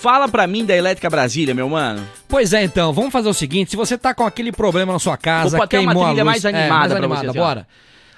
Fala 0.00 0.28
pra 0.28 0.46
mim 0.46 0.64
da 0.64 0.76
Elétrica 0.76 1.08
Brasília, 1.10 1.54
meu 1.54 1.68
mano. 1.68 2.02
Pois 2.28 2.52
é, 2.52 2.62
então, 2.64 2.92
vamos 2.92 3.12
fazer 3.12 3.28
o 3.28 3.34
seguinte: 3.34 3.70
se 3.70 3.76
você 3.76 3.96
tá 3.98 4.14
com 4.14 4.24
aquele 4.24 4.52
problema 4.52 4.92
na 4.92 4.98
sua 4.98 5.16
casa, 5.16 5.56
Vou 5.56 5.66
botar 5.66 5.78
uma 5.80 5.86
queimou 5.92 6.04
a 6.06 6.10
luz, 6.12 6.22
mais 6.24 6.44
animada 6.44 6.66
é, 6.66 6.70
mais 6.70 6.92
animada, 6.92 7.20
você, 7.22 7.26
assim, 7.28 7.38
bora. 7.38 7.66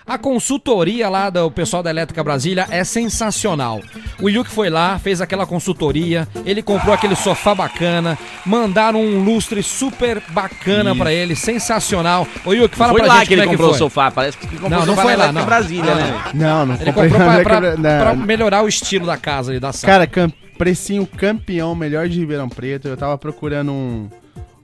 A 0.05 0.19
consultoria 0.19 1.09
lá 1.09 1.31
do 1.31 1.49
pessoal 1.49 1.81
da 1.81 1.89
Elétrica 1.89 2.25
Brasília 2.25 2.67
é 2.71 2.83
sensacional. 2.83 3.81
O 4.21 4.29
Yuki 4.29 4.51
foi 4.51 4.69
lá, 4.69 4.99
fez 4.99 5.21
aquela 5.21 5.47
consultoria, 5.47 6.27
ele 6.45 6.61
comprou 6.61 6.93
aquele 6.93 7.15
sofá 7.15 7.55
bacana, 7.55 8.19
mandaram 8.45 9.01
um 9.01 9.23
lustre 9.23 9.63
super 9.63 10.21
bacana 10.31 10.93
pra 10.97 11.13
ele, 11.13 11.37
sensacional. 11.37 12.27
Ô 12.45 12.53
Yuki, 12.53 12.75
fala 12.75 12.91
foi 12.91 13.01
pra 13.03 13.09
lá 13.13 13.19
gente 13.21 13.29
que 13.29 13.35
ele 13.35 13.43
como 13.43 13.55
é 13.55 13.57
comprou 13.57 13.71
que 13.71 13.77
o 13.77 13.79
foi. 13.79 13.87
sofá, 13.87 14.11
parece 14.11 14.37
que 14.39 14.47
ele 14.47 14.59
comprou 14.59 14.71
Não, 14.71 14.83
o 14.83 14.87
não 14.87 14.95
sofá 14.97 15.03
foi 15.03 15.13
na 15.13 15.19
lá, 15.19 15.25
Elétrica 15.25 15.41
não. 15.41 15.47
Brasília, 15.47 15.95
Não, 15.95 15.95
né? 15.95 16.23
Não, 16.35 16.67
não 16.67 16.75
Ele 16.75 16.85
comprei 16.93 17.11
comprou 17.11 17.29
pra, 17.29 17.43
pra- 17.61 17.77
pra 17.77 18.15
não. 18.17 18.27
melhorar 18.27 18.63
o 18.65 18.69
estilo 18.69 19.07
da 19.07 19.17
casa 19.17 19.53
ali, 19.53 19.61
da 19.61 19.73
sala. 19.73 19.93
Cara, 19.93 20.07
cam- 20.09 20.33
precinho 20.63 21.05
campeão, 21.05 21.75
melhor 21.75 22.09
de 22.09 22.21
Ribeirão 22.21 22.49
Preto. 22.49 22.87
Eu 22.87 22.97
tava 22.97 23.19
procurando 23.19 23.73
um, 23.73 24.09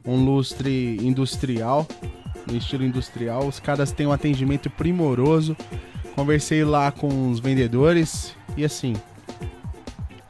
um 0.06 0.24
lustre 0.24 0.96
industrial, 1.02 1.88
no 2.46 2.56
estilo 2.56 2.84
industrial. 2.84 3.44
Os 3.44 3.58
caras 3.58 3.90
têm 3.90 4.06
um 4.06 4.12
atendimento 4.12 4.70
primoroso. 4.70 5.56
Conversei 6.14 6.62
lá 6.62 6.92
com 6.92 7.32
os 7.32 7.40
vendedores 7.40 8.32
e 8.56 8.64
assim. 8.64 8.94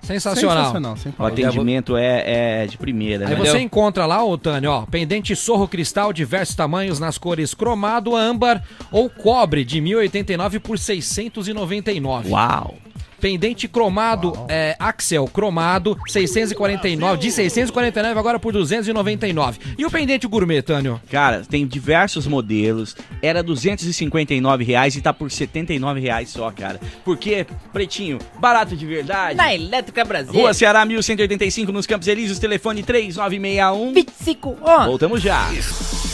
Sensacional. 0.01 0.57
Sensacional, 0.57 0.97
sem 0.97 1.13
O 1.19 1.23
atendimento 1.23 1.99
é, 1.99 2.63
é 2.63 2.67
de 2.67 2.79
primeira, 2.79 3.29
Aí 3.29 3.35
né? 3.35 3.39
você 3.39 3.59
encontra 3.59 4.07
lá, 4.07 4.25
ô 4.25 4.39
Tânio, 4.39 4.71
ó, 4.71 4.87
pendente 4.87 5.37
sorro 5.37 5.69
cristal, 5.69 6.15
diversos 6.15 6.57
tamanhos 6.57 6.99
nas 6.99 7.19
cores 7.19 7.53
cromado, 7.53 8.17
âmbar 8.17 8.65
ou 8.91 9.11
cobre, 9.11 9.67
de 9.67 9.83
1089 9.83 10.61
por 10.61 10.79
699. 10.79 12.31
Uau! 12.31 12.75
Pendente 13.21 13.67
cromado, 13.67 14.33
é, 14.49 14.77
Axel 14.79 15.27
cromado, 15.27 15.97
649, 16.07 17.19
de 17.19 17.31
649 17.31 18.19
agora 18.19 18.39
por 18.39 18.53
299. 18.53 19.59
E 19.77 19.85
o 19.85 19.91
pendente 19.91 20.27
gourmet, 20.27 20.63
Tânio? 20.63 21.01
Cara, 21.11 21.43
tem 21.49 21.67
diversos 21.67 22.27
modelos. 22.27 22.97
Era 23.21 23.43
259 23.43 24.65
reais 24.65 24.95
e 24.97 25.01
tá 25.01 25.13
por 25.13 25.31
79 25.31 26.01
reais 26.01 26.31
só, 26.31 26.51
cara. 26.51 26.81
Porque, 27.05 27.47
pretinho, 27.73 28.19
barato 28.39 28.77
de 28.77 28.87
verdade. 28.87 29.37
Na 29.37 29.55
Elétrica 29.55 30.05
Brasil. 30.05 30.33
Rua 30.33 30.55
Ceará 30.55 30.85
1185 30.85 31.73
nos 31.73 31.87
Campos 31.87 32.09
Elíseos, 32.09 32.39
telefone 32.39 32.83
3961 32.83 33.93
25 33.93 34.59
11. 34.63 34.87
Voltamos 34.87 35.23
já. 35.23 35.49
O 35.51 36.08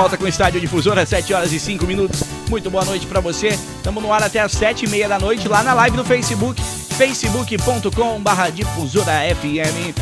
volta 0.00 0.16
com 0.16 0.24
o 0.24 0.28
Estádio 0.28 0.58
Difusora, 0.60 1.04
7 1.04 1.34
horas 1.34 1.52
e 1.52 1.60
5 1.60 1.84
minutos. 1.86 2.22
Muito 2.48 2.70
boa 2.70 2.84
noite 2.86 3.04
pra 3.06 3.20
você. 3.20 3.48
Estamos 3.48 4.02
no 4.02 4.10
ar 4.10 4.22
até 4.22 4.40
as 4.40 4.52
7 4.52 4.86
e 4.86 4.88
meia 4.88 5.06
da 5.06 5.18
noite, 5.18 5.46
lá 5.46 5.62
na 5.62 5.74
live 5.74 5.94
do 5.94 6.02
Facebook, 6.04 6.58
facebook.com 6.96 8.18
barra 8.20 8.48
Difusora 8.48 9.12
FM. 9.36 9.94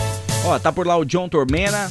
Ó, 0.45 0.57
tá 0.59 0.71
por 0.73 0.87
lá 0.87 0.97
o 0.97 1.05
John 1.05 1.29
Tormena, 1.29 1.91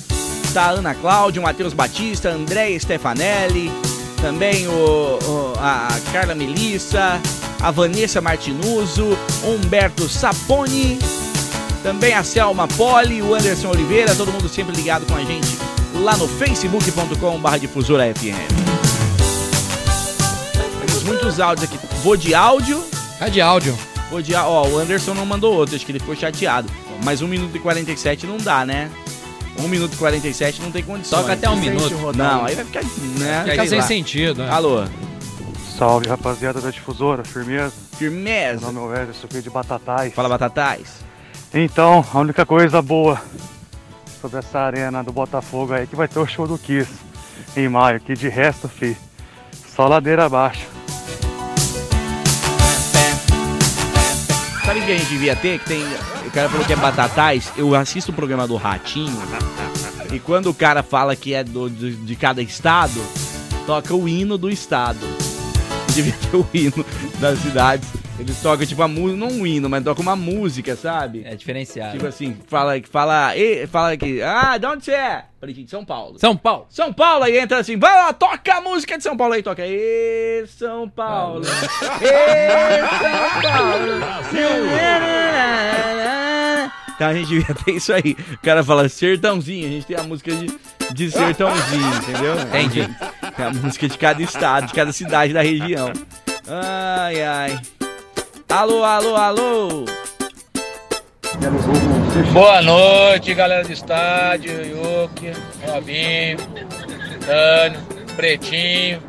tá 0.53 0.63
a 0.67 0.69
Ana 0.69 0.95
Cláudia, 0.95 1.41
o 1.41 1.43
Matheus 1.43 1.73
Batista, 1.73 2.29
André 2.29 2.79
Stefanelli, 2.79 3.69
também 4.21 4.67
o, 4.69 4.71
o- 4.71 5.53
a 5.59 5.89
Carla 6.13 6.33
Melissa, 6.33 7.19
a 7.59 7.71
Vanessa 7.71 8.21
Martinuso, 8.21 9.17
Humberto 9.43 10.07
Saponi, 10.07 10.97
também 11.83 12.13
a 12.13 12.23
Selma 12.23 12.69
Poli, 12.69 13.21
o 13.21 13.35
Anderson 13.35 13.67
Oliveira, 13.69 14.15
todo 14.15 14.31
mundo 14.31 14.47
sempre 14.47 14.73
ligado 14.75 15.05
com 15.05 15.15
a 15.15 15.23
gente 15.25 15.66
lá 15.93 16.15
no 16.17 16.27
facebook.com 16.27 17.39
barra 17.39 17.57
difusora 17.57 18.03
FM. 18.13 18.37
Temos 20.85 21.03
muitos 21.03 21.39
áudios 21.39 21.69
aqui. 21.69 21.79
Vou 22.03 22.15
de 22.17 22.33
áudio. 22.33 22.83
É 23.19 23.29
de 23.29 23.41
áudio. 23.41 23.77
Vou 24.09 24.21
de 24.21 24.35
á- 24.35 24.45
Ó, 24.47 24.67
o 24.67 24.77
Anderson 24.77 25.13
não 25.13 25.25
mandou 25.25 25.53
outro, 25.53 25.75
acho 25.75 25.85
que 25.85 25.91
ele 25.91 25.99
ficou 25.99 26.15
chateado. 26.15 26.69
Mas 27.03 27.21
1 27.21 27.27
minuto 27.27 27.55
e 27.55 27.59
47 27.59 28.25
não 28.25 28.37
dá, 28.37 28.65
né? 28.65 28.89
1 29.59 29.67
minuto 29.67 29.93
e 29.93 29.97
47 29.97 30.61
não 30.61 30.71
tem 30.71 30.83
condições. 30.83 31.19
Toca 31.21 31.33
até 31.33 31.49
um 31.49 31.55
minuto. 31.55 31.93
Não, 32.15 32.45
aí 32.45 32.55
vai 32.55 32.65
ficar, 32.65 32.83
né? 33.17 33.43
Fica 33.45 33.55
sei 33.57 33.67
sem 33.67 33.79
lá. 33.79 33.83
sentido, 33.87 34.43
né? 34.43 34.49
Alô. 34.51 34.83
Salve 35.77 36.07
rapaziada 36.07 36.59
da 36.59 36.71
Difusora, 36.71 37.23
firmeza? 37.23 37.73
Firmeza. 37.97 38.61
Meu 38.61 38.71
nome 38.71 38.95
é 38.95 38.99
o 38.99 39.01
Everson, 39.03 39.27
aqui 39.29 39.41
de 39.41 39.49
Batatais. 39.49 40.13
Fala 40.13 40.29
Batatais. 40.29 40.87
Então, 41.53 42.03
a 42.13 42.19
única 42.19 42.45
coisa 42.45 42.81
boa 42.81 43.21
sobre 44.19 44.39
essa 44.39 44.59
arena 44.59 45.03
do 45.03 45.11
Botafogo 45.11 45.73
aí 45.73 45.87
que 45.87 45.95
vai 45.95 46.07
ter 46.07 46.19
o 46.19 46.25
show 46.25 46.47
do 46.47 46.57
Kiss 46.57 46.91
em 47.55 47.69
maio, 47.69 47.99
que 47.99 48.13
de 48.13 48.27
resto, 48.29 48.67
fi, 48.67 48.97
só 49.75 49.87
ladeira 49.87 50.25
abaixo. 50.25 50.67
Sabe 54.65 54.81
o 54.81 54.85
que 54.85 54.91
a 54.91 54.97
gente 54.97 55.09
devia 55.09 55.35
ter? 55.35 55.59
Que 55.59 55.65
tem. 55.65 55.83
O 56.25 56.31
cara 56.31 56.49
falou 56.49 56.65
que 56.65 56.73
é 56.73 56.75
batatais. 56.75 57.53
Eu 57.55 57.73
assisto 57.73 58.11
o 58.11 58.13
programa 58.13 58.45
do 58.45 58.57
Ratinho. 58.57 59.17
E 60.11 60.19
quando 60.19 60.49
o 60.49 60.53
cara 60.53 60.83
fala 60.83 61.15
que 61.15 61.33
é 61.33 61.41
do, 61.43 61.69
de, 61.69 61.95
de 61.95 62.15
cada 62.17 62.41
estado, 62.41 63.01
toca 63.65 63.95
o 63.95 64.09
hino 64.09 64.37
do 64.37 64.49
estado. 64.49 64.99
Devia 65.95 66.13
ter 66.13 66.35
o 66.35 66.45
hino 66.53 66.85
das 67.19 67.39
cidades. 67.39 67.87
Eles 68.19 68.41
tocam 68.41 68.65
tipo 68.65 68.81
a 68.81 68.87
música, 68.87 69.15
não 69.15 69.27
um 69.27 69.45
hino, 69.45 69.69
mas 69.69 69.83
tocam 69.83 70.01
uma 70.01 70.15
música, 70.15 70.75
sabe? 70.75 71.21
É 71.23 71.35
diferenciado. 71.35 71.91
Tipo 71.93 72.07
assim, 72.07 72.35
fala, 72.47 72.73
fala, 72.89 73.37
e, 73.37 73.67
fala 73.67 73.91
aqui, 73.91 74.21
ah, 74.23 74.57
de 74.57 74.65
onde 74.65 74.85
você 74.85 74.93
é? 74.93 75.25
Falei, 75.39 75.53
gente, 75.53 75.69
São 75.69 75.85
Paulo. 75.85 76.17
São 76.17 76.35
Paulo. 76.35 76.65
São 76.67 76.91
Paulo, 76.91 77.25
aí 77.25 77.37
entra 77.37 77.59
assim, 77.59 77.77
vai 77.77 77.93
lá, 77.93 78.11
toca 78.11 78.55
a 78.55 78.61
música 78.61 78.97
de 78.97 79.03
São 79.03 79.15
Paulo 79.15 79.35
aí, 79.35 79.43
toca. 79.43 79.63
E 79.67 80.45
São 80.47 80.89
Paulo. 80.89 81.43
E 81.43 81.47
São 82.97 83.41
Paulo. 83.51 83.97
Então 86.97 87.09
a 87.09 87.13
gente 87.13 87.27
devia 87.27 87.53
ter 87.53 87.73
isso 87.73 87.93
aí. 87.93 88.17
O 88.33 88.39
cara 88.39 88.63
fala 88.63 88.89
sertãozinho, 88.89 89.67
a 89.67 89.69
gente 89.69 89.85
tem 89.85 89.95
a 89.95 90.01
música 90.01 90.31
de, 90.31 90.47
de 90.95 91.11
sertãozinho, 91.11 91.95
entendeu? 91.95 92.33
Entendi. 92.41 92.89
É 93.37 93.43
a 93.43 93.51
música 93.51 93.87
de 93.87 93.95
cada 93.99 94.19
estado, 94.19 94.65
de 94.65 94.73
cada 94.73 94.91
cidade 94.91 95.31
da 95.31 95.43
região. 95.43 95.93
Ai, 96.47 97.21
ai. 97.21 97.59
Alô, 98.49 98.81
alô, 98.81 99.15
alô. 99.17 99.85
Boa 102.31 102.61
noite, 102.61 103.33
galera 103.33 103.63
do 103.63 103.73
estádio, 103.73 104.53
Yuki, 104.65 105.33
Robinho, 105.65 106.37
Tânio, 107.25 107.81
Pretinho. 108.15 109.03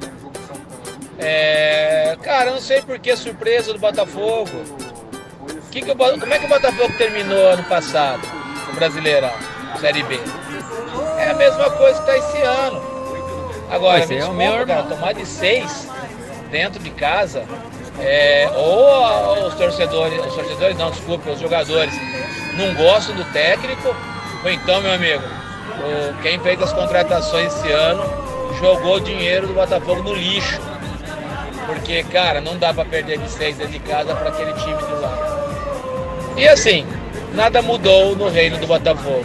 É, 1.21 2.17
cara, 2.21 2.51
eu 2.51 2.55
não 2.55 2.61
sei 2.61 2.83
por 2.83 2.99
que 2.99 3.15
surpresa 3.15 3.73
do 3.73 3.79
Botafogo. 3.79 4.51
Que 5.71 5.83
que 5.83 5.91
o 5.93 5.97
como 5.97 6.35
é 6.35 6.39
que 6.41 6.47
o 6.47 6.49
Botafogo 6.49 6.93
terminou 6.99 7.53
ano 7.53 7.63
passado, 7.65 8.23
o 8.73 8.75
Brasileirão, 8.75 9.33
Série 9.81 10.03
B? 10.03 10.19
É 11.17 11.31
a 11.31 11.35
mesma 11.35 11.71
coisa 11.71 12.01
que 12.01 12.07
tá 12.07 12.17
esse 12.19 12.39
ano. 12.43 12.83
Agora, 13.71 13.99
me 13.99 14.03
é 14.03 14.05
o 14.05 14.09
desculpa, 14.09 14.35
meu 14.35 14.67
cara, 14.67 14.83
tomar 14.83 15.15
de 15.15 15.25
seis 15.25 15.89
dentro 16.51 16.83
de 16.83 16.91
casa, 16.91 17.45
é, 18.01 18.49
ou 18.55 19.47
os 19.49 19.55
torcedores, 19.55 20.19
os 20.27 20.35
torcedores 20.35 20.77
não, 20.77 20.91
desculpa, 20.91 21.31
os 21.31 21.41
jogadores 21.41 21.93
não 22.57 22.75
gostam 22.75 23.15
do 23.17 23.25
técnico, 23.33 23.95
ou 24.45 24.51
então, 24.51 24.81
meu 24.81 24.93
amigo, 24.93 25.23
o- 25.23 26.23
quem 26.23 26.39
fez 26.41 26.61
as 26.63 26.73
contratações 26.73 27.55
esse 27.55 27.71
ano 27.73 28.03
jogou 28.61 28.97
o 28.97 29.01
dinheiro 29.01 29.47
do 29.47 29.55
Botafogo 29.55 30.03
no 30.03 30.15
lixo. 30.15 30.61
Porque, 31.67 32.03
cara, 32.05 32.41
não 32.41 32.57
dá 32.57 32.73
pra 32.73 32.85
perder 32.85 33.19
de 33.19 33.29
seis 33.31 33.57
dentro 33.57 33.73
de 33.75 33.79
casa 33.81 34.15
para 34.15 34.31
aquele 34.31 34.53
time 34.55 34.75
do 34.75 35.01
lado. 35.03 35.39
E 36.37 36.49
assim, 36.49 36.87
nada 37.35 37.61
mudou 37.61 38.17
no 38.17 38.29
reino 38.31 38.57
do 38.57 38.67
Botafogo. 38.67 39.25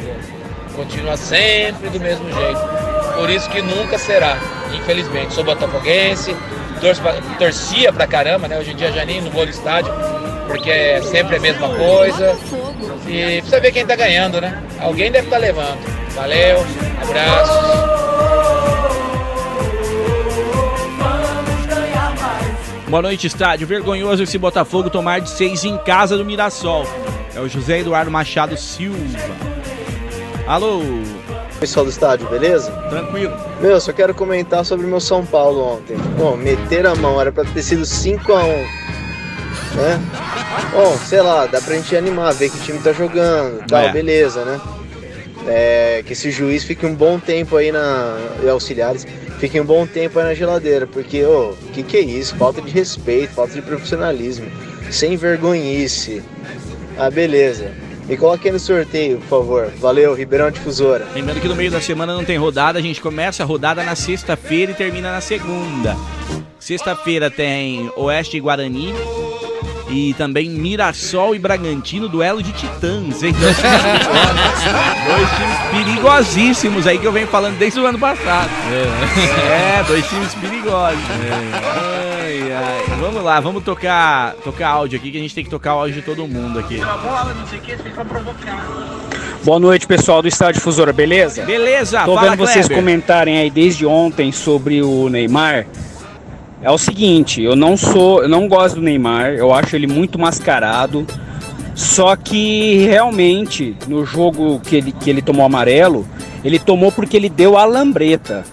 Continua 0.76 1.16
sempre 1.16 1.90
do 1.90 2.00
mesmo 2.00 2.26
jeito. 2.34 2.60
Por 3.16 3.30
isso 3.30 3.50
que 3.50 3.62
nunca 3.62 3.98
será, 3.98 4.38
infelizmente. 4.74 5.34
Sou 5.34 5.44
botafoguense, 5.44 6.36
torço 6.84 7.02
torcia 7.40 7.94
pra 7.94 8.06
caramba, 8.06 8.48
né? 8.48 8.60
Hoje 8.60 8.72
em 8.72 8.76
dia 8.76 8.92
já 8.92 9.06
nem 9.06 9.22
não 9.22 9.32
vou 9.32 9.46
no 9.46 9.50
estádio, 9.50 9.94
porque 10.48 10.70
é 10.70 11.02
sempre 11.02 11.38
a 11.38 11.40
mesma 11.40 11.70
coisa. 11.70 12.38
E 13.08 13.38
precisa 13.38 13.60
ver 13.62 13.72
quem 13.72 13.86
tá 13.86 13.96
ganhando, 13.96 14.42
né? 14.42 14.62
Alguém 14.82 15.10
deve 15.10 15.28
estar 15.28 15.38
levando. 15.38 15.80
Valeu, 16.14 16.66
abraço. 17.02 17.94
Boa 22.90 23.02
noite, 23.02 23.26
estádio. 23.28 23.66
Vergonhoso 23.66 24.22
esse 24.22 24.38
Botafogo 24.38 24.90
tomar 24.90 25.22
de 25.22 25.30
seis 25.30 25.64
em 25.64 25.78
casa 25.78 26.18
do 26.18 26.26
Mirassol. 26.26 26.86
É 27.34 27.40
o 27.40 27.48
José 27.48 27.80
Eduardo 27.80 28.12
Machado 28.12 28.56
Silva. 28.58 29.18
Alô? 30.46 30.82
Pessoal 31.64 31.86
do 31.86 31.92
estádio, 31.92 32.28
beleza? 32.28 32.70
Tranquilo. 32.90 33.34
Meu, 33.62 33.80
só 33.80 33.94
quero 33.94 34.14
comentar 34.14 34.66
sobre 34.66 34.86
o 34.86 34.90
meu 34.90 35.00
São 35.00 35.26
Paulo 35.26 35.76
ontem. 35.78 35.96
Bom, 36.18 36.36
meter 36.36 36.86
a 36.86 36.94
mão, 36.94 37.22
era 37.22 37.32
pra 37.32 37.46
ter 37.46 37.62
sido 37.64 37.84
5x1. 37.84 38.66
Né? 39.74 40.02
Bom, 40.74 40.98
sei 40.98 41.22
lá, 41.22 41.46
dá 41.46 41.62
pra 41.62 41.74
gente 41.76 41.96
animar, 41.96 42.34
ver 42.34 42.50
que 42.50 42.58
o 42.58 42.60
time 42.60 42.80
tá 42.80 42.92
jogando 42.92 43.62
e 43.62 43.66
tal, 43.66 43.80
É. 43.80 43.94
beleza, 43.94 44.44
né? 44.44 44.60
É, 45.48 46.04
que 46.06 46.12
esse 46.12 46.32
juiz 46.32 46.66
fique 46.66 46.86
um 46.86 46.94
bom 46.94 47.18
tempo 47.18 47.56
aí 47.56 47.72
na. 47.72 48.18
e 48.44 48.50
auxiliares, 48.50 49.08
fiquem 49.40 49.62
um 49.62 49.66
bom 49.66 49.88
tempo 49.88 50.20
aí 50.20 50.26
na 50.26 50.34
geladeira, 50.34 50.86
porque, 50.86 51.24
ô, 51.24 51.52
o 51.52 51.72
que, 51.72 51.82
que 51.82 51.96
é 51.96 52.02
isso? 52.02 52.36
Falta 52.36 52.62
de 52.62 52.72
respeito, 52.72 53.36
falta 53.36 53.54
de 53.54 53.62
profissionalismo, 53.62 54.48
sem 54.92 55.16
vergonhice. 55.16 56.22
Ah, 56.98 57.10
beleza. 57.10 57.72
Me 58.08 58.18
coloque 58.18 58.48
aí 58.48 58.54
no 58.54 58.60
sorteio, 58.60 59.18
por 59.20 59.28
favor. 59.28 59.72
Valeu, 59.80 60.14
Ribeirão 60.14 60.52
Difusora. 60.52 61.08
Lembrando 61.16 61.40
que 61.40 61.48
no 61.48 61.56
meio 61.56 61.72
da 61.72 61.80
semana 61.80 62.14
não 62.14 62.26
tem 62.26 62.38
rodada, 62.38 62.78
a 62.80 62.82
gente 62.82 63.00
começa 63.02 63.44
a 63.44 63.46
rodada 63.46 63.84
na 63.84 63.96
sexta-feira 63.96 64.72
e 64.72 64.76
termina 64.76 65.12
na 65.12 65.22
segunda. 65.22 65.96
Sexta-feira 66.60 67.30
tem 67.30 67.92
Oeste 67.98 68.38
e 68.38 68.40
Guarani 68.40 68.94
E 69.90 70.14
também 70.14 70.50
Mirassol 70.50 71.36
e 71.36 71.40
Bragantino, 71.40 72.08
duelo 72.08 72.42
de 72.42 72.54
titãs, 72.54 73.22
hein? 73.24 73.34
dois 75.08 75.30
times 75.38 75.58
perigosíssimos 75.72 76.88
aí 76.88 76.98
que 76.98 77.06
eu 77.06 77.12
venho 77.12 77.28
falando 77.28 77.58
desde 77.58 77.80
o 77.80 77.86
ano 77.86 78.00
passado. 78.00 78.50
É, 78.72 79.84
dois 79.84 80.08
times 80.08 80.34
perigosos. 80.36 81.00
Ai, 82.56 82.84
ai. 82.88 82.98
Vamos 83.00 83.24
lá, 83.24 83.40
vamos 83.40 83.64
tocar, 83.64 84.34
tocar 84.44 84.70
áudio 84.70 85.00
aqui, 85.00 85.12
que 85.12 85.18
a 85.18 85.22
gente 85.22 85.34
tem 85.34 85.44
que 85.44 85.50
tocar 85.50 85.76
o 85.76 85.80
áudio 85.80 85.96
de 85.96 86.02
todo 86.04 86.28
mundo 86.28 86.60
aqui. 86.60 86.80
Boa 89.44 89.60
noite, 89.60 89.88
pessoal 89.88 90.22
do 90.22 90.28
Estádio 90.28 90.56
Difusora, 90.56 90.94
beleza? 90.94 91.44
Beleza, 91.44 92.04
Tô 92.04 92.16
fala, 92.16 92.30
vendo 92.30 92.40
vocês 92.40 92.68
Kleber. 92.68 92.78
comentarem 92.78 93.38
aí 93.38 93.50
desde 93.50 93.86
ontem 93.86 94.32
sobre 94.32 94.82
o 94.82 95.10
Neymar. 95.10 95.66
É 96.62 96.72
o 96.72 96.78
seguinte, 96.78 97.42
eu 97.42 97.56
não 97.56 97.76
sou, 97.76 98.22
eu 98.24 98.30
não 98.30 98.48
gosto 98.48 98.76
do 98.76 98.82
Neymar, 98.82 99.32
eu 99.34 99.54
acho 99.54 99.76
ele 99.76 99.88
muito 99.88 100.18
mascarado. 100.18 101.06
Só 101.76 102.16
que 102.16 102.78
realmente 102.86 103.76
no 103.88 104.06
jogo 104.06 104.60
que 104.60 104.76
ele, 104.76 104.92
que 104.92 105.10
ele 105.10 105.22
tomou 105.22 105.46
amarelo, 105.46 106.08
ele 106.44 106.60
tomou 106.60 106.92
porque 106.92 107.18
ele 107.18 107.30
deu 107.30 107.58
a 107.58 107.66
lambreta. 107.66 108.46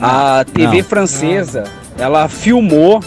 A 0.00 0.44
TV 0.44 0.78
não. 0.78 0.84
francesa, 0.84 1.64
ela 2.00 2.28
filmou 2.28 3.00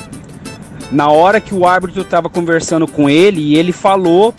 na 0.91 1.10
hora 1.10 1.41
que 1.41 1.54
o 1.54 1.66
árbitro 1.66 2.04
estava 2.04 2.30
conversando 2.30 2.88
com 2.88 3.10
ele 3.10 3.41
e 3.41 3.56
ele 3.58 3.72
falou, 3.72 4.34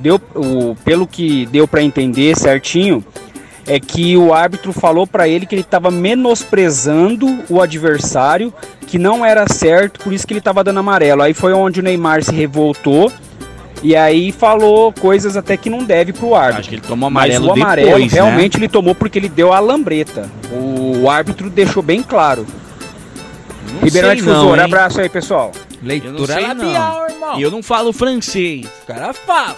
deu, 0.00 0.20
o, 0.34 0.74
pelo 0.84 1.06
que 1.06 1.46
deu 1.46 1.68
para 1.68 1.80
entender 1.80 2.36
certinho, 2.36 3.04
é 3.66 3.78
que 3.78 4.16
o 4.16 4.34
árbitro 4.34 4.72
falou 4.72 5.06
para 5.06 5.28
ele 5.28 5.46
que 5.46 5.54
ele 5.54 5.62
estava 5.62 5.90
menosprezando 5.90 7.44
o 7.48 7.62
adversário, 7.62 8.52
que 8.86 8.98
não 8.98 9.24
era 9.24 9.46
certo, 9.48 10.00
por 10.00 10.12
isso 10.12 10.26
que 10.26 10.32
ele 10.32 10.40
estava 10.40 10.64
dando 10.64 10.80
amarelo. 10.80 11.22
Aí 11.22 11.32
foi 11.32 11.52
onde 11.52 11.78
o 11.78 11.82
Neymar 11.82 12.22
se 12.24 12.34
revoltou 12.34 13.10
e 13.82 13.94
aí 13.94 14.32
falou 14.32 14.92
coisas 14.92 15.36
até 15.36 15.56
que 15.56 15.70
não 15.70 15.84
deve 15.84 16.12
pro 16.12 16.34
árbitro. 16.34 16.60
Acho 16.60 16.68
que 16.68 16.74
ele 16.74 16.82
tomou 16.82 17.08
Mas 17.08 17.30
amarelo 17.36 17.48
o 17.48 17.52
amarelo 17.52 17.86
depois, 17.86 18.12
né? 18.12 18.18
realmente 18.18 18.56
ele 18.58 18.68
tomou 18.68 18.94
porque 18.94 19.18
ele 19.18 19.28
deu 19.28 19.52
a 19.52 19.60
lambreta. 19.60 20.28
O 20.50 21.08
árbitro 21.08 21.48
deixou 21.48 21.82
bem 21.82 22.02
claro. 22.02 22.44
Não 23.72 23.80
Ribeirão 23.80 24.14
Difusor, 24.14 24.34
não, 24.44 24.54
hein? 24.56 24.62
abraço 24.62 25.00
aí, 25.00 25.08
pessoal. 25.08 25.52
Eu 25.82 26.12
não 26.12 26.26
sei 26.26 26.46
não. 26.54 26.72
irmão. 27.08 27.38
E 27.38 27.42
eu 27.42 27.50
não 27.50 27.62
falo 27.62 27.92
francês. 27.92 28.66
O 28.82 28.86
cara 28.86 29.12
fala. 29.12 29.56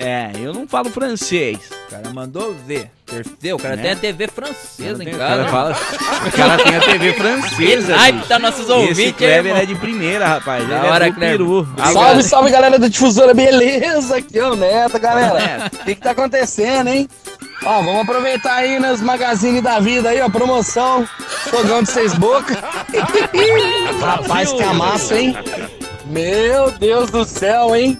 É, 0.00 0.30
eu 0.40 0.54
não 0.54 0.66
falo 0.68 0.88
francês. 0.90 1.58
O 1.88 1.90
cara 1.90 2.10
mandou 2.14 2.54
ver. 2.66 2.88
Terceiro, 3.04 3.56
o 3.56 3.58
cara 3.60 3.74
Né? 3.74 3.82
tem 3.82 3.90
a 3.92 3.96
TV 3.96 4.28
francesa 4.28 5.02
em 5.02 5.06
tem- 5.06 5.14
o 5.14 5.18
casa. 5.18 5.36
cara 5.44 5.48
fala- 5.48 5.76
o 6.26 6.30
cara 6.36 6.62
tem 6.62 6.76
a 6.76 6.80
TV 6.80 7.12
francesa, 7.14 7.96
Ai, 7.98 8.22
tá 8.28 8.38
nossos 8.38 8.60
Esse 8.60 8.72
ouvintes, 8.72 8.98
hein, 8.98 9.14
Kleber 9.16 9.56
é 9.56 9.64
de 9.66 9.74
primeira, 9.74 10.26
rapaz. 10.28 10.68
Da 10.68 10.78
Ele 10.78 10.86
hora, 10.88 11.06
é 11.06 11.10
do 11.10 11.16
Kleber. 11.16 11.38
peru. 11.38 11.68
Salve, 11.92 12.22
salve 12.22 12.50
galera 12.50 12.78
da 12.78 12.86
Difusora, 12.86 13.32
beleza? 13.34 14.16
Aqui 14.18 14.38
é 14.38 14.46
o 14.46 14.54
Neto, 14.54 14.98
galera. 15.00 15.70
O 15.72 15.84
que, 15.84 15.94
que 15.94 16.00
tá 16.02 16.10
acontecendo, 16.10 16.88
hein? 16.88 17.08
Ó, 17.64 17.82
vamos 17.82 18.02
aproveitar 18.02 18.54
aí 18.56 18.78
nas 18.78 19.00
Magazine 19.00 19.60
da 19.60 19.80
Vida 19.80 20.10
aí, 20.10 20.20
ó, 20.20 20.28
promoção, 20.28 21.06
fogão 21.50 21.82
de 21.82 21.90
seis 21.90 22.14
bocas. 22.14 22.56
Rapaz, 24.00 24.52
que 24.52 24.62
amassa, 24.62 25.18
hein? 25.18 25.36
Meu 26.06 26.70
Deus 26.70 27.10
do 27.10 27.24
céu, 27.24 27.74
hein? 27.76 27.98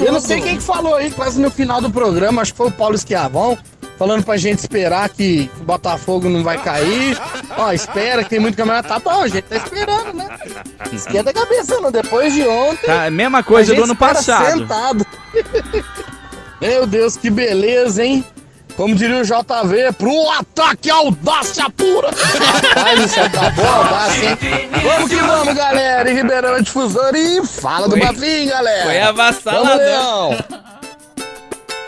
Eu 0.00 0.12
não 0.12 0.20
sei 0.20 0.40
quem 0.40 0.56
que 0.56 0.62
falou 0.62 0.94
aí, 0.94 1.10
quase 1.10 1.40
no 1.40 1.50
final 1.50 1.80
do 1.80 1.90
programa, 1.90 2.40
acho 2.40 2.52
que 2.52 2.56
foi 2.56 2.68
o 2.68 2.72
Paulo 2.72 2.94
Esquiavão, 2.94 3.58
falando 3.98 4.24
pra 4.24 4.36
gente 4.36 4.60
esperar 4.60 5.08
que 5.10 5.50
o 5.60 5.64
Botafogo 5.64 6.28
não 6.28 6.42
vai 6.42 6.56
cair. 6.62 7.18
Ó, 7.58 7.72
espera 7.72 8.22
que 8.24 8.30
tem 8.30 8.40
muito 8.40 8.56
campeonato. 8.56 8.88
Tá 8.88 8.98
bom, 8.98 9.22
a 9.22 9.28
gente 9.28 9.44
tá 9.44 9.56
esperando, 9.56 10.14
né? 10.14 10.28
Esquenta 10.92 11.30
a 11.30 11.34
cabeça, 11.34 11.80
não. 11.80 11.90
Depois 11.90 12.32
de 12.32 12.46
ontem. 12.46 12.86
Tá, 12.86 13.04
a 13.04 13.10
mesma 13.10 13.42
coisa 13.42 13.72
a 13.72 13.76
do 13.76 13.84
ano 13.84 13.96
passado. 13.96 14.58
Sentado. 14.58 15.06
Meu 16.60 16.86
Deus, 16.86 17.16
que 17.16 17.28
beleza, 17.28 18.04
hein? 18.04 18.24
Como 18.76 18.92
diria 18.94 19.18
o 19.18 19.22
JV, 19.24 19.92
pro 19.96 20.30
ataque 20.30 20.90
audácia 20.90 21.70
pura. 21.70 22.10
Rapaz, 22.10 23.04
isso 23.04 23.20
acabou 23.20 23.64
a 23.64 23.74
audácia, 23.76 24.30
hein? 24.30 24.38
Vamos 24.82 25.08
que 25.10 25.16
vamos, 25.16 25.54
galera. 25.54 26.10
E 26.10 26.14
Ribeirão 26.14 26.60
Difusor 26.60 27.14
e 27.14 27.46
fala 27.46 27.88
do 27.88 27.96
Bafinho, 27.96 28.50
galera. 28.50 28.84
foi 28.84 29.00
avassalador. 29.00 30.44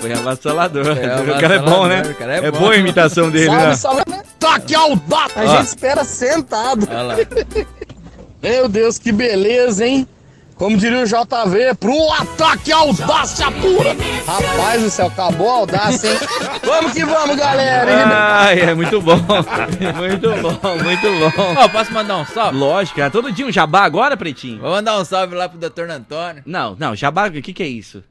Foi 0.01 0.13
avassalador. 0.13 0.85
Foi 0.85 1.31
o 1.31 1.41
cara 1.41 1.55
é 1.57 1.59
bom, 1.59 1.87
né? 1.87 2.03
cara 2.17 2.35
é 2.37 2.47
É 2.47 2.51
bom. 2.53 2.59
boa 2.61 2.73
a 2.75 2.77
imitação 2.77 3.31
dele, 3.31 3.47
Salve, 3.47 3.67
né? 3.67 3.75
salve. 3.75 4.03
Ataque 4.37 4.75
audácia. 4.77 5.43
A 5.43 5.47
gente 5.47 5.67
espera 5.67 6.05
sentado. 6.05 6.87
Meu 8.41 8.69
Deus, 8.69 8.97
que 8.99 9.11
beleza, 9.11 9.85
hein? 9.85 10.07
Como 10.57 10.75
diria 10.75 11.01
o 11.01 11.05
JV, 11.05 11.75
pro 11.79 12.11
ataque 12.13 12.73
audácia 12.73 13.51
pura. 13.53 13.95
Rapaz 14.27 14.83
do 14.83 14.89
céu, 14.89 15.09
acabou 15.09 15.51
a 15.51 15.55
audácia, 15.57 16.11
hein? 16.11 16.19
Vamos 16.65 16.93
que 16.93 17.05
vamos, 17.05 17.37
galera. 17.37 18.07
Ai, 18.41 18.61
é 18.61 18.75
muito 18.75 19.01
bom. 19.01 19.17
Muito 19.17 20.31
bom, 20.43 20.83
muito 20.83 21.37
bom. 21.37 21.55
Ó, 21.59 21.69
posso 21.69 21.93
mandar 21.93 22.17
um 22.17 22.25
salve? 22.25 22.59
Lógico, 22.59 23.01
é 23.01 23.11
todo 23.11 23.31
dia 23.31 23.47
um 23.47 23.53
jabá 23.53 23.85
agora, 23.85 24.17
Pretinho? 24.17 24.61
Vou 24.61 24.71
mandar 24.71 24.99
um 24.99 25.05
salve 25.05 25.35
lá 25.35 25.49
pro 25.49 25.59
Dr. 25.59 25.91
Antônio. 25.91 26.43
Não, 26.45 26.75
não, 26.77 26.97
jabá, 26.97 27.29
o 27.29 27.33
que 27.43 27.53
que 27.53 27.63
é 27.63 27.69
isso? 27.69 27.99
O 27.99 28.03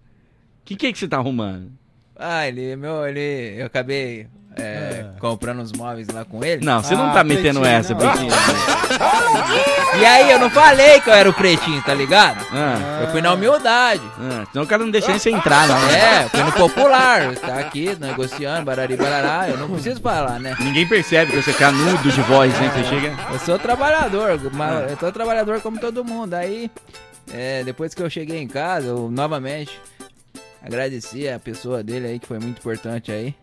que 0.63 0.75
que 0.75 0.87
é 0.87 0.91
que 0.93 0.99
você 0.99 1.07
tá 1.07 1.17
arrumando? 1.17 1.71
Ah, 2.17 2.47
ele, 2.47 2.75
meu, 2.75 3.05
ele, 3.05 3.55
eu 3.59 3.65
acabei 3.65 4.27
é, 4.57 5.05
comprando 5.19 5.61
uns 5.61 5.71
móveis 5.73 6.07
lá 6.09 6.23
com 6.25 6.43
ele. 6.43 6.63
Não, 6.65 6.81
você 6.81 6.93
Ah, 6.93 6.97
não 6.97 7.13
tá 7.13 7.23
metendo 7.23 7.63
essa, 7.65 7.93
Pretinho. 7.95 8.31
E 9.99 10.05
aí, 10.05 10.29
eu 10.31 10.39
não 10.39 10.49
falei 10.49 10.99
que 10.99 11.09
eu 11.09 11.13
era 11.13 11.29
o 11.29 11.33
pretinho, 11.33 11.81
tá 11.81 11.93
ligado? 11.93 12.45
Ah, 12.51 13.01
Eu 13.03 13.11
fui 13.11 13.21
na 13.21 13.33
humildade. 13.33 14.01
ah, 14.19 14.45
senão 14.51 14.65
o 14.65 14.67
cara 14.67 14.83
não 14.83 14.91
deixa 14.91 15.07
nem 15.09 15.19
você 15.19 15.29
entrar, 15.31 15.67
não. 15.67 15.77
É, 15.89 16.23
eu 16.25 16.29
fui 16.29 16.43
no 16.43 16.51
popular. 16.51 17.35
Tá 17.35 17.59
aqui 17.59 17.95
negociando, 17.99 18.65
barari 18.65 18.95
barará. 18.97 19.49
Eu 19.49 19.57
não 19.57 19.69
preciso 19.69 20.01
falar, 20.01 20.39
né? 20.39 20.55
Ninguém 20.59 20.87
percebe 20.87 21.31
que 21.31 21.41
você 21.41 21.53
fica 21.53 21.71
nudo 21.71 22.11
de 22.11 22.21
voz, 22.21 22.53
né? 22.59 22.69
que 22.73 22.79
Você 22.83 22.89
chega... 22.89 23.13
Eu 23.31 23.39
sou 23.39 23.57
trabalhador, 23.57 24.39
mas 24.53 24.91
eu 24.91 24.97
sou 24.97 25.11
trabalhador 25.11 25.61
como 25.61 25.79
todo 25.79 26.03
mundo. 26.03 26.33
Aí, 26.33 26.69
é, 27.33 27.63
depois 27.63 27.93
que 27.93 28.01
eu 28.03 28.09
cheguei 28.09 28.41
em 28.41 28.47
casa, 28.47 28.87
eu 28.87 29.09
novamente 29.09 29.79
agradeci 30.61 31.27
a 31.29 31.39
pessoa 31.39 31.81
dele 31.83 32.07
aí, 32.07 32.19
que 32.19 32.27
foi 32.27 32.39
muito 32.39 32.59
importante 32.59 33.11
aí. 33.11 33.33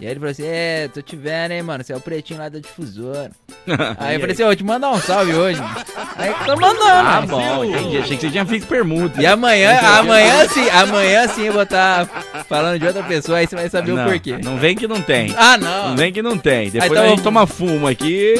E 0.00 0.04
aí 0.04 0.12
ele 0.12 0.20
falou 0.20 0.30
assim, 0.30 0.46
é, 0.46 0.86
tô 0.92 1.02
te 1.02 1.16
vendo, 1.16 1.50
hein, 1.52 1.62
mano, 1.62 1.82
você 1.82 1.92
é 1.92 1.96
o 1.96 2.00
pretinho 2.00 2.38
lá 2.38 2.48
da 2.48 2.60
difusora. 2.60 3.32
aí 3.98 4.14
eu 4.14 4.20
falei 4.20 4.32
assim, 4.32 4.42
ó, 4.44 4.46
vou 4.46 4.54
te 4.56 4.62
mandar 4.64 4.90
um 4.90 5.00
salve 5.00 5.34
hoje. 5.34 5.60
mano. 5.60 5.74
Aí 6.16 6.32
tô 6.46 6.56
mandando. 6.56 6.82
Ah, 6.84 7.20
né? 7.20 7.26
bom, 7.26 7.64
entendi. 7.64 7.98
Achei 7.98 8.16
que 8.16 8.22
você 8.22 8.30
tinha 8.30 8.46
feito 8.46 8.66
permuta. 8.68 9.20
E 9.20 9.26
amanhã, 9.26 9.76
eu- 9.80 9.88
amanhã 9.88 10.48
sim, 10.48 10.68
amanhã 10.70 11.26
sim 11.28 11.44
eu 11.46 11.52
vou 11.52 11.62
estar 11.64 12.06
falando 12.48 12.78
de 12.78 12.86
outra 12.86 13.02
pessoa, 13.02 13.38
aí 13.38 13.46
você 13.48 13.56
vai 13.56 13.68
saber 13.68 13.92
não, 13.92 14.04
o 14.06 14.08
porquê. 14.08 14.38
Não 14.38 14.56
vem 14.56 14.76
que 14.76 14.86
não 14.86 15.02
tem. 15.02 15.34
Ah, 15.36 15.56
não. 15.58 15.88
Não 15.90 15.96
vem 15.96 16.12
que 16.12 16.22
não 16.22 16.38
tem. 16.38 16.70
Depois 16.70 16.90
então 16.92 17.02
a 17.04 17.08
gente 17.08 17.18
eu- 17.18 17.24
toma 17.24 17.46
fumo 17.46 17.88
aqui. 17.88 18.34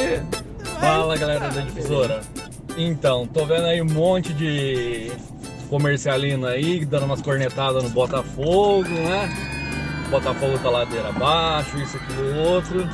Fala 0.79 1.17
galera 1.17 1.49
da 1.49 1.61
difusora. 1.61 2.21
Então, 2.77 3.27
tô 3.27 3.45
vendo 3.45 3.65
aí 3.65 3.81
um 3.81 3.85
monte 3.85 4.31
de 4.33 5.11
comercialino 5.69 6.47
aí, 6.47 6.85
dando 6.85 7.03
umas 7.05 7.21
cornetadas 7.21 7.83
no 7.83 7.89
Botafogo, 7.89 8.87
né? 8.87 9.58
Botafogo 10.09 10.57
tá 10.59 10.69
ladeira 10.69 11.09
abaixo, 11.09 11.77
isso, 11.77 11.97
aquilo, 11.97 12.39
outro. 12.39 12.87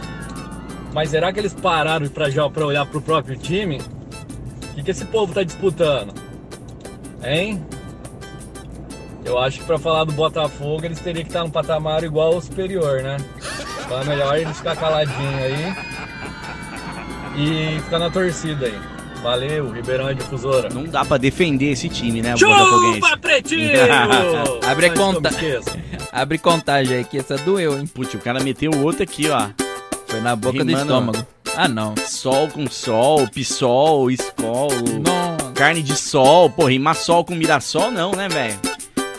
Mas 0.94 1.10
será 1.10 1.32
que 1.34 1.40
eles 1.40 1.54
pararam 1.54 2.08
pra, 2.08 2.30
já, 2.30 2.50
pra 2.50 2.66
olhar 2.66 2.86
pro 2.86 3.02
próprio 3.02 3.38
time? 3.38 3.80
O 4.72 4.76
que, 4.76 4.84
que 4.84 4.92
esse 4.92 5.06
povo 5.06 5.34
tá 5.34 5.44
disputando? 5.44 6.14
Hein? 7.24 7.66
Eu 9.24 9.40
acho 9.40 9.60
que 9.60 9.66
pra 9.66 9.80
falar 9.80 10.04
do 10.04 10.14
Botafogo 10.14 10.86
eles 10.86 11.00
teriam 11.00 11.24
que 11.24 11.30
estar 11.30 11.44
num 11.44 11.50
patamar 11.50 12.04
igual 12.04 12.34
ao 12.34 12.42
superior, 12.42 13.02
né? 13.02 13.18
Então 13.84 14.02
é 14.02 14.06
melhor 14.06 14.38
eles 14.38 14.58
ficar 14.58 14.76
caladinho 14.76 15.38
aí 15.38 15.76
e 17.38 17.80
ficar 17.82 18.00
na 18.00 18.10
torcida 18.10 18.68
aí. 18.68 18.80
Valeu, 19.22 19.72
Ribeirão 19.72 20.08
é 20.10 20.14
difusora. 20.14 20.70
Não 20.70 20.84
dá 20.84 21.04
pra 21.04 21.18
defender 21.18 21.72
esse 21.72 21.90
time, 21.90 22.22
né? 22.22 22.36
o 22.36 22.38
Chupa, 22.38 22.54
Botafoguense. 22.54 23.18
pretinho! 23.18 23.72
Abre, 24.70 24.92
conta... 24.92 25.32
Abre 26.16 26.38
contagem 26.38 26.98
aí, 26.98 27.04
que 27.04 27.18
essa 27.18 27.38
doeu, 27.38 27.78
hein? 27.78 27.86
Putz, 27.86 28.14
o 28.14 28.20
cara 28.20 28.42
meteu 28.42 28.72
o 28.72 28.84
outro 28.84 29.04
aqui, 29.04 29.30
ó. 29.30 29.50
Foi 30.08 30.22
na 30.22 30.34
boca 30.36 30.60
do 30.60 30.66
Rimando. 30.66 30.82
estômago. 30.84 31.28
Ah, 31.58 31.68
não. 31.68 31.94
Sol 32.08 32.48
com 32.48 32.70
sol, 32.70 33.28
pisol, 33.28 34.10
escol, 34.10 34.70
Não. 35.06 35.52
carne 35.54 35.82
de 35.84 35.96
sol. 35.96 36.50
Pô, 36.50 36.66
rimar 36.68 36.96
sol 36.96 37.26
com 37.26 37.36
mirassol 37.36 37.92
não, 37.92 38.12
né, 38.14 38.30
velho? 38.30 38.58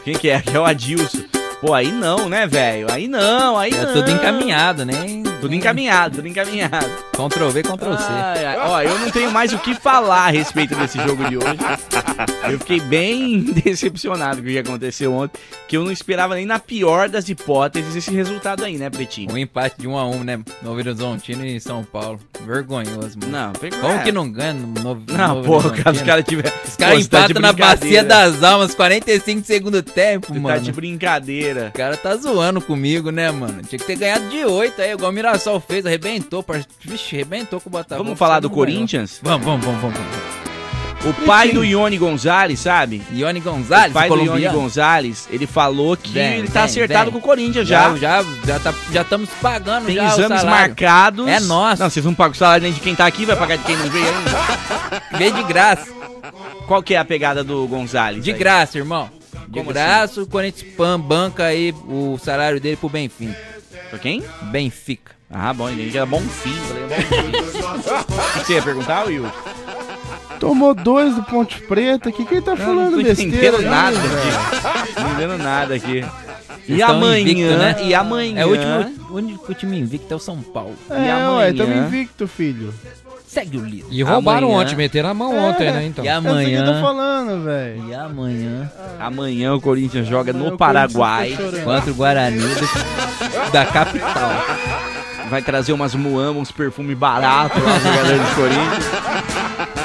Quem 0.05 0.15
que 0.15 0.29
é? 0.31 0.37
Aqui 0.37 0.57
é 0.57 0.61
o 0.61 0.65
Adilson. 0.65 1.19
Pô, 1.61 1.75
aí 1.75 1.93
não, 1.93 2.29
né, 2.31 2.47
velho? 2.47 2.91
Aí 2.91 3.07
não, 3.09 3.59
aí 3.59 3.73
É 3.73 3.83
não. 3.85 3.93
tudo 3.93 4.11
encaminhado, 4.11 4.85
né? 4.87 4.95
Tudo 5.41 5.55
encaminhado, 5.55 6.17
tudo 6.17 6.29
encaminhado. 6.29 6.87
Ctrl 7.13 7.49
V, 7.49 7.63
Ctrl 7.63 7.97
C. 7.97 8.05
Ai, 8.13 8.45
ai, 8.47 8.57
ó, 8.59 8.83
eu 8.83 8.99
não 8.99 9.11
tenho 9.11 9.31
mais 9.31 9.53
o 9.53 9.59
que 9.59 9.75
falar 9.75 10.27
a 10.27 10.31
respeito 10.31 10.75
desse 10.75 10.99
jogo 10.99 11.25
de 11.29 11.37
hoje. 11.37 11.47
Eu 12.51 12.59
fiquei 12.59 12.81
bem 12.81 13.41
decepcionado 13.65 14.37
com 14.43 14.49
o 14.49 14.51
que 14.51 14.59
aconteceu 14.59 15.13
ontem, 15.15 15.39
que 15.69 15.77
eu 15.77 15.85
não 15.85 15.93
esperava 15.93 16.35
nem 16.35 16.47
na 16.47 16.59
pior 16.59 17.09
das 17.09 17.29
hipóteses 17.29 17.95
esse 17.95 18.11
resultado 18.11 18.65
aí, 18.65 18.77
né, 18.77 18.91
Pretinho? 18.91 19.33
Um 19.33 19.39
empate 19.39 19.77
de 19.79 19.87
1 19.87 19.93
um 19.93 19.99
a 19.99 20.07
1 20.07 20.15
um, 20.17 20.25
né? 20.25 20.39
Novo 20.63 20.79
Horizontino 20.79 21.45
e 21.45 21.61
São 21.61 21.85
Paulo. 21.85 22.19
Vergonhoso, 22.45 23.19
mano. 23.21 23.33
Não, 23.33 23.53
pegou- 23.53 23.81
Como 23.81 23.95
é. 23.95 24.03
que 24.03 24.13
não 24.13 24.31
ganha 24.31 24.55
no 24.55 24.67
Novo 24.83 25.03
Não, 25.09 25.39
Horizontino? 25.41 25.85
cara, 25.85 25.97
os 25.97 26.03
caras 26.03 26.25
tiver- 26.25 26.53
Os 26.67 26.77
caras 26.77 27.03
Pô, 27.05 27.09
tá 27.11 27.19
empatam 27.21 27.43
na 27.43 27.53
brincadeira. 27.53 28.03
bacia 28.03 28.05
das 28.05 28.43
almas, 28.43 28.75
45 28.75 29.41
de 29.41 29.47
segundo 29.47 29.83
tempo, 29.83 30.29
Você 30.33 30.39
mano. 30.41 30.57
tá 30.57 30.63
de 30.63 30.73
brincadeira. 30.73 31.71
O 31.75 31.79
cara 31.79 31.97
tá 31.97 32.17
zoando 32.17 32.61
comigo, 32.61 33.11
né, 33.11 33.31
mano? 33.31 33.63
Tinha 33.63 33.79
que 33.79 33.85
ter 33.87 33.97
ganhado 33.97 34.29
de 34.29 34.45
8 34.45 34.81
aí, 34.83 34.93
igual 34.93 35.11
o 35.11 35.15
Mirassol 35.27 35.59
fez, 35.61 35.85
arrebentou. 35.85 36.45
Vixe, 36.81 37.17
arrebentou 37.17 37.61
com 37.61 37.69
o 37.69 37.73
Botafogo. 37.73 38.05
Vamos 38.05 38.19
falar 38.19 38.39
do 38.39 38.49
ganhou. 38.49 38.65
Corinthians? 38.65 39.19
Vamos, 39.23 39.45
vamos, 39.45 39.65
vamos, 39.65 39.81
vamos. 39.81 39.99
vamos. 39.99 40.37
O 41.05 41.27
pai 41.27 41.53
do 41.53 41.65
Ione 41.65 41.99
Gonzalez, 41.99 42.59
sabe? 42.61 43.03
Ione 43.13 43.39
Gonzalez, 43.39 43.91
o 43.91 43.95
pai 43.95 44.09
do 44.09 44.17
Ione. 44.25 44.49
Gonzalez, 44.49 45.29
ele 45.31 45.47
falou 45.47 45.97
que 45.97 46.11
Vem, 46.11 46.39
ele 46.39 46.49
tá 46.49 46.61
vem, 46.61 46.63
acertado 46.63 47.05
vem. 47.05 47.13
com 47.13 47.19
o 47.19 47.23
Corinthians 47.23 47.69
já. 47.69 47.95
Já, 47.97 48.23
já, 48.23 48.25
já, 48.45 48.59
tá, 48.59 48.75
já 48.93 49.03
estamos 49.03 49.31
pagando 49.41 49.87
Tem 49.87 49.97
já 49.97 50.07
exames 50.07 50.43
marcados. 50.45 51.29
É 51.29 51.39
nosso. 51.41 51.83
Não, 51.83 51.91
vocês 51.91 52.05
não 52.05 52.15
pagam 52.15 52.33
o 52.33 52.37
salário 52.37 52.63
nem 52.65 52.73
de 52.73 52.81
quem 52.81 52.95
tá 52.95 53.07
aqui, 53.07 53.25
vai 53.25 53.37
pagar 53.37 53.57
de 53.57 53.65
quem 53.65 53.77
não 53.77 53.89
veio 53.91 54.07
ainda. 54.07 54.31
Veio 55.19 55.33
de 55.35 55.43
graça. 55.45 55.87
Qual 56.67 56.83
que 56.83 56.95
é 56.95 56.99
a 56.99 57.05
pegada 57.05 57.43
do 57.45 57.67
Gonzalez? 57.67 58.23
De 58.25 58.33
aí? 58.33 58.39
graça, 58.39 58.79
irmão. 58.79 59.11
De 59.49 59.59
Como 59.59 59.73
graça, 59.73 60.23
o 60.23 60.27
Corinthians 60.27 60.73
Pan 60.77 60.99
banca 60.99 61.45
aí 61.45 61.73
o 61.89 62.19
salário 62.23 62.61
dele 62.61 62.77
pro 62.77 62.89
Benfica. 62.89 63.37
Pra 63.91 63.99
quem? 63.99 64.25
Benfica. 64.51 65.16
Ah, 65.39 65.53
bom, 65.53 65.69
entendi 65.69 65.91
que 65.91 65.97
era 65.99 66.07
bom 66.07 66.21
fim. 66.23 66.55
Falei, 66.67 66.85
bom 66.85 66.95
fim. 66.97 67.59
O 67.59 68.41
que 68.41 68.47
você 68.47 68.55
ia 68.55 68.63
perguntar, 68.63 69.07
Will? 69.07 69.27
Tomou 70.41 70.75
dois 70.75 71.15
do 71.15 71.23
Ponte 71.25 71.61
Preta. 71.63 72.09
O 72.09 72.13
que, 72.13 72.25
que 72.25 72.35
ele 72.35 72.43
tá 72.43 72.53
Eu 72.53 72.57
falando 72.57 72.91
não 72.91 72.99
tô 72.99 73.03
besteira? 73.03 73.31
entendendo 73.37 73.57
aí, 73.59 73.65
nada 73.65 73.99
velho? 73.99 74.17
aqui. 74.19 75.01
Não 75.01 75.11
entendendo 75.11 75.39
nada 75.43 75.75
aqui. 75.75 76.05
E 76.69 76.83
amanhã, 76.83 77.21
invicto, 77.21 77.57
né? 77.59 77.77
e 77.83 77.95
amanhã. 77.95 78.41
É 78.41 78.47
o 78.47 78.51
último, 78.51 79.07
o 79.11 79.15
único 79.15 79.55
time 79.55 79.79
invicto 79.79 80.13
é 80.13 80.17
o 80.17 80.21
São 80.21 80.39
Paulo. 80.43 80.75
E 80.91 80.93
É, 80.95 81.13
amanhã? 81.13 81.37
ué, 81.39 81.53
tamo 81.53 81.75
invicto, 81.75 82.27
filho. 82.27 82.73
Segue 83.27 83.59
o 83.59 83.65
líder. 83.65 83.87
E 83.91 84.03
roubaram 84.03 84.49
Amanhã- 84.49 84.63
ontem, 84.65 84.75
meteram 84.77 85.09
a 85.11 85.15
mão 85.15 85.37
ontem, 85.37 85.71
né? 85.71 85.85
Então. 85.85 86.05
E 86.05 86.09
É 86.09 86.13
isso 86.13 86.23
que 86.23 86.27
eu 86.29 86.33
amanhã. 86.33 86.65
tô 86.67 86.81
falando, 86.81 87.45
velho. 87.45 87.89
E 87.89 87.95
amanhã. 87.95 88.71
Amanhã 88.99 89.55
o 89.55 89.61
Corinthians 89.61 90.07
joga 90.09 90.31
Amanhã 90.33 90.51
no 90.51 90.57
Paraguai. 90.59 91.37
Contra 91.65 91.91
o 91.91 91.95
Guarani 91.95 92.39
do- 92.39 93.53
da 93.53 93.65
capital. 93.67 94.33
Vai 95.31 95.43
trazer 95.43 95.73
umas 95.73 95.95
muamba, 95.95 96.39
uns 96.41 96.51
perfumes 96.53 96.97
baratos 96.97 97.61
lá 97.63 97.75
no 97.75 97.81
jogador 97.81 98.19
do 98.19 98.35
Corinthians. 98.35 98.85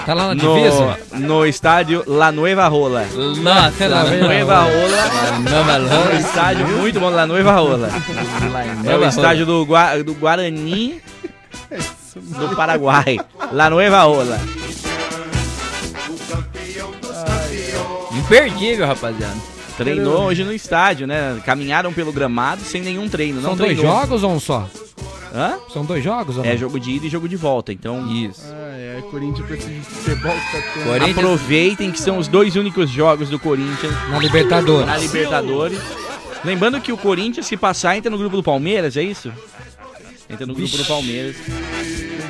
Tá 0.05 0.13
lá 0.13 0.27
na 0.27 0.33
divisa? 0.35 0.97
No, 1.13 1.19
no 1.19 1.45
estádio 1.45 2.03
La 2.07 2.31
Nueva 2.31 2.67
Rola. 2.67 3.05
Nossa, 3.41 3.87
La 3.87 4.03
Nueva 4.03 4.59
Rola. 4.61 6.11
É 6.11 6.15
um 6.15 6.19
estádio 6.19 6.67
muito 6.67 6.99
bom, 6.99 7.09
La 7.09 7.25
Nueva 7.25 7.53
Rola. 7.55 7.89
É 8.85 8.95
o 8.97 9.05
estádio 9.05 9.45
do, 9.45 9.65
Gua- 9.65 9.97
do 10.03 10.13
Guarani 10.13 11.01
do 12.15 12.55
Paraguai. 12.55 13.19
La 13.51 13.69
Nueva 13.69 14.01
Rola. 14.03 14.39
Imperdível, 18.11 18.85
rapaziada. 18.87 19.35
Treinou 19.77 20.23
hoje 20.25 20.43
no 20.43 20.53
estádio, 20.53 21.07
né? 21.07 21.39
Caminharam 21.45 21.91
pelo 21.93 22.11
gramado 22.11 22.61
sem 22.61 22.81
nenhum 22.81 23.07
treino. 23.09 23.41
Não 23.41 23.49
São 23.49 23.55
dois 23.57 23.77
treinou. 23.77 23.95
jogos 23.99 24.23
ou 24.23 24.31
um 24.33 24.39
só? 24.39 24.67
Hã? 25.33 25.57
São 25.71 25.85
dois 25.85 26.03
jogos 26.03 26.37
ou 26.37 26.43
É 26.43 26.51
não? 26.51 26.57
jogo 26.57 26.79
de 26.79 26.91
ida 26.91 27.05
e 27.05 27.09
jogo 27.09 27.27
de 27.29 27.35
volta. 27.37 27.71
Então, 27.71 28.05
Isso. 28.11 28.43
Ai, 28.51 28.95
ai, 28.97 29.01
Corinthians 29.03 29.47
precisa 29.47 29.69
de 29.73 29.79
futebol 29.81 30.31
que 30.33 30.51
tá 30.51 30.63
tendo. 30.73 30.83
Corinthians- 30.85 31.17
aproveitem 31.17 31.91
que 31.91 31.99
são 32.01 32.17
os 32.17 32.27
dois 32.27 32.55
únicos 32.55 32.89
jogos 32.89 33.29
do 33.29 33.39
Corinthians 33.39 33.93
Na 34.09 34.19
Libertadores. 34.19 34.85
na 34.87 34.97
Libertadores. 34.97 35.79
Lembrando 36.43 36.81
que 36.81 36.91
o 36.91 36.97
Corinthians, 36.97 37.45
se 37.45 37.55
passar, 37.55 37.95
entra 37.97 38.09
no 38.11 38.17
grupo 38.17 38.35
do 38.35 38.43
Palmeiras, 38.43 38.97
é 38.97 39.03
isso? 39.03 39.31
Entra 40.29 40.45
no 40.45 40.53
grupo 40.55 40.75
do 40.75 40.85
Palmeiras. 40.85 41.35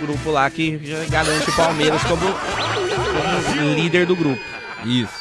Um 0.01 0.05
grupo 0.05 0.31
lá 0.31 0.49
que 0.49 0.79
já 0.83 1.03
garante 1.05 1.49
o 1.49 1.55
Palmeiras 1.55 2.01
como, 2.03 2.21
como 2.21 3.73
líder 3.75 4.05
do 4.05 4.15
grupo. 4.15 4.41
Isso. 4.85 5.20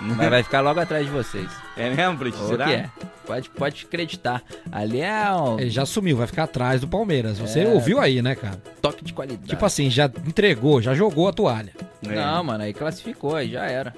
Mas 0.00 0.28
vai 0.30 0.42
ficar 0.42 0.60
logo 0.60 0.78
atrás 0.80 1.04
de 1.06 1.10
vocês. 1.12 1.48
É 1.76 1.90
mesmo, 1.90 2.18
Pretinho? 2.18 2.44
O 2.44 2.48
Será? 2.48 2.64
que 2.66 2.72
é? 2.72 2.90
Pode, 3.26 3.50
pode 3.50 3.84
acreditar. 3.86 4.42
Ali 4.72 5.00
é 5.00 5.30
um 5.34 5.58
Ele 5.58 5.68
já 5.70 5.84
sumiu, 5.84 6.16
vai 6.16 6.26
ficar 6.26 6.44
atrás 6.44 6.80
do 6.80 6.88
Palmeiras. 6.88 7.38
Você 7.38 7.60
É. 7.60 7.68
ouviu 7.68 8.00
aí, 8.00 8.22
né, 8.22 8.34
cara? 8.34 8.60
toque 8.80 9.04
de 9.04 9.12
qualidade. 9.12 9.48
Tipo 9.48 9.66
assim, 9.66 9.90
já 9.90 10.06
entregou, 10.26 10.80
já 10.80 10.94
jogou 10.94 11.28
a 11.28 11.32
toalha. 11.32 11.72
É. 12.08 12.14
Não, 12.14 12.44
mano, 12.44 12.64
aí 12.64 12.72
classificou, 12.72 13.34
aí 13.36 13.50
já 13.50 13.64
era. 13.66 13.92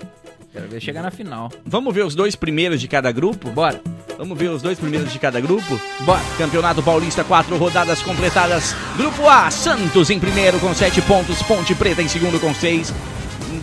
Quero 0.52 0.66
ver 0.68 0.80
chegar 0.80 1.02
na 1.02 1.12
final. 1.12 1.48
Vamos 1.64 1.94
ver 1.94 2.04
os 2.04 2.14
dois 2.16 2.34
primeiros 2.34 2.80
de 2.80 2.88
cada 2.88 3.12
grupo? 3.12 3.50
Bora. 3.50 3.80
Vamos 4.18 4.36
ver 4.36 4.48
os 4.50 4.60
dois 4.60 4.78
primeiros 4.80 5.12
de 5.12 5.18
cada 5.20 5.40
grupo? 5.40 5.80
Bora. 6.00 6.20
Campeonato 6.36 6.82
Paulista, 6.82 7.22
quatro 7.22 7.56
rodadas 7.56 8.02
completadas. 8.02 8.74
Grupo 8.96 9.28
A, 9.28 9.48
Santos 9.50 10.10
em 10.10 10.18
primeiro 10.18 10.58
com 10.58 10.74
sete 10.74 11.00
pontos, 11.02 11.40
Ponte 11.44 11.72
Preta 11.76 12.02
em 12.02 12.08
segundo 12.08 12.40
com 12.40 12.52
seis. 12.52 12.92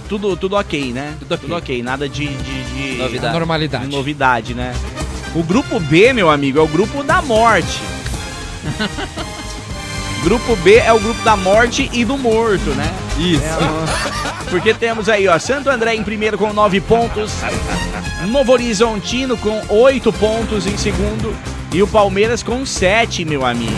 Tudo, 0.10 0.36
tudo 0.38 0.56
ok, 0.56 0.92
né? 0.94 1.16
Tudo 1.20 1.56
ok. 1.56 1.84
Nada 1.84 2.08
de, 2.08 2.28
de, 2.28 2.64
de- 2.64 2.98
Novidade. 2.98 3.34
Normalidade. 3.34 3.86
de 3.88 3.96
novidade, 3.96 4.54
né? 4.54 4.74
O 5.36 5.44
grupo 5.44 5.80
B, 5.80 6.14
meu 6.14 6.30
amigo, 6.30 6.58
é 6.60 6.62
o 6.62 6.68
grupo 6.68 7.04
da 7.04 7.22
morte. 7.22 7.80
grupo 10.24 10.56
B 10.58 10.76
é 10.76 10.92
o 10.94 11.00
grupo 11.00 11.22
da 11.24 11.36
morte 11.36 11.90
e 11.94 12.04
do 12.04 12.18
morto, 12.18 12.70
né? 12.72 12.92
Isso. 13.18 13.42
Porque 14.50 14.74
temos 14.74 15.10
aí, 15.10 15.28
ó, 15.28 15.38
Santo 15.38 15.70
André 15.70 15.96
em 15.96 16.04
primeiro 16.04 16.38
com 16.38 16.52
nove 16.54 16.80
pontos, 16.80 17.32
Novo 18.30 18.52
Horizontino 18.54 19.38
com 19.38 19.62
oito 19.70 20.12
pontos 20.14 20.66
em 20.66 20.78
segundo 20.78 21.36
e 21.74 21.82
o 21.84 21.88
Palmeiras 21.88 22.42
com 22.42 22.66
sete, 22.66 23.26
meu 23.26 23.46
amigo. 23.46 23.72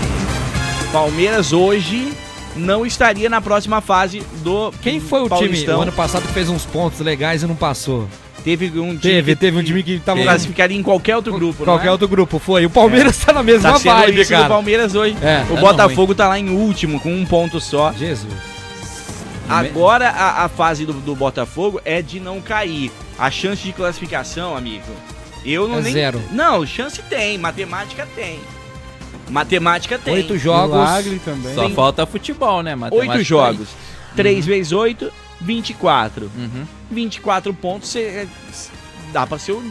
Palmeiras 0.91 1.51
hoje 1.53 2.13
não 2.59 2.85
estaria 2.85 3.29
na 3.29 3.41
próxima 3.41 3.81
fase 3.81 4.21
do 4.43 4.71
Quem 4.81 4.99
foi 4.99 5.21
o 5.23 5.29
Paulistão. 5.29 5.57
time 5.65 5.77
o 5.77 5.81
ano 5.81 5.91
passado 5.91 6.27
que 6.27 6.33
fez 6.33 6.49
uns 6.49 6.65
pontos 6.65 6.99
legais 6.99 7.41
e 7.41 7.47
não 7.47 7.55
passou? 7.55 8.07
Teve 8.43 8.67
um 8.79 8.89
time 8.95 8.99
Teve, 8.99 9.33
que 9.35 9.39
teve 9.39 9.57
um 9.59 9.63
time 9.63 9.83
que 9.83 9.99
tava 9.99 10.21
classificaria 10.21 10.77
em 10.77 10.81
qualquer 10.83 11.15
outro 11.15 11.33
grupo, 11.33 11.59
não 11.59 11.73
Qualquer 11.73 11.87
é? 11.87 11.91
outro 11.91 12.07
grupo, 12.07 12.39
foi. 12.39 12.65
O 12.65 12.69
Palmeiras 12.69 13.17
tá 13.17 13.33
na 13.33 13.43
mesma 13.43 13.73
Tá 13.73 13.77
vibe, 13.77 14.25
cara. 14.25 14.47
Palmeiras 14.47 14.95
hoje. 14.95 15.17
É, 15.21 15.43
o 15.51 15.55
tá 15.55 15.61
Botafogo 15.61 16.15
tá 16.15 16.27
lá 16.29 16.39
em 16.39 16.49
último 16.49 16.99
com 17.01 17.13
um 17.13 17.25
ponto 17.25 17.59
só. 17.59 17.91
Jesus. 17.91 18.31
Agora 19.47 20.09
a, 20.09 20.45
a 20.45 20.49
fase 20.49 20.85
do, 20.85 20.93
do 20.93 21.15
Botafogo 21.15 21.81
é 21.83 22.01
de 22.01 22.19
não 22.19 22.39
cair. 22.39 22.91
A 23.17 23.29
chance 23.29 23.61
de 23.63 23.73
classificação, 23.73 24.55
amigo. 24.55 24.85
Eu 25.43 25.67
não 25.67 25.79
É 25.79 25.81
nem. 25.81 25.93
zero. 25.93 26.21
Não, 26.31 26.65
chance 26.65 27.01
tem, 27.09 27.37
matemática 27.37 28.07
tem. 28.15 28.39
Matemática 29.29 29.97
tem. 29.97 30.15
Oito 30.15 30.37
jogos. 30.37 30.75
Milagre 30.77 31.19
também. 31.23 31.55
Só 31.55 31.69
falta 31.69 32.05
futebol, 32.05 32.61
né, 32.63 32.75
Matemática 32.75 33.13
Oito 33.13 33.23
jogos. 33.23 33.67
aí. 33.69 34.15
3 34.15 34.45
vezes 34.45 34.71
8, 34.71 35.11
24. 35.41 36.31
Uhum. 36.35 36.65
24 36.91 37.53
pontos, 37.53 37.89
você 37.89 38.27
dá 39.13 39.25
pra 39.25 39.37
ser 39.37 39.53
o, 39.53 39.61